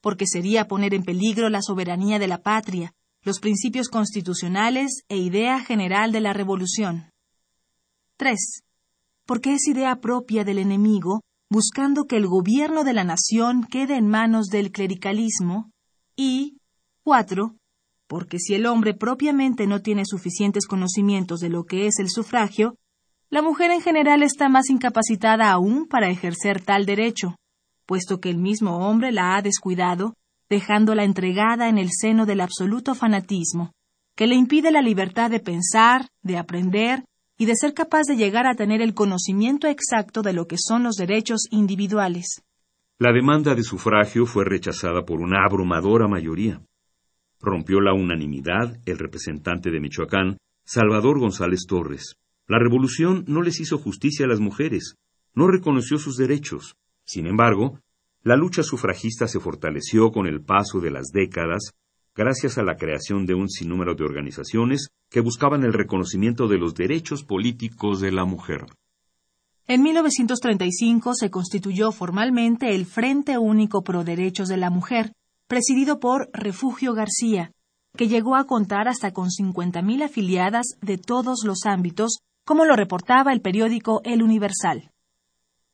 Porque 0.00 0.26
sería 0.28 0.68
poner 0.68 0.94
en 0.94 1.02
peligro 1.02 1.48
la 1.48 1.60
soberanía 1.60 2.20
de 2.20 2.28
la 2.28 2.40
patria, 2.40 2.94
los 3.22 3.40
principios 3.40 3.88
constitucionales 3.88 5.02
e 5.08 5.16
idea 5.16 5.58
general 5.58 6.12
de 6.12 6.20
la 6.20 6.32
revolución. 6.32 7.10
3. 8.16 8.62
Porque 9.26 9.54
es 9.54 9.66
idea 9.66 9.96
propia 9.96 10.44
del 10.44 10.58
enemigo, 10.58 11.22
buscando 11.50 12.04
que 12.04 12.16
el 12.16 12.28
gobierno 12.28 12.84
de 12.84 12.92
la 12.92 13.02
nación 13.02 13.64
quede 13.64 13.96
en 13.96 14.06
manos 14.06 14.46
del 14.50 14.70
clericalismo. 14.70 15.72
Y 16.14 16.58
4. 17.02 17.56
Porque 18.06 18.38
si 18.38 18.54
el 18.54 18.66
hombre 18.66 18.94
propiamente 18.94 19.66
no 19.66 19.82
tiene 19.82 20.04
suficientes 20.06 20.68
conocimientos 20.68 21.40
de 21.40 21.48
lo 21.48 21.64
que 21.64 21.88
es 21.88 21.98
el 21.98 22.08
sufragio, 22.08 22.76
la 23.34 23.42
mujer 23.42 23.72
en 23.72 23.80
general 23.80 24.22
está 24.22 24.48
más 24.48 24.70
incapacitada 24.70 25.50
aún 25.50 25.88
para 25.88 26.08
ejercer 26.08 26.60
tal 26.60 26.86
derecho, 26.86 27.34
puesto 27.84 28.20
que 28.20 28.30
el 28.30 28.38
mismo 28.38 28.88
hombre 28.88 29.10
la 29.10 29.34
ha 29.34 29.42
descuidado 29.42 30.14
dejándola 30.48 31.02
entregada 31.02 31.68
en 31.68 31.76
el 31.76 31.88
seno 31.90 32.26
del 32.26 32.40
absoluto 32.40 32.94
fanatismo, 32.94 33.72
que 34.14 34.28
le 34.28 34.36
impide 34.36 34.70
la 34.70 34.82
libertad 34.82 35.32
de 35.32 35.40
pensar, 35.40 36.06
de 36.22 36.38
aprender 36.38 37.02
y 37.36 37.46
de 37.46 37.56
ser 37.56 37.74
capaz 37.74 38.04
de 38.04 38.14
llegar 38.14 38.46
a 38.46 38.54
tener 38.54 38.80
el 38.80 38.94
conocimiento 38.94 39.66
exacto 39.66 40.22
de 40.22 40.32
lo 40.32 40.46
que 40.46 40.56
son 40.56 40.84
los 40.84 40.94
derechos 40.94 41.48
individuales. 41.50 42.40
La 43.00 43.12
demanda 43.12 43.56
de 43.56 43.64
sufragio 43.64 44.26
fue 44.26 44.44
rechazada 44.44 45.04
por 45.04 45.20
una 45.20 45.44
abrumadora 45.44 46.06
mayoría. 46.06 46.60
Rompió 47.40 47.80
la 47.80 47.94
unanimidad 47.94 48.78
el 48.86 48.96
representante 48.96 49.72
de 49.72 49.80
Michoacán, 49.80 50.36
Salvador 50.64 51.18
González 51.18 51.66
Torres. 51.66 52.14
La 52.46 52.58
revolución 52.58 53.24
no 53.26 53.40
les 53.42 53.60
hizo 53.60 53.78
justicia 53.78 54.26
a 54.26 54.28
las 54.28 54.40
mujeres, 54.40 54.96
no 55.34 55.48
reconoció 55.48 55.98
sus 55.98 56.16
derechos. 56.16 56.76
Sin 57.04 57.26
embargo, 57.26 57.80
la 58.22 58.36
lucha 58.36 58.62
sufragista 58.62 59.28
se 59.28 59.40
fortaleció 59.40 60.12
con 60.12 60.26
el 60.26 60.42
paso 60.42 60.80
de 60.80 60.90
las 60.90 61.08
décadas 61.12 61.74
gracias 62.14 62.58
a 62.58 62.62
la 62.62 62.76
creación 62.76 63.26
de 63.26 63.34
un 63.34 63.48
sinnúmero 63.48 63.94
de 63.94 64.04
organizaciones 64.04 64.88
que 65.10 65.20
buscaban 65.20 65.64
el 65.64 65.72
reconocimiento 65.72 66.46
de 66.46 66.58
los 66.58 66.74
derechos 66.74 67.24
políticos 67.24 68.00
de 68.00 68.12
la 68.12 68.24
mujer. 68.24 68.66
En 69.66 69.82
1935 69.82 71.14
se 71.14 71.30
constituyó 71.30 71.90
formalmente 71.90 72.74
el 72.74 72.84
Frente 72.84 73.38
Único 73.38 73.82
Pro 73.82 74.04
Derechos 74.04 74.48
de 74.48 74.58
la 74.58 74.70
Mujer, 74.70 75.12
presidido 75.46 75.98
por 75.98 76.28
Refugio 76.32 76.92
García, 76.92 77.52
que 77.96 78.08
llegó 78.08 78.36
a 78.36 78.44
contar 78.44 78.88
hasta 78.88 79.12
con 79.12 79.28
50.000 79.28 80.04
afiliadas 80.04 80.66
de 80.82 80.98
todos 80.98 81.44
los 81.44 81.64
ámbitos, 81.64 82.18
como 82.44 82.64
lo 82.64 82.76
reportaba 82.76 83.32
el 83.32 83.40
periódico 83.40 84.00
El 84.04 84.22
Universal. 84.22 84.90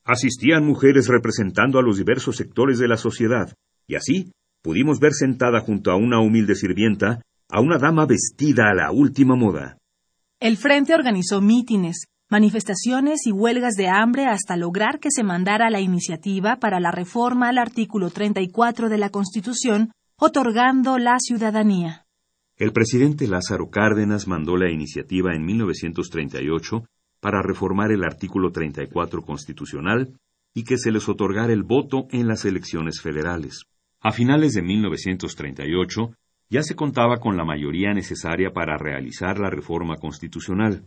Asistían 0.05 0.65
mujeres 0.65 1.09
representando 1.09 1.79
a 1.79 1.83
los 1.83 1.99
diversos 1.99 2.37
sectores 2.37 2.79
de 2.79 2.89
la 2.89 2.97
sociedad, 2.97 3.55
y 3.87 3.97
así 3.97 4.33
pudimos 4.63 4.99
ver 4.99 5.13
sentada 5.13 5.61
junto 5.61 5.91
a 5.91 5.97
una 5.97 6.21
humilde 6.21 6.55
sirvienta 6.55 7.23
a 7.49 7.61
una 7.61 7.79
dama 7.79 8.07
vestida 8.07 8.71
a 8.71 8.75
la 8.75 8.93
última 8.93 9.35
moda. 9.35 9.77
El 10.39 10.57
Frente 10.57 10.95
organizó 10.95 11.41
mítines, 11.41 12.07
manifestaciones 12.31 13.27
y 13.27 13.33
huelgas 13.33 13.75
de 13.75 13.89
hambre 13.89 14.27
hasta 14.27 14.57
lograr 14.57 15.01
que 15.01 15.11
se 15.11 15.25
mandara 15.25 15.69
la 15.69 15.81
iniciativa 15.81 16.57
para 16.57 16.81
la 16.81 16.93
reforma 16.93 17.49
al 17.49 17.59
artículo 17.59 18.11
34 18.11 18.89
de 18.89 18.99
la 18.99 19.11
Constitución, 19.11 19.91
otorgando 20.17 20.99
la 20.99 21.19
ciudadanía. 21.19 22.07
El 22.61 22.75
presidente 22.75 23.27
Lázaro 23.27 23.71
Cárdenas 23.71 24.29
mandó 24.29 24.59
la 24.59 24.71
iniciativa 24.71 25.35
en 25.35 25.47
1938 25.47 26.85
para 27.19 27.41
reformar 27.41 27.91
el 27.91 28.05
artículo 28.05 28.53
34 28.53 29.23
constitucional 29.23 30.13
y 30.53 30.65
que 30.65 30.77
se 30.77 30.93
les 30.93 31.09
otorgara 31.09 31.55
el 31.55 31.63
voto 31.63 32.07
en 32.11 32.29
las 32.29 32.45
elecciones 32.45 33.01
federales. 33.01 33.63
A 34.03 34.13
finales 34.13 34.53
de 34.53 34.61
1938 34.61 36.13
ya 36.51 36.63
se 36.63 36.75
contaba 36.75 37.19
con 37.19 37.39
la 37.39 37.47
mayoría 37.47 37.95
necesaria 37.95 38.51
para 38.51 38.77
realizar 38.77 39.39
la 39.39 39.49
reforma 39.49 39.97
constitucional. 39.97 40.85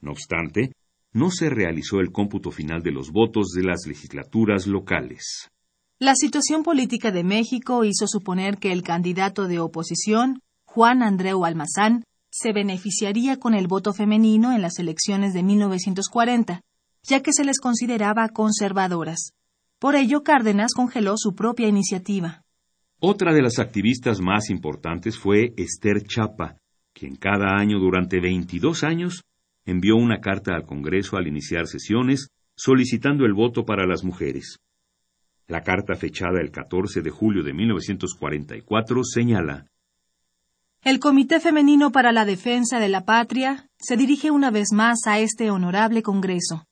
No 0.00 0.12
obstante, 0.12 0.74
no 1.12 1.32
se 1.32 1.50
realizó 1.50 1.98
el 1.98 2.12
cómputo 2.12 2.52
final 2.52 2.84
de 2.84 2.92
los 2.92 3.10
votos 3.10 3.48
de 3.48 3.64
las 3.64 3.84
legislaturas 3.88 4.68
locales. 4.68 5.50
La 5.98 6.14
situación 6.14 6.62
política 6.62 7.10
de 7.10 7.24
México 7.24 7.84
hizo 7.84 8.06
suponer 8.06 8.58
que 8.58 8.70
el 8.70 8.84
candidato 8.84 9.48
de 9.48 9.58
oposición, 9.58 10.40
Juan 10.76 11.02
Andreu 11.02 11.46
Almazán, 11.46 12.04
se 12.28 12.52
beneficiaría 12.52 13.38
con 13.38 13.54
el 13.54 13.66
voto 13.66 13.94
femenino 13.94 14.52
en 14.52 14.60
las 14.60 14.78
elecciones 14.78 15.32
de 15.32 15.42
1940, 15.42 16.60
ya 17.02 17.22
que 17.22 17.32
se 17.32 17.44
les 17.44 17.60
consideraba 17.60 18.28
conservadoras. 18.28 19.32
Por 19.78 19.94
ello, 19.96 20.22
Cárdenas 20.22 20.74
congeló 20.74 21.14
su 21.16 21.34
propia 21.34 21.66
iniciativa. 21.66 22.42
Otra 23.00 23.32
de 23.32 23.40
las 23.40 23.58
activistas 23.58 24.20
más 24.20 24.50
importantes 24.50 25.18
fue 25.18 25.54
Esther 25.56 26.02
Chapa, 26.02 26.58
quien 26.92 27.16
cada 27.16 27.56
año 27.56 27.78
durante 27.78 28.20
22 28.20 28.84
años 28.84 29.24
envió 29.64 29.96
una 29.96 30.20
carta 30.20 30.54
al 30.54 30.66
Congreso 30.66 31.16
al 31.16 31.26
iniciar 31.26 31.68
sesiones 31.68 32.28
solicitando 32.54 33.24
el 33.24 33.32
voto 33.32 33.64
para 33.64 33.86
las 33.86 34.04
mujeres. 34.04 34.58
La 35.48 35.62
carta 35.62 35.94
fechada 35.94 36.42
el 36.42 36.50
14 36.50 37.00
de 37.00 37.08
julio 37.08 37.42
de 37.42 37.54
1944 37.54 39.04
señala 39.04 39.70
el 40.86 41.00
Comité 41.00 41.40
Femenino 41.40 41.90
para 41.90 42.12
la 42.12 42.24
Defensa 42.24 42.78
de 42.78 42.88
la 42.88 43.04
Patria 43.04 43.68
se 43.76 43.96
dirige 43.96 44.30
una 44.30 44.52
vez 44.52 44.68
más 44.70 45.00
a 45.08 45.18
este 45.18 45.50
honorable 45.50 46.00
Congreso, 46.00 46.64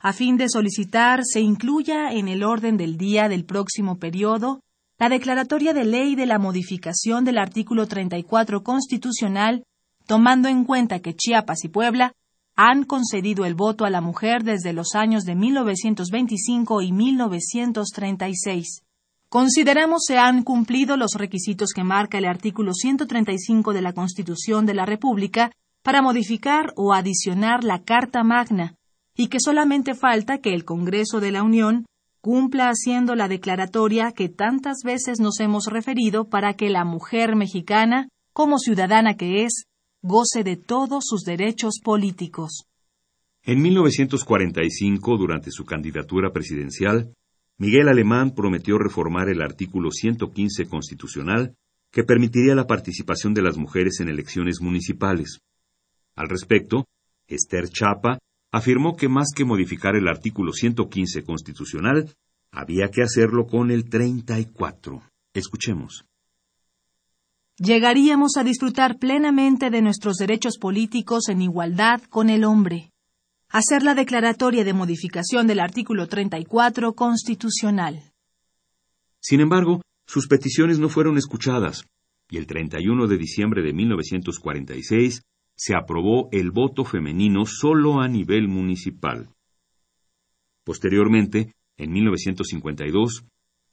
a 0.00 0.12
fin 0.12 0.36
de 0.36 0.48
solicitar 0.48 1.20
se 1.22 1.40
incluya 1.40 2.10
en 2.10 2.26
el 2.26 2.42
orden 2.42 2.76
del 2.76 2.96
día 2.96 3.28
del 3.28 3.44
próximo 3.44 4.00
periodo 4.00 4.60
la 4.98 5.08
declaratoria 5.08 5.72
de 5.72 5.84
ley 5.84 6.16
de 6.16 6.26
la 6.26 6.40
modificación 6.40 7.24
del 7.24 7.38
artículo 7.38 7.86
34 7.86 8.64
constitucional, 8.64 9.62
tomando 10.04 10.48
en 10.48 10.64
cuenta 10.64 10.98
que 10.98 11.14
Chiapas 11.14 11.62
y 11.62 11.68
Puebla 11.68 12.12
han 12.56 12.82
concedido 12.82 13.44
el 13.44 13.54
voto 13.54 13.84
a 13.84 13.90
la 13.90 14.00
mujer 14.00 14.42
desde 14.42 14.72
los 14.72 14.96
años 14.96 15.22
de 15.22 15.36
1925 15.36 16.82
y 16.82 16.90
1936. 16.90 18.82
Consideramos 19.30 20.02
se 20.08 20.18
han 20.18 20.42
cumplido 20.42 20.96
los 20.96 21.12
requisitos 21.14 21.70
que 21.72 21.84
marca 21.84 22.18
el 22.18 22.24
artículo 22.24 22.74
135 22.74 23.72
de 23.72 23.80
la 23.80 23.92
Constitución 23.92 24.66
de 24.66 24.74
la 24.74 24.86
República 24.86 25.52
para 25.84 26.02
modificar 26.02 26.72
o 26.74 26.92
adicionar 26.92 27.62
la 27.62 27.84
Carta 27.84 28.24
Magna, 28.24 28.74
y 29.16 29.28
que 29.28 29.38
solamente 29.38 29.94
falta 29.94 30.38
que 30.38 30.52
el 30.52 30.64
Congreso 30.64 31.20
de 31.20 31.30
la 31.30 31.44
Unión 31.44 31.86
cumpla 32.20 32.70
haciendo 32.70 33.14
la 33.14 33.28
declaratoria 33.28 34.10
que 34.10 34.28
tantas 34.28 34.78
veces 34.84 35.20
nos 35.20 35.38
hemos 35.38 35.66
referido 35.66 36.28
para 36.28 36.54
que 36.54 36.68
la 36.68 36.84
mujer 36.84 37.36
mexicana, 37.36 38.08
como 38.32 38.58
ciudadana 38.58 39.14
que 39.14 39.44
es, 39.44 39.62
goce 40.02 40.42
de 40.42 40.56
todos 40.56 41.04
sus 41.06 41.22
derechos 41.22 41.78
políticos. 41.84 42.64
En 43.44 43.62
1945, 43.62 45.16
durante 45.16 45.52
su 45.52 45.64
candidatura 45.64 46.32
presidencial, 46.32 47.14
Miguel 47.60 47.90
Alemán 47.90 48.30
prometió 48.30 48.78
reformar 48.78 49.28
el 49.28 49.42
artículo 49.42 49.90
115 49.90 50.66
constitucional 50.66 51.56
que 51.92 52.04
permitiría 52.04 52.54
la 52.54 52.66
participación 52.66 53.34
de 53.34 53.42
las 53.42 53.58
mujeres 53.58 54.00
en 54.00 54.08
elecciones 54.08 54.62
municipales. 54.62 55.40
Al 56.16 56.30
respecto, 56.30 56.86
Esther 57.28 57.68
Chapa 57.68 58.18
afirmó 58.50 58.96
que 58.96 59.10
más 59.10 59.28
que 59.36 59.44
modificar 59.44 59.94
el 59.94 60.08
artículo 60.08 60.54
115 60.54 61.22
constitucional, 61.22 62.14
había 62.50 62.88
que 62.88 63.02
hacerlo 63.02 63.46
con 63.46 63.70
el 63.70 63.90
34. 63.90 65.02
Escuchemos. 65.34 66.06
Llegaríamos 67.58 68.38
a 68.38 68.42
disfrutar 68.42 68.98
plenamente 68.98 69.68
de 69.68 69.82
nuestros 69.82 70.16
derechos 70.16 70.56
políticos 70.56 71.28
en 71.28 71.42
igualdad 71.42 72.00
con 72.08 72.30
el 72.30 72.44
hombre. 72.44 72.90
Hacer 73.52 73.82
la 73.82 73.96
declaratoria 73.96 74.62
de 74.62 74.72
modificación 74.72 75.48
del 75.48 75.58
artículo 75.58 76.06
34 76.06 76.92
constitucional. 76.92 78.00
Sin 79.18 79.40
embargo, 79.40 79.82
sus 80.06 80.28
peticiones 80.28 80.78
no 80.78 80.88
fueron 80.88 81.18
escuchadas, 81.18 81.82
y 82.30 82.36
el 82.36 82.46
31 82.46 83.08
de 83.08 83.18
diciembre 83.18 83.62
de 83.62 83.72
1946 83.72 85.22
se 85.56 85.74
aprobó 85.74 86.28
el 86.30 86.52
voto 86.52 86.84
femenino 86.84 87.44
solo 87.44 88.00
a 88.00 88.06
nivel 88.06 88.46
municipal. 88.46 89.30
Posteriormente, 90.62 91.52
en 91.76 91.90
1952, 91.90 93.24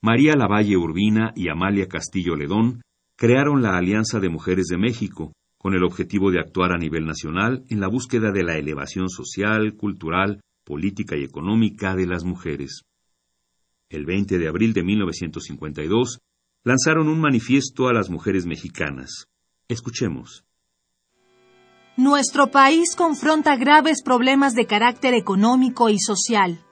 María 0.02 0.34
Lavalle 0.34 0.76
Urbina 0.76 1.32
y 1.36 1.50
Amalia 1.50 1.86
Castillo 1.86 2.34
Ledón 2.34 2.82
crearon 3.14 3.62
la 3.62 3.78
Alianza 3.78 4.18
de 4.18 4.28
Mujeres 4.28 4.66
de 4.66 4.76
México, 4.76 5.34
con 5.58 5.74
el 5.74 5.82
objetivo 5.84 6.30
de 6.30 6.40
actuar 6.40 6.72
a 6.72 6.78
nivel 6.78 7.04
nacional 7.04 7.64
en 7.68 7.80
la 7.80 7.88
búsqueda 7.88 8.32
de 8.32 8.44
la 8.44 8.56
elevación 8.56 9.08
social, 9.08 9.74
cultural, 9.76 10.40
política 10.64 11.16
y 11.16 11.24
económica 11.24 11.96
de 11.96 12.06
las 12.06 12.24
mujeres. 12.24 12.82
El 13.90 14.06
20 14.06 14.38
de 14.38 14.48
abril 14.48 14.72
de 14.72 14.84
1952 14.84 16.20
lanzaron 16.64 17.08
un 17.08 17.20
manifiesto 17.20 17.88
a 17.88 17.92
las 17.92 18.10
mujeres 18.10 18.46
mexicanas. 18.46 19.26
Escuchemos. 19.68 20.44
Nuestro 21.96 22.50
país 22.50 22.94
confronta 22.96 23.56
graves 23.56 24.02
problemas 24.04 24.54
de 24.54 24.66
carácter 24.66 25.14
económico 25.14 25.88
y 25.88 25.98
social. 25.98 26.64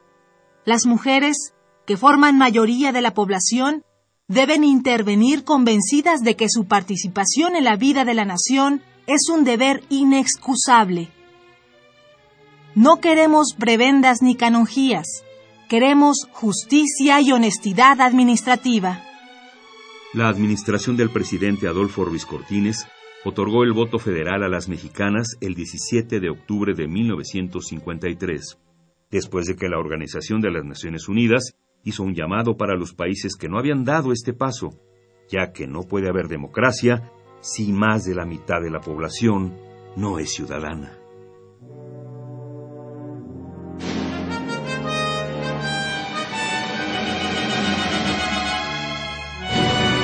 Las 0.65 0.87
mujeres, 0.87 1.53
que 1.87 1.97
forman 1.97 2.39
mayoría 2.39 2.93
de 2.93 3.01
la 3.01 3.15
población, 3.15 3.83
deben 4.29 4.65
intervenir 4.65 5.45
convencidas 5.45 6.21
de 6.23 6.35
que 6.35 6.49
su 6.49 6.67
participación 6.67 7.55
en 7.55 7.65
la 7.65 7.77
vida 7.77 8.05
de 8.05 8.15
la 8.15 8.25
nación 8.25 8.83
es 9.07 9.29
un 9.29 9.45
deber 9.45 9.83
inexcusable. 9.89 11.09
No 12.75 13.01
queremos 13.01 13.55
prebendas 13.57 14.23
ni 14.23 14.35
canonjías, 14.35 15.07
queremos 15.69 16.27
justicia 16.33 17.21
y 17.21 17.33
honestidad 17.33 18.01
administrativa. 18.01 19.03
La 20.13 20.29
administración 20.29 20.97
del 20.97 21.11
presidente 21.11 21.69
Adolfo 21.69 22.05
Ruiz 22.05 22.27
Cortines 22.27 22.87
otorgó 23.25 23.63
el 23.63 23.73
voto 23.73 23.99
federal 23.99 24.43
a 24.43 24.49
las 24.49 24.69
mexicanas 24.69 25.37
el 25.41 25.55
17 25.55 26.21
de 26.21 26.31
octubre 26.31 26.75
de 26.75 26.89
1953, 26.89 28.59
después 29.11 29.47
de 29.47 29.57
que 29.57 29.69
la 29.69 29.79
Organización 29.79 30.41
de 30.41 30.51
las 30.51 30.65
Naciones 30.65 31.09
Unidas 31.09 31.55
hizo 31.87 32.03
un 32.03 32.15
llamado 32.15 32.57
para 32.57 32.75
los 32.75 32.93
países 32.93 33.37
que 33.37 33.49
no 33.49 33.61
habían 33.61 33.85
dado 33.85 34.11
este 34.11 34.33
paso, 34.33 34.71
ya 35.31 35.53
que 35.53 35.69
no 35.69 35.83
puede 35.85 36.09
haber 36.09 36.27
democracia 36.27 37.13
si 37.41 37.73
más 37.73 38.05
de 38.05 38.17
la 38.17 38.27
mitad 38.27 38.61
de 38.61 38.71
la 38.71 38.81
población 38.81 39.57
no 39.95 40.19
es 40.19 40.33
ciudadana. 40.33 40.99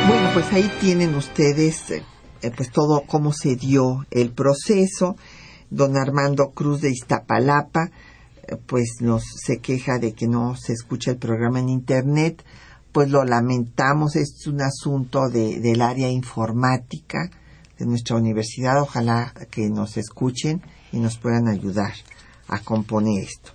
Bueno, 0.07 0.30
pues 0.35 0.53
ahí 0.53 0.70
tienen 0.80 1.16
ustedes 1.16 1.91
eh, 1.91 2.05
eh, 2.43 2.53
pues 2.57 2.70
todo 2.70 3.03
cómo 3.09 3.33
se 3.33 3.57
dio 3.57 4.07
el 4.12 4.30
proceso. 4.30 5.16
Don 5.68 5.97
Armando 5.97 6.51
Cruz 6.51 6.83
de 6.83 6.91
Iztapalapa, 6.91 7.91
pues 8.66 8.97
nos 9.01 9.22
se 9.45 9.59
queja 9.59 9.99
de 9.99 10.12
que 10.12 10.26
no 10.26 10.57
se 10.57 10.72
escucha 10.72 11.12
el 11.12 11.18
programa 11.18 11.61
en 11.61 11.68
internet, 11.68 12.45
pues 12.93 13.11
lo 13.11 13.24
lamentamos, 13.24 14.16
es 14.16 14.47
un 14.47 14.61
asunto 14.62 15.28
de, 15.28 15.61
del 15.61 15.80
área 15.80 16.11
informática 16.11 17.30
de 17.78 17.86
nuestra 17.86 18.16
universidad, 18.16 18.80
ojalá 18.80 19.32
que 19.51 19.68
nos 19.70 19.97
escuchen 19.97 20.62
y 20.93 20.99
nos 20.99 21.18
puedan 21.18 21.49
ayudar 21.49 21.93
a 22.49 22.59
componer 22.61 23.24
esto. 23.24 23.53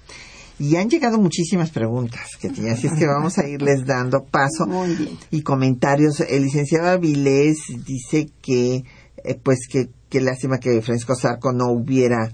Y 0.60 0.76
han 0.76 0.90
llegado 0.90 1.20
muchísimas 1.20 1.70
preguntas, 1.70 2.32
que 2.42 2.48
así 2.48 2.88
es 2.88 2.94
que 2.94 3.06
vamos 3.06 3.38
a 3.38 3.48
irles 3.48 3.86
dando 3.86 4.26
paso 4.26 4.66
y 5.32 5.42
comentarios. 5.44 6.20
El 6.22 6.44
licenciado 6.44 6.90
Avilés 6.90 7.58
dice 7.86 8.30
que, 8.42 8.84
eh, 9.24 9.40
pues 9.44 9.68
que, 9.70 9.90
que 10.10 10.20
lástima 10.20 10.58
que 10.58 10.82
Francisco 10.82 11.14
Sarco 11.14 11.54
no 11.54 11.68
hubiera 11.68 12.32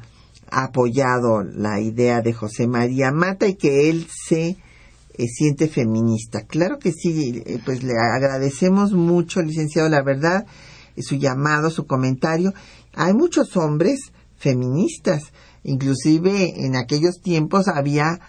apoyado 0.49 1.43
la 1.43 1.79
idea 1.79 2.21
de 2.21 2.33
José 2.33 2.67
María 2.67 3.11
Mata 3.11 3.47
y 3.47 3.55
que 3.55 3.89
él 3.89 4.07
se 4.09 4.49
eh, 4.49 5.27
siente 5.27 5.67
feminista. 5.67 6.45
Claro 6.45 6.79
que 6.79 6.91
sí, 6.91 7.43
eh, 7.45 7.59
pues 7.65 7.83
le 7.83 7.93
agradecemos 7.93 8.93
mucho, 8.93 9.41
licenciado, 9.41 9.89
la 9.89 10.03
verdad, 10.03 10.45
su 10.97 11.15
llamado, 11.15 11.69
su 11.69 11.85
comentario. 11.85 12.53
Hay 12.93 13.13
muchos 13.13 13.57
hombres 13.57 14.11
feministas 14.37 15.31
Inclusive 15.63 16.65
en 16.65 16.75
aquellos 16.75 17.21
tiempos 17.21 17.67
había 17.67 18.19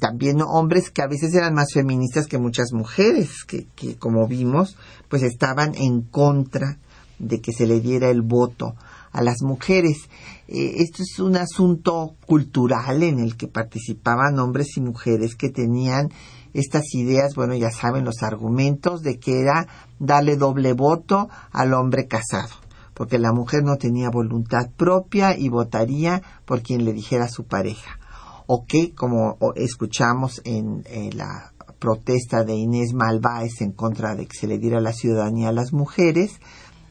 también 0.00 0.40
hombres 0.42 0.90
que 0.90 1.02
a 1.02 1.06
veces 1.06 1.34
eran 1.34 1.54
más 1.54 1.72
feministas 1.72 2.26
que 2.26 2.38
muchas 2.38 2.72
mujeres, 2.72 3.44
que, 3.46 3.66
que 3.76 3.96
como 3.96 4.26
vimos, 4.26 4.76
pues 5.08 5.22
estaban 5.22 5.74
en 5.74 6.02
contra 6.02 6.78
de 7.18 7.40
que 7.40 7.52
se 7.52 7.66
le 7.66 7.80
diera 7.80 8.10
el 8.10 8.22
voto 8.22 8.74
a 9.12 9.22
las 9.22 9.42
mujeres. 9.42 10.08
Eh, 10.48 10.82
esto 10.82 11.02
es 11.02 11.18
un 11.18 11.36
asunto 11.36 12.16
cultural 12.26 13.02
en 13.02 13.20
el 13.20 13.36
que 13.36 13.48
participaban 13.48 14.38
hombres 14.38 14.76
y 14.76 14.80
mujeres 14.80 15.36
que 15.36 15.50
tenían 15.50 16.10
estas 16.54 16.94
ideas, 16.94 17.34
bueno, 17.36 17.54
ya 17.54 17.70
saben 17.70 18.04
los 18.04 18.22
argumentos 18.22 19.02
de 19.02 19.18
que 19.18 19.40
era 19.40 19.68
darle 19.98 20.36
doble 20.36 20.72
voto 20.72 21.28
al 21.52 21.74
hombre 21.74 22.08
casado 22.08 22.54
porque 22.98 23.20
la 23.20 23.32
mujer 23.32 23.62
no 23.62 23.76
tenía 23.76 24.10
voluntad 24.10 24.70
propia 24.76 25.38
y 25.38 25.48
votaría 25.48 26.20
por 26.44 26.62
quien 26.62 26.84
le 26.84 26.92
dijera 26.92 27.26
a 27.26 27.30
su 27.30 27.44
pareja. 27.44 28.00
O 28.48 28.64
que, 28.66 28.92
como 28.92 29.38
escuchamos 29.54 30.42
en, 30.44 30.82
la 31.14 31.52
protesta 31.78 32.42
de 32.42 32.56
Inés 32.56 32.94
Malváez 32.94 33.60
en 33.60 33.70
contra 33.70 34.16
de 34.16 34.26
que 34.26 34.36
se 34.36 34.48
le 34.48 34.58
diera 34.58 34.80
la 34.80 34.92
ciudadanía 34.92 35.50
a 35.50 35.52
las 35.52 35.72
mujeres, 35.72 36.40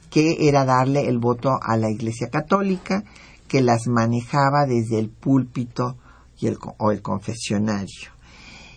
que 0.09 0.47
era 0.47 0.63
darle 0.63 1.09
el 1.09 1.19
voto 1.19 1.59
a 1.61 1.75
la 1.75 1.91
Iglesia 1.91 2.29
Católica, 2.29 3.03
que 3.47 3.61
las 3.61 3.87
manejaba 3.87 4.65
desde 4.65 4.99
el 4.99 5.09
púlpito 5.09 5.97
y 6.39 6.47
el, 6.47 6.57
o 6.77 6.91
el 6.91 7.01
confesionario. 7.01 8.11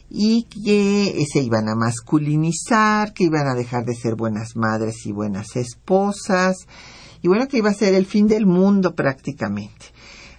Y 0.09 0.45
que 0.45 1.25
se 1.33 1.41
iban 1.41 1.69
a 1.69 1.77
masculinizar, 1.77 3.13
que 3.13 3.25
iban 3.25 3.47
a 3.47 3.55
dejar 3.55 3.85
de 3.85 3.95
ser 3.95 4.17
buenas 4.17 4.57
madres 4.57 5.07
y 5.07 5.13
buenas 5.13 5.55
esposas, 5.57 6.67
y 7.23 7.29
bueno, 7.29 7.47
que 7.49 7.59
iba 7.59 7.71
a 7.71 7.75
ser 7.75 7.95
el 7.95 8.07
fin 8.07 8.27
del 8.27 8.47
mundo 8.47 8.95
prácticamente. 8.95 9.87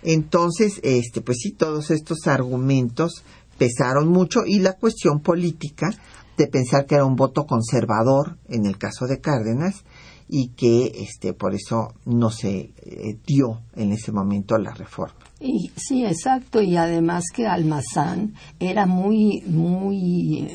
Entonces, 0.04 0.80
este, 0.84 1.22
pues 1.22 1.38
sí, 1.42 1.52
todos 1.52 1.92
estos 1.92 2.26
argumentos 2.28 3.24
pesaron 3.58 4.08
mucho 4.08 4.42
y 4.46 4.60
la 4.60 4.74
cuestión 4.74 5.22
política 5.22 5.92
de 6.38 6.48
pensar 6.48 6.86
que 6.86 6.96
era 6.96 7.06
un 7.06 7.16
voto 7.16 7.46
conservador 7.46 8.38
en 8.50 8.66
el 8.66 8.78
caso 8.78 9.06
de 9.06 9.20
Cárdenas 9.20 9.84
y 10.32 10.48
que 10.56 10.92
este 10.96 11.34
por 11.34 11.54
eso 11.54 11.94
no 12.06 12.32
se 12.32 12.72
eh, 12.82 13.18
dio 13.28 13.62
en 13.76 13.92
ese 13.92 14.12
momento 14.12 14.58
la 14.58 14.74
reforma. 14.74 15.20
Y, 15.40 15.72
sí, 15.76 16.06
exacto, 16.06 16.62
y 16.62 16.78
además 16.78 17.26
que 17.34 17.46
Almazán 17.46 18.34
era 18.60 18.88
muy 18.88 19.44
muy 19.46 20.48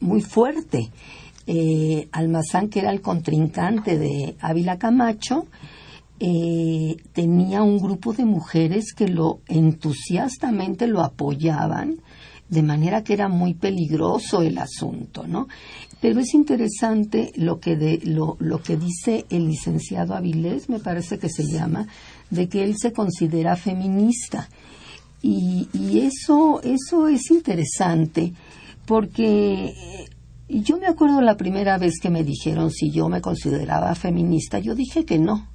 muy 0.00 0.22
fuerte 0.22 0.90
eh, 1.50 2.10
Almazán, 2.12 2.68
que 2.68 2.80
era 2.80 2.90
el 2.90 3.00
contrincante 3.00 3.98
de 3.98 4.36
Ávila 4.38 4.76
Camacho, 4.76 5.46
eh, 6.20 6.96
tenía 7.14 7.62
un 7.62 7.78
grupo 7.78 8.12
de 8.12 8.26
mujeres 8.26 8.92
que 8.92 9.08
lo 9.08 9.40
entusiastamente 9.48 10.86
lo 10.86 11.00
apoyaban, 11.00 12.02
de 12.50 12.62
manera 12.62 13.02
que 13.02 13.14
era 13.14 13.28
muy 13.28 13.54
peligroso 13.54 14.42
el 14.42 14.58
asunto, 14.58 15.26
¿no? 15.26 15.48
Pero 16.00 16.20
es 16.20 16.34
interesante 16.34 17.32
lo 17.36 17.58
que, 17.58 17.76
de, 17.76 18.00
lo, 18.04 18.36
lo 18.38 18.62
que 18.62 18.76
dice 18.76 19.26
el 19.30 19.48
licenciado 19.48 20.14
Avilés, 20.14 20.68
me 20.68 20.78
parece 20.78 21.18
que 21.18 21.28
se 21.28 21.44
llama, 21.44 21.88
de 22.30 22.48
que 22.48 22.62
él 22.62 22.76
se 22.78 22.92
considera 22.92 23.56
feminista. 23.56 24.48
Y, 25.22 25.68
y 25.72 26.00
eso, 26.00 26.60
eso 26.62 27.08
es 27.08 27.30
interesante 27.30 28.32
porque 28.86 29.74
yo 30.48 30.78
me 30.78 30.86
acuerdo 30.86 31.20
la 31.20 31.36
primera 31.36 31.76
vez 31.76 31.98
que 32.00 32.08
me 32.08 32.24
dijeron 32.24 32.70
si 32.70 32.90
yo 32.90 33.08
me 33.08 33.20
consideraba 33.20 33.94
feminista, 33.94 34.58
yo 34.60 34.74
dije 34.74 35.04
que 35.04 35.18
no, 35.18 35.48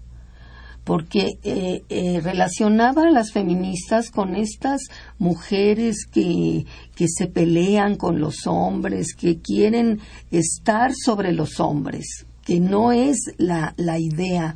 porque 0.84 1.38
eh, 1.44 1.84
eh, 1.90 2.20
relacionaba 2.22 3.04
a 3.04 3.12
las 3.12 3.32
feministas 3.32 4.12
con 4.12 4.36
estas 4.36 4.82
mujeres 5.18 6.06
que, 6.12 6.66
que 6.96 7.08
se 7.08 7.28
pelean 7.28 7.96
con 7.96 8.20
los 8.20 8.48
hombres, 8.48 9.16
que 9.16 9.40
quieren 9.40 10.00
estar 10.32 10.94
sobre 10.94 11.32
los 11.32 11.60
hombres, 11.60 12.26
que 12.46 12.60
no 12.60 12.92
es 12.92 13.34
la, 13.38 13.74
la 13.78 14.00
idea 14.00 14.56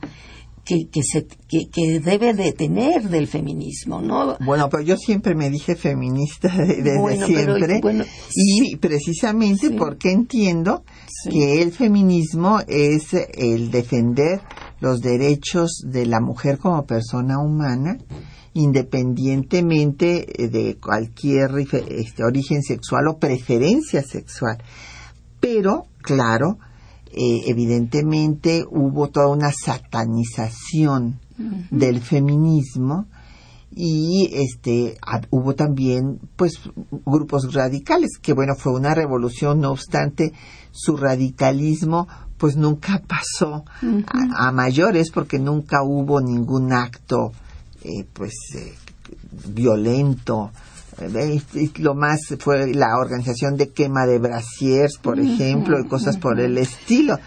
que, 0.67 0.89
que, 0.91 1.01
se, 1.01 1.25
que, 1.47 1.99
debe 2.01 2.33
de 2.33 2.51
tener 2.51 3.03
del 3.03 3.27
feminismo, 3.27 4.01
¿no? 4.01 4.37
Bueno, 4.41 4.67
pero 4.69 4.83
yo 4.83 4.97
siempre 4.97 5.33
me 5.33 5.49
dije 5.49 5.75
feminista 5.75 6.49
desde 6.57 7.25
siempre. 7.25 7.79
y 8.35 8.75
precisamente 8.75 9.71
porque 9.71 10.11
entiendo 10.11 10.83
que 11.29 11.61
el 11.61 11.71
feminismo 11.71 12.59
es 12.67 13.13
el 13.13 13.71
defender 13.71 14.41
los 14.79 15.01
derechos 15.01 15.81
de 15.85 16.05
la 16.05 16.19
mujer 16.19 16.57
como 16.57 16.85
persona 16.85 17.39
humana 17.39 17.97
independientemente 18.57 20.25
de 20.51 20.77
cualquier 20.81 21.51
este, 21.59 22.23
origen 22.23 22.63
sexual 22.63 23.07
o 23.07 23.19
preferencia 23.19 24.01
sexual. 24.01 24.57
Pero, 25.39 25.85
claro, 26.01 26.57
eh, 27.11 27.43
evidentemente 27.45 28.65
hubo 28.67 29.09
toda 29.09 29.27
una 29.27 29.51
satanización 29.51 31.19
del 31.69 32.01
feminismo 32.01 33.05
y 33.69 34.29
este 34.33 34.97
hubo 35.29 35.53
también 35.53 36.19
pues 36.35 36.59
grupos 37.05 37.53
radicales 37.53 38.17
que 38.19 38.33
bueno 38.33 38.55
fue 38.55 38.73
una 38.73 38.95
revolución 38.95 39.59
no 39.59 39.69
obstante 39.69 40.33
su 40.71 40.97
radicalismo 40.97 42.07
pues 42.37 42.55
nunca 42.55 43.01
pasó 43.07 43.65
a, 44.35 44.51
mayores 44.51 45.11
porque 45.11 45.39
nunca 45.39 45.83
hubo 45.83 46.21
ningún 46.21 46.71
acto 46.73 47.31
eh, 47.83 48.05
pues 48.13 48.33
eh, 48.55 48.73
violento. 49.49 50.51
Lo 51.77 51.93
más 51.93 52.21
fue 52.39 52.73
la 52.73 52.97
organización 52.97 53.55
de 53.55 53.69
quema 53.69 54.05
de 54.05 54.17
brasiers, 54.17 54.97
por 54.97 55.19
ejemplo, 55.19 55.79
y 55.79 55.87
cosas 55.87 56.17
por 56.17 56.39
el 56.39 56.57
estilo. 56.57 57.19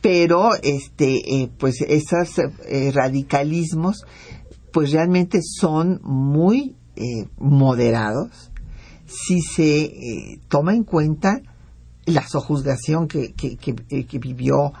Pero, 0.00 0.54
este, 0.62 1.42
eh, 1.42 1.50
pues 1.58 1.80
esos 1.80 2.38
eh, 2.38 2.92
radicalismos, 2.94 4.04
pues 4.72 4.92
realmente 4.92 5.40
son 5.42 6.00
muy 6.02 6.76
eh, 6.96 7.28
moderados. 7.38 8.52
Si 9.06 9.40
se 9.40 10.38
toma 10.48 10.74
en 10.74 10.84
cuenta 10.84 11.40
la 12.10 12.26
sojuzgación 12.26 13.08
que, 13.08 13.32
que, 13.34 13.56
que 13.56 14.18
vivió 14.18 14.72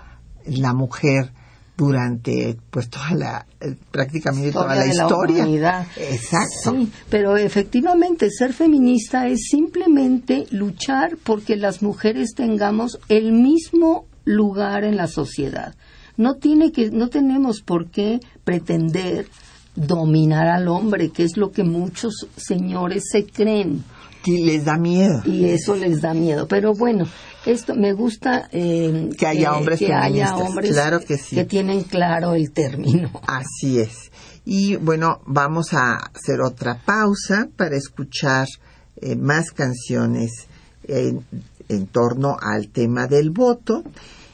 la 0.46 0.72
mujer 0.72 1.32
durante 1.78 2.58
pues 2.70 2.90
toda 2.90 3.12
la 3.14 3.46
eh, 3.60 3.76
prácticamente 3.92 4.50
toda 4.50 4.74
la 4.74 4.86
historia. 4.86 5.86
Exacto. 5.96 6.72
Sí, 6.72 6.90
pero 7.08 7.36
efectivamente 7.36 8.30
ser 8.30 8.52
feminista 8.52 9.28
es 9.28 9.46
simplemente 9.48 10.46
luchar 10.50 11.16
porque 11.22 11.56
las 11.56 11.80
mujeres 11.80 12.34
tengamos 12.34 12.98
el 13.08 13.30
mismo 13.32 14.06
lugar 14.24 14.82
en 14.82 14.96
la 14.96 15.06
sociedad. 15.06 15.76
No 16.16 16.34
tiene 16.34 16.72
que 16.72 16.90
no 16.90 17.08
tenemos 17.08 17.62
por 17.62 17.90
qué 17.90 18.18
pretender 18.42 19.28
dominar 19.76 20.48
al 20.48 20.66
hombre, 20.66 21.10
que 21.10 21.22
es 21.22 21.36
lo 21.36 21.52
que 21.52 21.62
muchos 21.62 22.26
señores 22.36 23.04
se 23.12 23.24
creen. 23.24 23.84
Y 24.24 24.44
les 24.44 24.64
da 24.64 24.76
miedo. 24.76 25.22
Y 25.24 25.46
eso 25.46 25.74
les 25.74 26.00
da 26.00 26.12
miedo. 26.12 26.48
Pero 26.48 26.74
bueno, 26.74 27.06
esto 27.46 27.74
me 27.74 27.92
gusta 27.92 28.48
eh, 28.52 29.10
que 29.16 29.26
haya 29.26 29.54
hombres 29.54 29.78
que 29.78 29.92
haya 29.92 30.36
hombres 30.36 30.72
claro 30.72 31.00
que 31.00 31.16
sí. 31.16 31.36
que 31.36 31.44
tienen 31.44 31.82
claro 31.84 32.34
el 32.34 32.52
término. 32.52 33.10
Así 33.26 33.78
es. 33.78 34.10
Y 34.44 34.76
bueno 34.76 35.20
vamos 35.26 35.72
a 35.72 35.96
hacer 35.96 36.40
otra 36.40 36.78
pausa 36.84 37.48
para 37.56 37.76
escuchar 37.76 38.48
eh, 38.96 39.16
más 39.16 39.52
canciones 39.52 40.46
en, 40.84 41.24
en 41.68 41.86
torno 41.86 42.36
al 42.40 42.68
tema 42.68 43.06
del 43.06 43.30
voto. 43.30 43.82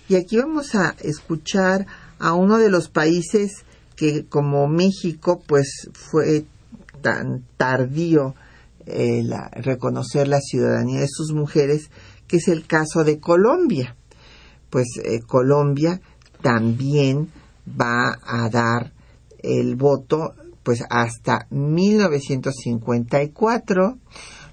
Y 0.09 0.17
aquí 0.17 0.37
vamos 0.37 0.75
a 0.75 0.95
escuchar 1.01 1.87
a 2.19 2.33
uno 2.33 2.59
de 2.59 2.71
los 2.71 2.89
países 2.89 3.65
que 3.97 4.25
como 4.27 4.67
México 4.67 5.43
pues 5.47 5.89
fue 5.93 6.47
tan 7.01 7.45
tardío 7.57 8.35
eh, 8.87 9.23
la, 9.25 9.51
reconocer 9.55 10.29
la 10.29 10.41
ciudadanía 10.41 11.01
de 11.01 11.09
sus 11.09 11.33
mujeres 11.33 11.91
que 12.27 12.37
es 12.39 12.49
el 12.49 12.67
caso 12.67 13.05
de 13.05 13.21
Colombia. 13.21 13.97
Pues 14.71 14.87
eh, 15.05 15.21
Colombia 15.21 16.01
también 16.43 17.31
va 17.69 18.19
a 18.23 18.49
dar 18.51 18.95
el 19.43 19.77
voto 19.77 20.35
pues 20.63 20.83
hasta 20.89 21.47
1954, 21.51 23.99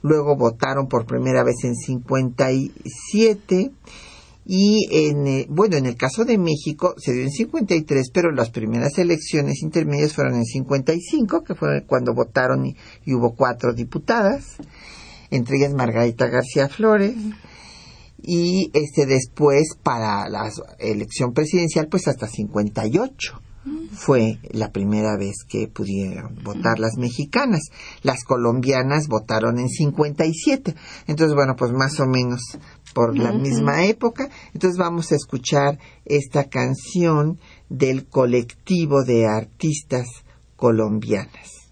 luego 0.02 0.36
votaron 0.36 0.88
por 0.88 1.06
primera 1.06 1.44
vez 1.44 1.64
en 1.64 1.76
57 1.76 3.72
y 4.46 4.88
en 4.92 5.28
eh, 5.28 5.46
bueno, 5.50 5.78
en 5.78 5.86
el 5.86 5.96
caso 5.96 6.26
de 6.26 6.38
México 6.38 6.96
se 6.98 7.14
dio 7.14 7.24
en 7.24 7.32
53, 7.32 8.10
pero 8.12 8.32
las 8.32 8.50
primeras 8.50 8.98
elecciones 8.98 9.62
intermedias 9.62 10.14
fueron 10.14 10.36
en 10.36 10.46
55, 10.46 11.44
que 11.44 11.56
fue 11.56 11.84
cuando 11.86 12.14
votaron 12.14 12.66
y 12.66 13.14
hubo 13.14 13.36
cuatro 13.36 13.74
diputadas, 13.74 14.58
entre 15.30 15.58
ellas 15.58 15.74
Margarita 15.74 16.28
García 16.28 16.70
Flores 16.70 17.16
y 18.24 18.70
este 18.74 19.06
después 19.06 19.76
para 19.82 20.30
la 20.30 20.50
elección 20.80 21.34
presidencial 21.34 21.88
pues 21.88 22.08
hasta 22.08 22.28
58 22.28 23.42
fue 23.92 24.40
la 24.52 24.72
primera 24.72 25.18
vez 25.18 25.44
que 25.48 25.68
pudieron 25.68 26.36
votar 26.44 26.80
las 26.80 26.98
mexicanas. 26.98 27.70
Las 28.02 28.24
colombianas 28.24 29.08
votaron 29.08 29.60
en 29.60 29.70
57. 29.70 30.76
Entonces, 31.08 31.36
bueno, 31.36 31.56
pues 31.56 31.72
más 31.72 32.00
o 32.00 32.08
menos 32.08 32.40
por 32.94 33.18
la 33.18 33.32
misma 33.32 33.86
época. 33.86 34.30
Entonces 34.54 34.78
vamos 34.78 35.12
a 35.12 35.16
escuchar 35.16 35.80
esta 36.06 36.46
canción 36.50 37.40
del 37.70 38.08
colectivo 38.08 39.04
de 39.04 39.28
artistas 39.28 40.08
colombianas. 40.56 41.72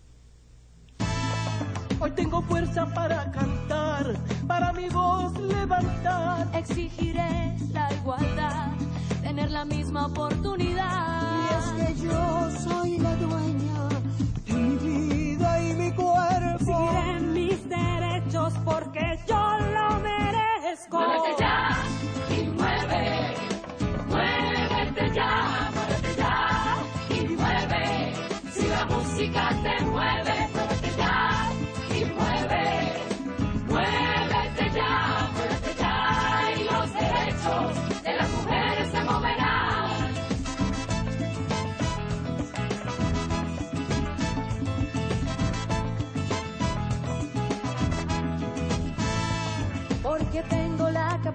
Hoy 2.00 2.12
tengo 2.12 2.42
fuerza 2.44 2.86
para 2.94 3.30
cantar, 3.32 4.18
para 4.48 4.72
mi 4.74 4.88
voz 4.90 5.38
levantar. 5.40 6.50
Exigiré 6.56 7.58
la 7.74 7.94
igualdad, 7.94 8.72
tener 9.22 9.52
la 9.52 9.66
misma 9.66 10.08
oportunidad. 10.08 11.09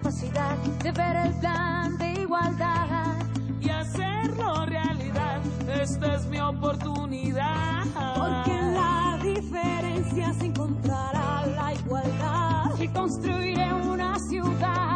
De 0.02 0.90
ver 0.90 1.16
el 1.16 1.34
plan 1.38 1.96
de 1.98 2.22
igualdad 2.22 3.14
y 3.60 3.70
hacerlo 3.70 4.66
realidad. 4.66 5.40
Esta 5.68 6.16
es 6.16 6.26
mi 6.26 6.40
oportunidad. 6.40 7.84
Porque 8.16 8.58
en 8.58 8.74
la 8.74 9.18
diferencia 9.22 10.32
se 10.34 10.46
encontrará 10.46 11.46
la 11.46 11.74
igualdad 11.74 12.78
y 12.80 12.88
construiré 12.88 13.72
una 13.72 14.18
ciudad 14.28 14.93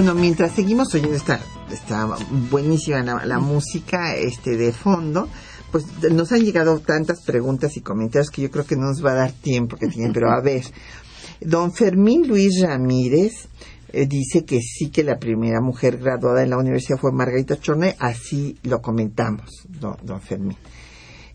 Bueno, 0.00 0.14
mientras 0.14 0.52
seguimos 0.52 0.94
oyendo 0.94 1.14
esta, 1.14 1.38
esta 1.70 2.08
buenísima 2.50 3.02
la, 3.02 3.38
música 3.38 4.16
este 4.16 4.56
de 4.56 4.72
fondo, 4.72 5.28
pues 5.70 5.84
nos 6.10 6.32
han 6.32 6.42
llegado 6.42 6.78
tantas 6.78 7.20
preguntas 7.20 7.76
y 7.76 7.82
comentarios 7.82 8.30
que 8.30 8.40
yo 8.40 8.50
creo 8.50 8.64
que 8.64 8.76
no 8.76 8.86
nos 8.86 9.04
va 9.04 9.12
a 9.12 9.16
dar 9.16 9.32
tiempo 9.32 9.76
que 9.76 9.88
tienen, 9.88 10.14
pero 10.14 10.30
a 10.30 10.40
ver, 10.42 10.64
Don 11.42 11.70
Fermín 11.74 12.26
Luis 12.26 12.62
Ramírez 12.62 13.48
eh, 13.92 14.06
dice 14.06 14.46
que 14.46 14.62
sí 14.62 14.88
que 14.88 15.04
la 15.04 15.18
primera 15.18 15.60
mujer 15.60 15.98
graduada 15.98 16.42
en 16.42 16.48
la 16.48 16.56
universidad 16.56 16.98
fue 16.98 17.12
Margarita 17.12 17.60
Chorne, 17.60 17.94
así 17.98 18.56
lo 18.62 18.80
comentamos, 18.80 19.50
don, 19.68 19.98
don 20.02 20.22
Fermín. 20.22 20.56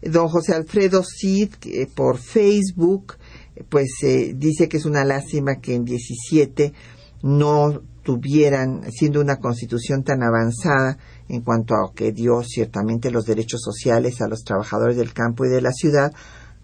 Don 0.01 0.27
José 0.27 0.55
Alfredo 0.55 1.03
Cid, 1.03 1.51
eh, 1.65 1.85
por 1.93 2.17
Facebook, 2.17 3.13
eh, 3.55 3.63
pues 3.69 3.89
eh, 4.01 4.33
dice 4.35 4.67
que 4.67 4.77
es 4.77 4.85
una 4.85 5.05
lástima 5.05 5.57
que 5.61 5.75
en 5.75 5.85
17 5.85 6.73
no 7.21 7.83
tuvieran, 8.05 8.83
siendo 8.91 9.19
una 9.19 9.37
constitución 9.37 10.03
tan 10.03 10.21
avanzada 10.21 10.97
en 11.27 11.41
cuanto 11.41 11.73
a 11.73 11.91
que 11.93 12.11
dio 12.11 12.43
ciertamente 12.43 13.09
los 13.09 13.25
derechos 13.25 13.61
sociales 13.61 14.21
a 14.21 14.27
los 14.27 14.43
trabajadores 14.43 14.95
del 14.95 15.11
campo 15.11 15.43
y 15.43 15.49
de 15.49 15.61
la 15.61 15.71
ciudad, 15.71 16.13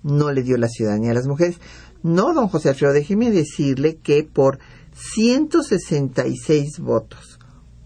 no 0.04 0.32
le 0.32 0.44
dio 0.44 0.56
la 0.58 0.70
ciudadanía 0.70 1.12
a 1.12 1.16
las 1.16 1.28
mujeres. 1.28 1.58
No, 2.04 2.34
don 2.36 2.48
José 2.48 2.70
Alfredo, 2.70 2.94
déjeme 2.94 3.32
decirle 3.32 3.98
que 3.98 4.24
por 4.24 4.60
166 4.94 6.80
votos 6.80 7.40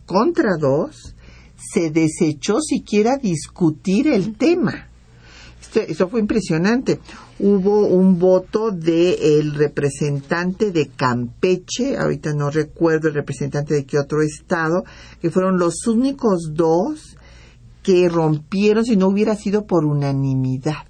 contra 0.06 0.58
dos, 0.60 1.16
se 1.56 1.90
desechó 1.92 2.60
siquiera 2.60 3.18
discutir 3.18 4.08
el 4.08 4.38
tema. 4.38 4.90
Esto, 5.62 5.80
eso 5.80 6.10
fue 6.10 6.20
impresionante. 6.20 7.00
Hubo 7.38 7.88
un 7.88 8.18
voto 8.18 8.72
del 8.72 9.56
representante 9.56 10.72
de 10.72 10.88
Campeche, 10.88 11.98
ahorita 11.98 12.34
no 12.34 12.50
recuerdo 12.50 13.10
el 13.10 13.14
representante 13.14 13.74
de 13.74 13.86
qué 13.86 14.00
otro 14.00 14.22
estado, 14.22 14.86
que 15.22 15.30
fueron 15.30 15.58
los 15.58 15.86
únicos 15.86 16.52
dos 16.54 17.18
que 17.84 18.08
rompieron 18.08 18.86
si 18.86 18.96
no 18.96 19.08
hubiera 19.08 19.36
sido 19.36 19.66
por 19.66 19.84
unanimidad. 19.84 20.86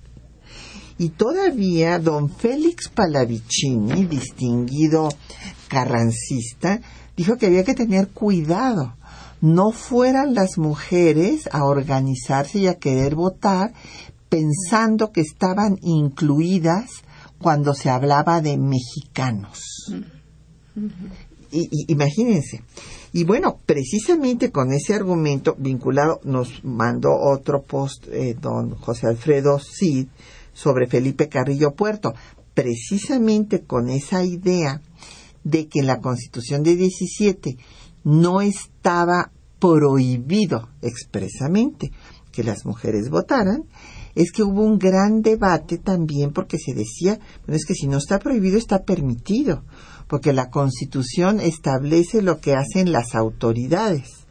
Y 0.98 1.10
todavía 1.10 2.00
don 2.00 2.30
Félix 2.30 2.90
Palavicini, 2.90 4.06
distinguido 4.06 5.10
carrancista, 5.68 6.80
dijo 7.18 7.38
que 7.38 7.48
había 7.48 7.66
que 7.66 7.74
tener 7.74 8.10
cuidado. 8.10 8.96
No 9.42 9.72
fueran 9.72 10.34
las 10.34 10.58
mujeres 10.58 11.50
a 11.52 11.66
organizarse 11.66 12.60
y 12.60 12.68
a 12.68 12.76
querer 12.76 13.16
votar 13.16 13.74
pensando 14.30 15.12
que 15.12 15.22
estaban 15.22 15.78
incluidas 15.82 17.04
cuando 17.40 17.74
se 17.74 17.90
hablaba 17.90 18.42
de 18.42 18.58
mexicanos. 18.58 19.60
Y, 21.52 21.60
y, 21.72 21.92
imagínense. 21.92 22.64
Y 23.14 23.24
bueno, 23.24 23.60
precisamente 23.66 24.52
con 24.52 24.74
ese 24.74 24.94
argumento 24.94 25.56
vinculado 25.58 26.20
nos 26.24 26.64
mandó 26.66 27.12
otro 27.16 27.62
post 27.64 28.08
eh, 28.10 28.36
don 28.40 28.76
José 28.76 29.08
Alfredo 29.08 29.58
Cid 29.60 30.08
sobre 30.54 30.88
Felipe 30.88 31.30
Carrillo 31.30 31.76
Puerto, 31.76 32.14
precisamente 32.54 33.64
con 33.64 33.90
esa 33.90 34.24
idea 34.24 34.82
de 35.46 35.68
que 35.68 35.80
en 35.80 35.88
la 35.88 36.02
Constitución 36.02 36.64
de 36.64 36.76
17 36.76 37.58
no 38.04 38.42
estaba 38.42 39.32
prohibido 39.60 40.70
expresamente 40.82 41.92
que 42.32 42.44
las 42.44 42.66
mujeres 42.66 43.10
votaran, 43.10 43.64
es 44.16 44.32
que 44.32 44.44
hubo 44.44 44.64
un 44.64 44.80
gran 44.80 45.22
debate 45.22 45.78
también 45.78 46.32
porque 46.32 46.58
se 46.58 46.74
decía, 46.74 47.20
bueno, 47.46 47.58
es 47.58 47.66
que 47.66 47.76
si 47.76 47.88
no 47.88 47.98
está 47.98 48.20
prohibido 48.20 48.58
está 48.58 48.84
permitido, 48.84 49.64
porque 50.08 50.34
la 50.34 50.50
Constitución 50.50 51.40
establece 51.40 52.22
lo 52.22 52.40
que 52.40 52.56
hacen 52.56 52.92
las 52.92 53.14
autoridades, 53.14 54.26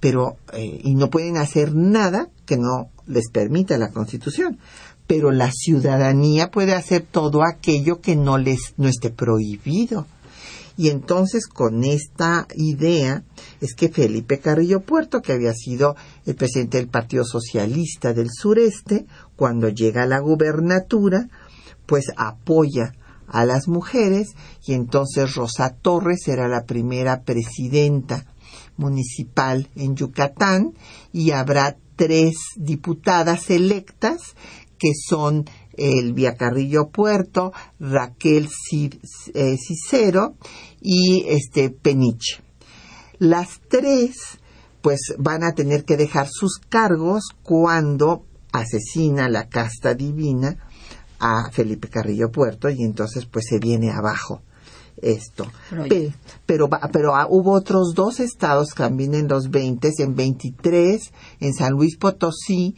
pero 0.00 0.36
eh, 0.52 0.80
y 0.82 0.94
no 0.94 1.08
pueden 1.08 1.36
hacer 1.36 1.74
nada 1.74 2.28
que 2.46 2.56
no 2.56 2.90
les 3.06 3.30
permita 3.30 3.78
la 3.78 3.90
Constitución, 3.90 4.58
pero 5.06 5.30
la 5.30 5.50
ciudadanía 5.50 6.50
puede 6.50 6.74
hacer 6.74 7.02
todo 7.02 7.42
aquello 7.42 8.00
que 8.00 8.16
no 8.16 8.38
les 8.38 8.74
no 8.76 8.88
esté 8.88 9.10
prohibido. 9.10 10.06
Y 10.78 10.90
entonces 10.90 11.48
con 11.48 11.82
esta 11.82 12.46
idea 12.54 13.24
es 13.60 13.74
que 13.74 13.88
Felipe 13.88 14.38
Carrillo 14.38 14.78
Puerto, 14.78 15.20
que 15.20 15.32
había 15.32 15.52
sido 15.52 15.96
el 16.24 16.36
presidente 16.36 16.78
del 16.78 16.86
Partido 16.86 17.24
Socialista 17.24 18.14
del 18.14 18.28
Sureste, 18.30 19.04
cuando 19.34 19.70
llega 19.70 20.04
a 20.04 20.06
la 20.06 20.20
gubernatura, 20.20 21.28
pues 21.84 22.12
apoya 22.16 22.94
a 23.26 23.44
las 23.44 23.66
mujeres 23.66 24.36
y 24.64 24.74
entonces 24.74 25.34
Rosa 25.34 25.70
Torres 25.70 26.28
era 26.28 26.46
la 26.46 26.64
primera 26.64 27.22
presidenta 27.22 28.24
municipal 28.76 29.68
en 29.74 29.96
Yucatán 29.96 30.74
y 31.12 31.32
habrá 31.32 31.76
tres 31.96 32.36
diputadas 32.54 33.50
electas 33.50 34.36
que 34.78 34.92
son 34.94 35.44
Elvia 35.78 36.34
Carrillo 36.36 36.88
Puerto, 36.90 37.52
Raquel 37.80 38.48
eh, 39.34 39.56
Cicero 39.56 40.34
y 40.80 41.24
este 41.28 41.70
Peniche. 41.70 42.42
Las 43.18 43.60
tres 43.68 44.16
pues 44.82 45.00
van 45.18 45.42
a 45.42 45.52
tener 45.54 45.84
que 45.84 45.96
dejar 45.96 46.28
sus 46.30 46.58
cargos 46.68 47.24
cuando 47.42 48.24
asesina 48.52 49.28
la 49.28 49.48
casta 49.48 49.94
divina 49.94 50.56
a 51.18 51.50
Felipe 51.50 51.88
Carrillo 51.88 52.30
Puerto 52.30 52.70
y 52.70 52.82
entonces 52.82 53.26
pues 53.26 53.46
se 53.48 53.58
viene 53.58 53.90
abajo 53.90 54.40
esto. 55.02 55.46
Pe- 55.88 56.12
pero, 56.46 56.68
va- 56.68 56.88
pero 56.92 57.14
ah, 57.14 57.26
hubo 57.28 57.52
otros 57.52 57.92
dos 57.94 58.18
estados 58.20 58.70
también 58.70 59.14
en 59.14 59.28
los 59.28 59.50
20, 59.50 59.90
en 59.98 60.14
23, 60.14 61.12
en 61.40 61.54
San 61.54 61.72
Luis 61.72 61.96
Potosí, 61.96 62.74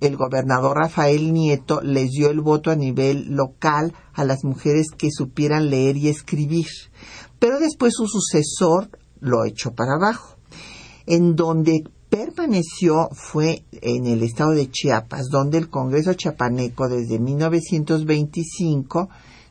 el 0.00 0.16
gobernador 0.16 0.76
Rafael 0.76 1.32
Nieto 1.32 1.80
les 1.80 2.10
dio 2.10 2.30
el 2.30 2.40
voto 2.40 2.70
a 2.70 2.76
nivel 2.76 3.34
local 3.34 3.92
a 4.12 4.24
las 4.24 4.44
mujeres 4.44 4.88
que 4.96 5.10
supieran 5.10 5.70
leer 5.70 5.96
y 5.96 6.08
escribir. 6.08 6.66
Pero 7.38 7.58
después 7.58 7.94
su 7.94 8.06
sucesor 8.06 8.90
lo 9.20 9.44
echó 9.44 9.74
para 9.74 9.94
abajo. 9.94 10.36
En 11.06 11.36
donde 11.36 11.84
permaneció 12.08 13.08
fue 13.12 13.64
en 13.72 14.06
el 14.06 14.22
estado 14.22 14.52
de 14.52 14.70
Chiapas, 14.70 15.26
donde 15.30 15.58
el 15.58 15.68
Congreso 15.68 16.14
chiapaneco 16.14 16.88
desde 16.88 17.18
1925 17.18 19.08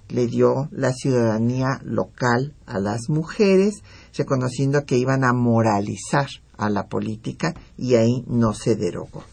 le 0.09 0.27
dio 0.27 0.69
la 0.71 0.93
ciudadanía 0.93 1.79
local 1.83 2.53
a 2.65 2.79
las 2.79 3.09
mujeres, 3.09 3.83
reconociendo 4.15 4.85
que 4.85 4.97
iban 4.97 5.23
a 5.23 5.33
moralizar 5.33 6.27
a 6.57 6.69
la 6.69 6.87
política 6.87 7.53
y 7.77 7.95
ahí 7.95 8.23
no 8.27 8.53
se 8.53 8.75
derogó. 8.75 9.23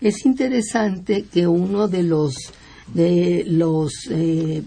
Es 0.00 0.24
interesante 0.24 1.24
que 1.24 1.46
uno 1.46 1.88
de 1.88 2.02
los 2.02 2.34
de 2.94 3.44
los 3.46 3.92
eh, 4.10 4.62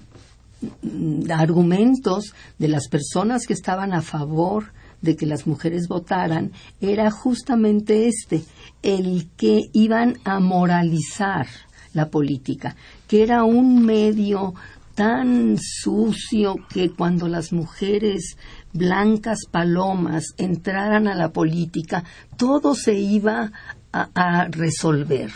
argumentos 1.29 2.33
de 2.57 2.67
las 2.67 2.87
personas 2.87 3.45
que 3.45 3.53
estaban 3.53 3.93
a 3.93 4.01
favor 4.01 4.71
de 5.01 5.15
que 5.17 5.25
las 5.25 5.45
mujeres 5.45 5.87
votaran 5.87 6.51
era 6.79 7.11
justamente 7.11 8.07
este, 8.07 8.43
el 8.81 9.27
que 9.35 9.59
iban 9.73 10.17
a 10.23 10.39
moralizar 10.39 11.47
la 11.93 12.09
política, 12.09 12.75
que 13.07 13.23
era 13.23 13.43
un 13.43 13.85
medio 13.85 14.53
tan 14.95 15.57
sucio 15.57 16.55
que 16.69 16.91
cuando 16.91 17.27
las 17.27 17.51
mujeres 17.51 18.37
blancas 18.71 19.39
palomas 19.51 20.33
entraran 20.37 21.07
a 21.07 21.15
la 21.15 21.33
política, 21.33 22.03
todo 22.37 22.75
se 22.75 22.93
iba 22.93 23.51
a, 23.93 24.09
a 24.15 24.47
resolver. 24.49 25.31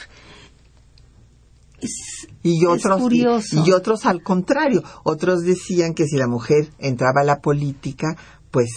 Es, 1.79 2.27
Y 2.43 2.65
otros, 2.65 2.97
y, 2.99 3.01
curioso. 3.01 3.63
y 3.65 3.71
otros 3.71 4.05
al 4.05 4.23
contrario, 4.23 4.83
otros 5.03 5.43
decían 5.43 5.93
que 5.93 6.05
si 6.07 6.17
la 6.17 6.27
mujer 6.27 6.69
entraba 6.79 7.21
a 7.21 7.25
la 7.25 7.39
política, 7.39 8.17
pues 8.49 8.69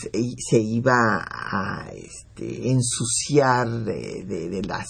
se 0.50 0.58
iba 0.58 0.92
a 1.24 1.86
este, 1.94 2.70
ensuciar 2.70 3.68
de, 3.84 4.24
de- 4.24 4.48
de 4.50 4.62
las 4.62 4.86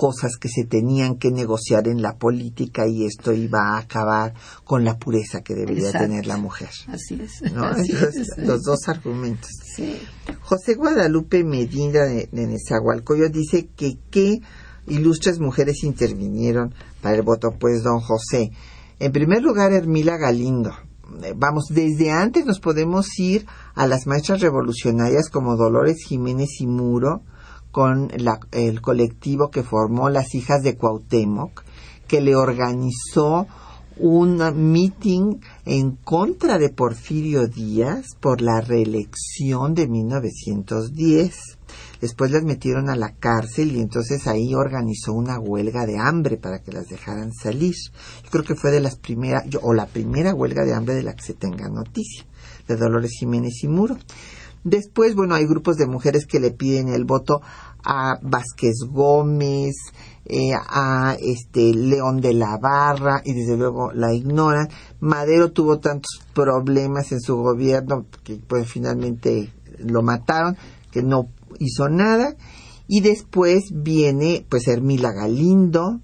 cosas 0.00 0.38
que 0.40 0.48
se 0.48 0.64
tenían 0.64 1.16
que 1.18 1.30
negociar 1.30 1.86
en 1.86 2.00
la 2.00 2.16
política 2.16 2.86
y 2.88 3.04
esto 3.04 3.34
iba 3.34 3.74
a 3.74 3.78
acabar 3.80 4.32
con 4.64 4.82
la 4.82 4.96
pureza 4.98 5.42
que 5.42 5.54
debería 5.54 5.88
Exacto. 5.88 6.08
tener 6.08 6.26
la 6.26 6.38
mujer. 6.38 6.70
así 6.88 7.20
es. 7.20 7.52
¿no? 7.52 7.64
así 7.64 7.92
Entonces, 7.92 8.28
es. 8.38 8.46
los 8.46 8.62
dos 8.62 8.88
argumentos. 8.88 9.50
Sí. 9.76 10.00
José 10.40 10.72
Guadalupe 10.76 11.44
Medina 11.44 12.04
de, 12.04 12.30
de 12.32 12.46
Nezahualcóyotl 12.46 13.38
dice 13.38 13.68
que 13.76 13.98
qué 14.10 14.40
ilustres 14.86 15.38
mujeres 15.38 15.84
intervinieron 15.84 16.74
para 17.02 17.16
el 17.16 17.22
voto, 17.22 17.50
pues 17.60 17.82
don 17.82 18.00
José. 18.00 18.52
En 19.00 19.12
primer 19.12 19.42
lugar, 19.42 19.74
Hermila 19.74 20.16
Galindo. 20.16 20.70
Eh, 21.24 21.34
Vamos, 21.36 21.66
desde 21.68 22.10
antes 22.10 22.46
nos 22.46 22.58
podemos 22.58 23.06
ir 23.18 23.44
a 23.74 23.86
las 23.86 24.06
maestras 24.06 24.40
revolucionarias 24.40 25.28
como 25.28 25.56
Dolores 25.56 25.98
Jiménez 26.08 26.48
y 26.60 26.66
Muro, 26.66 27.20
con 27.70 28.10
la- 28.16 28.40
el 28.52 28.80
colectivo 28.80 29.50
que 29.50 29.62
formó 29.62 30.08
las 30.08 30.34
hijas 30.34 30.62
de 30.62 30.76
Cuauhtémoc, 30.76 31.62
que 32.06 32.20
le 32.20 32.34
organizó 32.34 33.46
un 33.96 34.38
meeting 34.72 35.40
en 35.66 35.92
contra 35.96 36.58
de 36.58 36.70
Porfirio 36.70 37.46
Díaz 37.46 38.06
por 38.18 38.40
la 38.40 38.60
reelección 38.62 39.74
de 39.74 39.88
1910. 39.88 41.58
Después 42.00 42.30
las 42.30 42.42
metieron 42.42 42.88
a 42.88 42.96
la 42.96 43.12
cárcel 43.14 43.76
y 43.76 43.80
entonces 43.80 44.26
ahí 44.26 44.54
organizó 44.54 45.12
una 45.12 45.38
huelga 45.38 45.84
de 45.84 45.98
hambre 45.98 46.38
para 46.38 46.60
que 46.62 46.72
las 46.72 46.86
dejaran 46.86 47.32
salir. 47.32 47.74
Yo 48.24 48.30
creo 48.30 48.44
que 48.44 48.54
fue 48.54 48.70
de 48.70 48.80
las 48.80 48.96
primeras, 48.96 49.44
o 49.60 49.74
la 49.74 49.86
primera 49.86 50.34
huelga 50.34 50.64
de 50.64 50.74
hambre 50.74 50.94
de 50.94 51.02
la 51.02 51.14
que 51.14 51.22
se 51.22 51.34
tenga 51.34 51.68
noticia, 51.68 52.24
de 52.66 52.76
Dolores 52.76 53.12
Jiménez 53.18 53.62
y 53.62 53.68
Muro. 53.68 53.98
Después, 54.64 55.14
bueno, 55.14 55.34
hay 55.34 55.46
grupos 55.46 55.76
de 55.76 55.86
mujeres 55.86 56.26
que 56.26 56.40
le 56.40 56.50
piden 56.50 56.88
el 56.88 57.04
voto 57.04 57.40
a 57.82 58.18
Vázquez 58.22 58.80
Gómez, 58.88 59.74
eh, 60.26 60.52
a 60.54 61.16
este 61.18 61.72
León 61.74 62.20
de 62.20 62.34
la 62.34 62.58
Barra 62.58 63.22
y 63.24 63.32
desde 63.32 63.56
luego 63.56 63.90
la 63.92 64.12
ignoran. 64.12 64.68
Madero 65.00 65.52
tuvo 65.52 65.78
tantos 65.78 66.20
problemas 66.34 67.10
en 67.12 67.20
su 67.20 67.36
gobierno 67.36 68.06
que 68.22 68.36
pues 68.36 68.70
finalmente 68.70 69.52
lo 69.78 70.02
mataron, 70.02 70.56
que 70.90 71.02
no 71.02 71.28
hizo 71.58 71.88
nada. 71.88 72.36
Y 72.86 73.00
después 73.00 73.70
viene 73.72 74.44
pues 74.48 74.68
Hermila 74.68 75.12
Galindo 75.12 76.00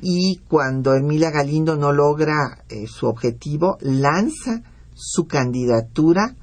y 0.00 0.40
cuando 0.46 0.94
Hermila 0.94 1.30
Galindo 1.30 1.76
no 1.76 1.92
logra 1.92 2.64
eh, 2.68 2.86
su 2.86 3.06
objetivo, 3.06 3.78
lanza 3.80 4.62
su 4.94 5.26
candidatura 5.26 6.36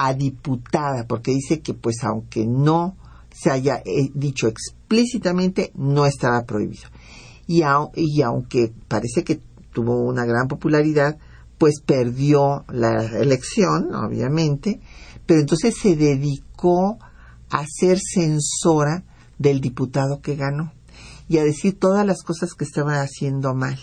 a 0.00 0.14
diputada, 0.14 1.06
porque 1.08 1.32
dice 1.32 1.60
que 1.60 1.74
pues 1.74 2.04
aunque 2.04 2.46
no 2.46 2.96
se 3.32 3.50
haya 3.50 3.82
eh, 3.84 4.10
dicho 4.14 4.46
explícitamente, 4.46 5.72
no 5.74 6.06
estaba 6.06 6.44
prohibido. 6.44 6.88
Y, 7.48 7.62
y 7.96 8.22
aunque 8.22 8.72
parece 8.86 9.24
que 9.24 9.40
tuvo 9.72 10.04
una 10.04 10.24
gran 10.24 10.46
popularidad, 10.46 11.18
pues 11.58 11.80
perdió 11.84 12.64
la 12.68 13.06
elección, 13.18 13.92
obviamente, 13.92 14.80
pero 15.26 15.40
entonces 15.40 15.74
se 15.76 15.96
dedicó 15.96 16.98
a 17.50 17.64
ser 17.66 17.98
censora 17.98 19.02
del 19.36 19.60
diputado 19.60 20.20
que 20.20 20.36
ganó 20.36 20.72
y 21.28 21.38
a 21.38 21.42
decir 21.42 21.76
todas 21.76 22.06
las 22.06 22.22
cosas 22.22 22.54
que 22.54 22.64
estaba 22.64 23.00
haciendo 23.00 23.52
mal 23.52 23.80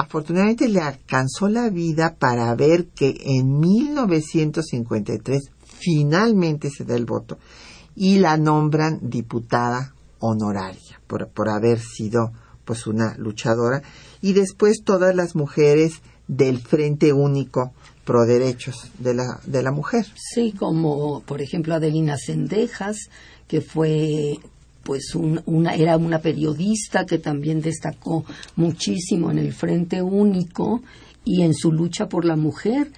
afortunadamente 0.00 0.68
le 0.68 0.80
alcanzó 0.80 1.48
la 1.48 1.68
vida 1.68 2.16
para 2.18 2.54
ver 2.54 2.86
que 2.86 3.14
en 3.24 3.58
1953 3.58 5.50
finalmente 5.78 6.70
se 6.70 6.84
da 6.84 6.96
el 6.96 7.04
voto 7.04 7.38
y 7.94 8.18
la 8.18 8.36
nombran 8.36 8.98
diputada 9.02 9.94
honoraria 10.18 11.00
por, 11.06 11.28
por 11.28 11.48
haber 11.48 11.80
sido 11.80 12.32
pues 12.64 12.86
una 12.86 13.14
luchadora 13.18 13.82
y 14.22 14.32
después 14.32 14.82
todas 14.84 15.14
las 15.14 15.34
mujeres 15.34 16.00
del 16.28 16.60
Frente 16.60 17.12
Único 17.12 17.72
pro 18.04 18.24
derechos 18.24 18.90
de 18.98 19.14
la, 19.14 19.40
de 19.44 19.62
la 19.62 19.72
mujer. 19.72 20.06
Sí, 20.16 20.52
como 20.52 21.20
por 21.22 21.42
ejemplo 21.42 21.74
Adelina 21.74 22.16
Sendejas, 22.16 23.10
que 23.48 23.60
fue 23.60 24.38
pues 24.82 25.14
una, 25.14 25.74
era 25.74 25.96
una 25.96 26.20
periodista 26.20 27.04
que 27.06 27.18
también 27.18 27.60
destacó 27.60 28.24
muchísimo 28.56 29.30
en 29.30 29.38
el 29.38 29.52
Frente 29.52 30.02
Único 30.02 30.82
y 31.24 31.42
en 31.42 31.54
su 31.54 31.72
lucha 31.72 32.08
por 32.08 32.24
la 32.24 32.36
mujer. 32.36 32.90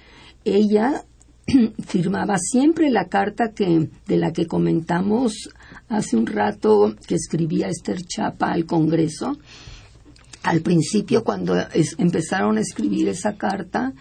Ella 0.45 1.03
firmaba 1.85 2.37
siempre 2.37 2.89
la 2.89 3.07
carta 3.07 3.51
que 3.53 3.89
de 4.07 4.17
la 4.17 4.31
que 4.31 4.47
comentamos 4.47 5.49
hace 5.89 6.15
un 6.15 6.25
rato 6.25 6.95
que 7.07 7.15
escribía 7.15 7.67
Esther 7.67 8.01
Chapa 8.03 8.51
al 8.51 8.65
Congreso. 8.65 9.37
Al 10.43 10.61
principio, 10.61 11.23
cuando 11.23 11.55
empezaron 11.97 12.57
a 12.57 12.61
escribir 12.61 13.07
esa 13.07 13.37
carta, 13.37 13.93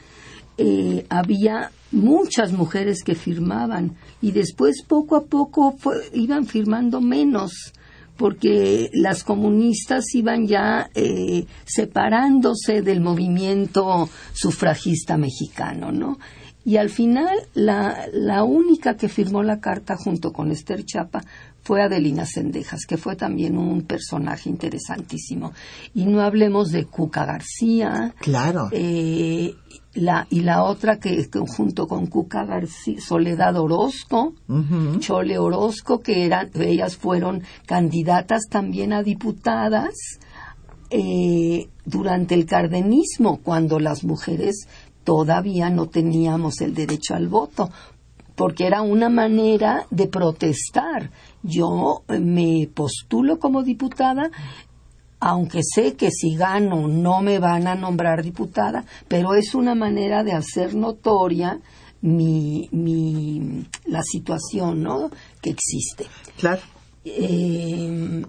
eh, 0.58 1.06
había 1.08 1.70
muchas 1.92 2.52
mujeres 2.52 3.02
que 3.04 3.14
firmaban 3.14 3.96
y 4.20 4.32
después 4.32 4.82
poco 4.82 5.16
a 5.16 5.24
poco 5.24 5.76
iban 6.12 6.46
firmando 6.46 7.00
menos 7.00 7.72
porque 8.16 8.90
las 8.92 9.24
comunistas 9.24 10.04
iban 10.14 10.46
ya 10.46 10.90
eh, 10.94 11.46
separándose 11.64 12.82
del 12.82 13.00
movimiento 13.00 14.08
sufragista 14.32 15.16
mexicano, 15.16 15.92
¿no? 15.92 16.18
Y 16.64 16.76
al 16.76 16.90
final 16.90 17.36
la, 17.54 18.06
la 18.12 18.44
única 18.44 18.96
que 18.96 19.08
firmó 19.08 19.42
la 19.42 19.58
carta 19.58 19.96
junto 19.96 20.32
con 20.32 20.52
Esther 20.52 20.84
Chapa 20.84 21.22
fue 21.62 21.82
Adelina 21.82 22.26
Sendejas, 22.26 22.86
que 22.86 22.96
fue 22.96 23.16
también 23.16 23.56
un 23.56 23.82
personaje 23.82 24.48
interesantísimo. 24.48 25.52
Y 25.94 26.04
no 26.06 26.20
hablemos 26.20 26.70
de 26.70 26.84
Cuca 26.84 27.24
García. 27.24 28.14
Claro. 28.20 28.68
Eh, 28.72 29.54
la, 29.94 30.26
y 30.30 30.40
la 30.40 30.64
otra 30.64 30.98
que, 30.98 31.28
junto 31.48 31.86
con 31.86 32.06
Cuca 32.06 32.44
García, 32.44 33.00
Soledad 33.00 33.56
Orozco, 33.56 34.34
Chole 34.98 35.38
Orozco, 35.38 36.00
que 36.00 36.24
eran, 36.24 36.50
ellas 36.54 36.96
fueron 36.96 37.42
candidatas 37.66 38.42
también 38.48 38.92
a 38.92 39.02
diputadas 39.02 39.94
eh, 40.90 41.68
durante 41.84 42.34
el 42.34 42.46
cardenismo, 42.46 43.40
cuando 43.42 43.78
las 43.80 44.04
mujeres 44.04 44.66
todavía 45.04 45.70
no 45.70 45.88
teníamos 45.88 46.60
el 46.60 46.74
derecho 46.74 47.14
al 47.14 47.28
voto, 47.28 47.70
porque 48.34 48.66
era 48.66 48.82
una 48.82 49.08
manera 49.08 49.86
de 49.90 50.06
protestar. 50.06 51.10
Yo 51.42 52.02
me 52.08 52.68
postulo 52.72 53.38
como 53.38 53.62
diputada 53.62 54.30
aunque 55.24 55.60
sé 55.62 55.94
que 55.94 56.10
si 56.10 56.34
gano 56.34 56.88
no 56.88 57.22
me 57.22 57.38
van 57.38 57.68
a 57.68 57.76
nombrar 57.76 58.24
diputada, 58.24 58.84
pero 59.06 59.34
es 59.34 59.54
una 59.54 59.76
manera 59.76 60.24
de 60.24 60.32
hacer 60.32 60.74
notoria 60.74 61.60
mi, 62.00 62.68
mi 62.72 63.64
la 63.86 64.02
situación 64.02 64.82
¿no? 64.82 65.12
que 65.40 65.50
existe. 65.50 66.06
Claro. 66.36 66.62
Eh, 67.04 68.24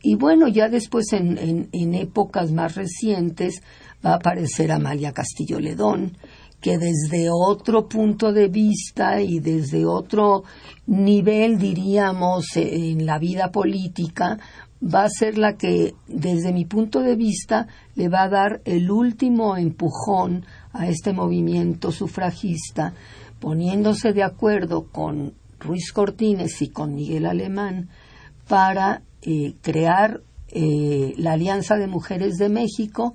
y 0.00 0.14
bueno, 0.14 0.48
ya 0.48 0.70
después 0.70 1.12
en, 1.12 1.68
en, 1.70 1.94
épocas 1.94 2.52
más 2.52 2.74
recientes 2.74 3.60
va 4.04 4.12
a 4.12 4.16
aparecer 4.16 4.72
Amalia 4.72 5.12
Castillo 5.12 5.60
Ledón, 5.60 6.16
que 6.62 6.78
desde 6.78 7.28
otro 7.30 7.86
punto 7.86 8.32
de 8.32 8.48
vista 8.48 9.20
y 9.20 9.40
desde 9.40 9.84
otro 9.84 10.44
nivel, 10.86 11.58
diríamos, 11.58 12.46
en 12.56 13.04
la 13.04 13.18
vida 13.18 13.50
política, 13.50 14.38
va 14.84 15.04
a 15.04 15.08
ser 15.08 15.38
la 15.38 15.56
que, 15.56 15.94
desde 16.06 16.52
mi 16.52 16.64
punto 16.64 17.00
de 17.00 17.16
vista, 17.16 17.68
le 17.94 18.08
va 18.08 18.24
a 18.24 18.28
dar 18.28 18.60
el 18.64 18.90
último 18.90 19.56
empujón 19.56 20.44
a 20.72 20.88
este 20.88 21.12
movimiento 21.12 21.90
sufragista, 21.90 22.92
poniéndose 23.40 24.12
de 24.12 24.22
acuerdo 24.22 24.86
con 24.90 25.34
Ruiz 25.58 25.92
Cortines 25.92 26.60
y 26.60 26.68
con 26.68 26.94
Miguel 26.94 27.26
Alemán 27.26 27.88
para 28.46 29.02
eh, 29.22 29.54
crear 29.62 30.20
eh, 30.48 31.14
la 31.16 31.32
Alianza 31.32 31.76
de 31.76 31.86
Mujeres 31.86 32.36
de 32.36 32.50
México 32.50 33.14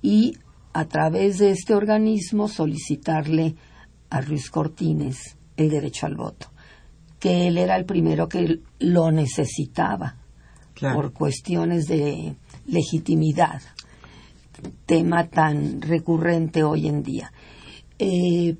y 0.00 0.36
a 0.72 0.84
través 0.84 1.38
de 1.38 1.50
este 1.50 1.74
organismo 1.74 2.46
solicitarle 2.46 3.56
a 4.10 4.20
Ruiz 4.20 4.50
Cortines 4.50 5.36
el 5.56 5.70
derecho 5.70 6.06
al 6.06 6.14
voto, 6.14 6.52
que 7.18 7.48
él 7.48 7.58
era 7.58 7.76
el 7.76 7.84
primero 7.84 8.28
que 8.28 8.60
lo 8.78 9.10
necesitaba 9.10 10.16
por 10.80 11.12
cuestiones 11.12 11.86
de 11.86 12.36
legitimidad, 12.66 13.62
tema 14.86 15.28
tan 15.28 15.80
recurrente 15.80 16.62
hoy 16.62 16.88
en 16.88 17.02
día. 17.02 17.32
Eh, 17.98 18.56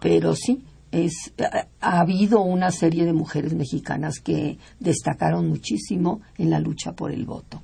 pero 0.00 0.34
sí, 0.34 0.64
es, 0.92 1.32
ha 1.80 2.00
habido 2.00 2.40
una 2.40 2.70
serie 2.70 3.04
de 3.04 3.12
mujeres 3.12 3.54
mexicanas 3.54 4.20
que 4.20 4.58
destacaron 4.80 5.48
muchísimo 5.48 6.20
en 6.36 6.50
la 6.50 6.60
lucha 6.60 6.92
por 6.92 7.10
el 7.10 7.24
voto. 7.24 7.62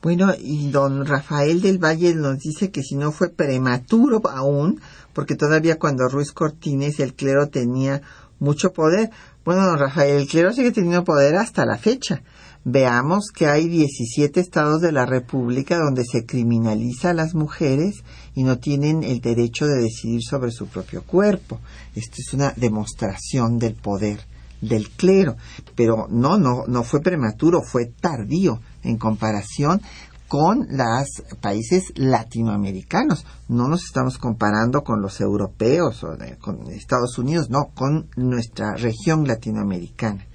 Bueno, 0.00 0.32
y 0.38 0.70
don 0.70 1.04
Rafael 1.04 1.60
del 1.60 1.78
Valle 1.78 2.14
nos 2.14 2.38
dice 2.38 2.70
que 2.70 2.82
si 2.82 2.94
no 2.94 3.10
fue 3.10 3.30
prematuro 3.30 4.22
aún, 4.28 4.80
porque 5.12 5.34
todavía 5.34 5.78
cuando 5.78 6.08
Ruiz 6.08 6.30
Cortines 6.30 7.00
el 7.00 7.14
clero 7.14 7.48
tenía 7.48 8.00
mucho 8.38 8.72
poder. 8.72 9.10
Bueno, 9.44 9.66
don 9.66 9.78
Rafael, 9.78 10.18
el 10.18 10.28
clero 10.28 10.52
sigue 10.52 10.70
teniendo 10.70 11.02
poder 11.02 11.34
hasta 11.34 11.66
la 11.66 11.76
fecha 11.76 12.22
veamos 12.70 13.30
que 13.34 13.46
hay 13.46 13.66
17 13.66 14.40
estados 14.40 14.82
de 14.82 14.92
la 14.92 15.06
República 15.06 15.78
donde 15.78 16.04
se 16.04 16.26
criminaliza 16.26 17.10
a 17.10 17.14
las 17.14 17.34
mujeres 17.34 18.04
y 18.34 18.42
no 18.42 18.58
tienen 18.58 19.02
el 19.04 19.20
derecho 19.20 19.66
de 19.66 19.80
decidir 19.80 20.20
sobre 20.22 20.50
su 20.50 20.66
propio 20.66 21.02
cuerpo. 21.02 21.60
Esto 21.94 22.16
es 22.18 22.34
una 22.34 22.52
demostración 22.56 23.58
del 23.58 23.74
poder 23.74 24.20
del 24.60 24.90
clero, 24.90 25.36
pero 25.76 26.08
no, 26.10 26.36
no, 26.36 26.64
no 26.66 26.82
fue 26.82 27.00
prematuro, 27.00 27.62
fue 27.62 27.86
tardío 27.86 28.60
en 28.82 28.98
comparación 28.98 29.80
con 30.26 30.66
los 30.68 31.22
países 31.40 31.92
latinoamericanos. 31.94 33.24
No 33.48 33.68
nos 33.68 33.84
estamos 33.84 34.18
comparando 34.18 34.82
con 34.82 35.00
los 35.00 35.22
europeos 35.22 36.04
o 36.04 36.16
con 36.38 36.70
Estados 36.70 37.16
Unidos, 37.16 37.48
no, 37.48 37.70
con 37.74 38.08
nuestra 38.16 38.74
región 38.74 39.26
latinoamericana. 39.26 40.26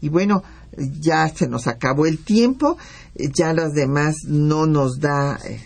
Y 0.00 0.08
bueno, 0.08 0.42
ya 1.00 1.28
se 1.28 1.48
nos 1.48 1.66
acabó 1.66 2.06
el 2.06 2.18
tiempo, 2.18 2.76
ya 3.14 3.52
los 3.52 3.72
demás 3.72 4.16
no 4.26 4.66
nos 4.66 4.98
da 4.98 5.38
eh, 5.44 5.60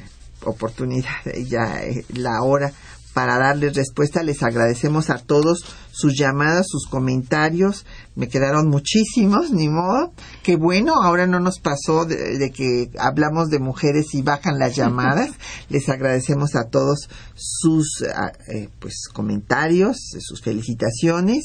oportunidad, 0.44 1.24
ya 1.46 1.82
eh, 1.82 2.04
la 2.14 2.42
hora 2.42 2.72
para 3.12 3.38
darles 3.38 3.74
respuesta. 3.74 4.22
Les 4.22 4.42
agradecemos 4.42 5.10
a 5.10 5.18
todos 5.18 5.64
sus 5.90 6.18
llamadas, 6.18 6.66
sus 6.68 6.86
comentarios. 6.86 7.84
Me 8.14 8.28
quedaron 8.28 8.68
muchísimos, 8.68 9.50
ni 9.50 9.68
modo. 9.68 10.12
Qué 10.42 10.56
bueno, 10.56 10.94
ahora 11.02 11.26
no 11.26 11.40
nos 11.40 11.58
pasó 11.58 12.04
de, 12.04 12.50
que 12.54 12.90
hablamos 12.98 13.48
de 13.50 13.58
mujeres 13.58 14.14
y 14.14 14.22
bajan 14.22 14.58
las 14.58 14.76
llamadas. 14.76 15.30
Les 15.68 15.88
agradecemos 15.88 16.54
a 16.54 16.68
todos 16.68 17.08
sus 17.34 18.04
ah, 18.14 18.32
eh, 18.48 18.68
pues 18.78 19.08
comentarios, 19.12 19.96
sus 20.20 20.42
felicitaciones 20.42 21.44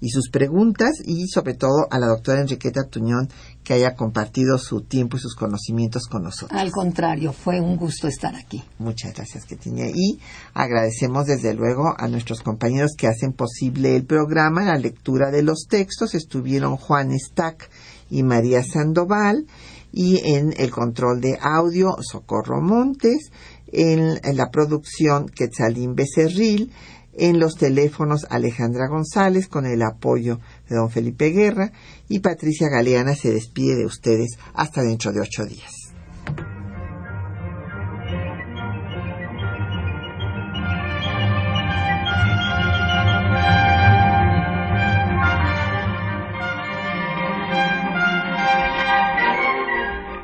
y 0.00 0.10
sus 0.10 0.30
preguntas 0.30 0.92
y 1.04 1.28
sobre 1.28 1.54
todo 1.54 1.86
a 1.90 1.98
la 1.98 2.06
doctora 2.06 2.40
Enriqueta 2.40 2.84
Tuñón 2.84 3.28
que 3.64 3.74
haya 3.74 3.94
compartido 3.94 4.58
su 4.58 4.82
tiempo 4.82 5.16
y 5.16 5.20
sus 5.20 5.34
conocimientos 5.34 6.06
con 6.06 6.22
nosotros. 6.22 6.58
Al 6.58 6.70
contrario, 6.70 7.32
fue 7.32 7.60
un 7.60 7.76
gusto 7.76 8.06
estar 8.06 8.36
aquí. 8.36 8.62
Muchas 8.78 9.14
gracias, 9.14 9.44
Ketinia. 9.44 9.88
Y 9.88 10.20
agradecemos 10.54 11.26
desde 11.26 11.54
luego 11.54 11.94
a 11.96 12.06
nuestros 12.08 12.42
compañeros 12.42 12.92
que 12.96 13.08
hacen 13.08 13.32
posible 13.32 13.96
el 13.96 14.04
programa, 14.04 14.64
la 14.64 14.78
lectura 14.78 15.30
de 15.30 15.42
los 15.42 15.66
textos. 15.68 16.14
Estuvieron 16.14 16.76
Juan 16.76 17.10
Stack 17.18 17.68
y 18.10 18.22
María 18.22 18.62
Sandoval 18.62 19.46
y 19.92 20.20
en 20.34 20.52
el 20.58 20.70
control 20.70 21.20
de 21.20 21.38
audio 21.40 21.96
Socorro 22.00 22.60
Montes, 22.60 23.30
en, 23.72 24.20
en 24.22 24.36
la 24.36 24.50
producción 24.50 25.26
Quetzalín 25.28 25.94
Becerril, 25.94 26.70
en 27.16 27.38
los 27.38 27.56
teléfonos 27.56 28.26
Alejandra 28.30 28.88
González 28.88 29.48
con 29.48 29.66
el 29.66 29.82
apoyo 29.82 30.40
de 30.68 30.76
don 30.76 30.90
Felipe 30.90 31.30
Guerra 31.30 31.72
y 32.08 32.20
Patricia 32.20 32.68
Galeana 32.68 33.14
se 33.14 33.32
despide 33.32 33.76
de 33.76 33.86
ustedes 33.86 34.38
hasta 34.54 34.82
dentro 34.82 35.12
de 35.12 35.20
ocho 35.20 35.44
días. 35.44 35.72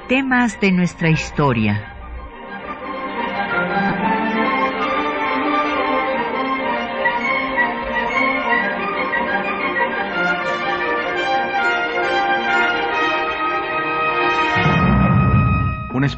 Temas 0.08 0.60
de 0.60 0.72
nuestra 0.72 1.08
historia. 1.08 1.91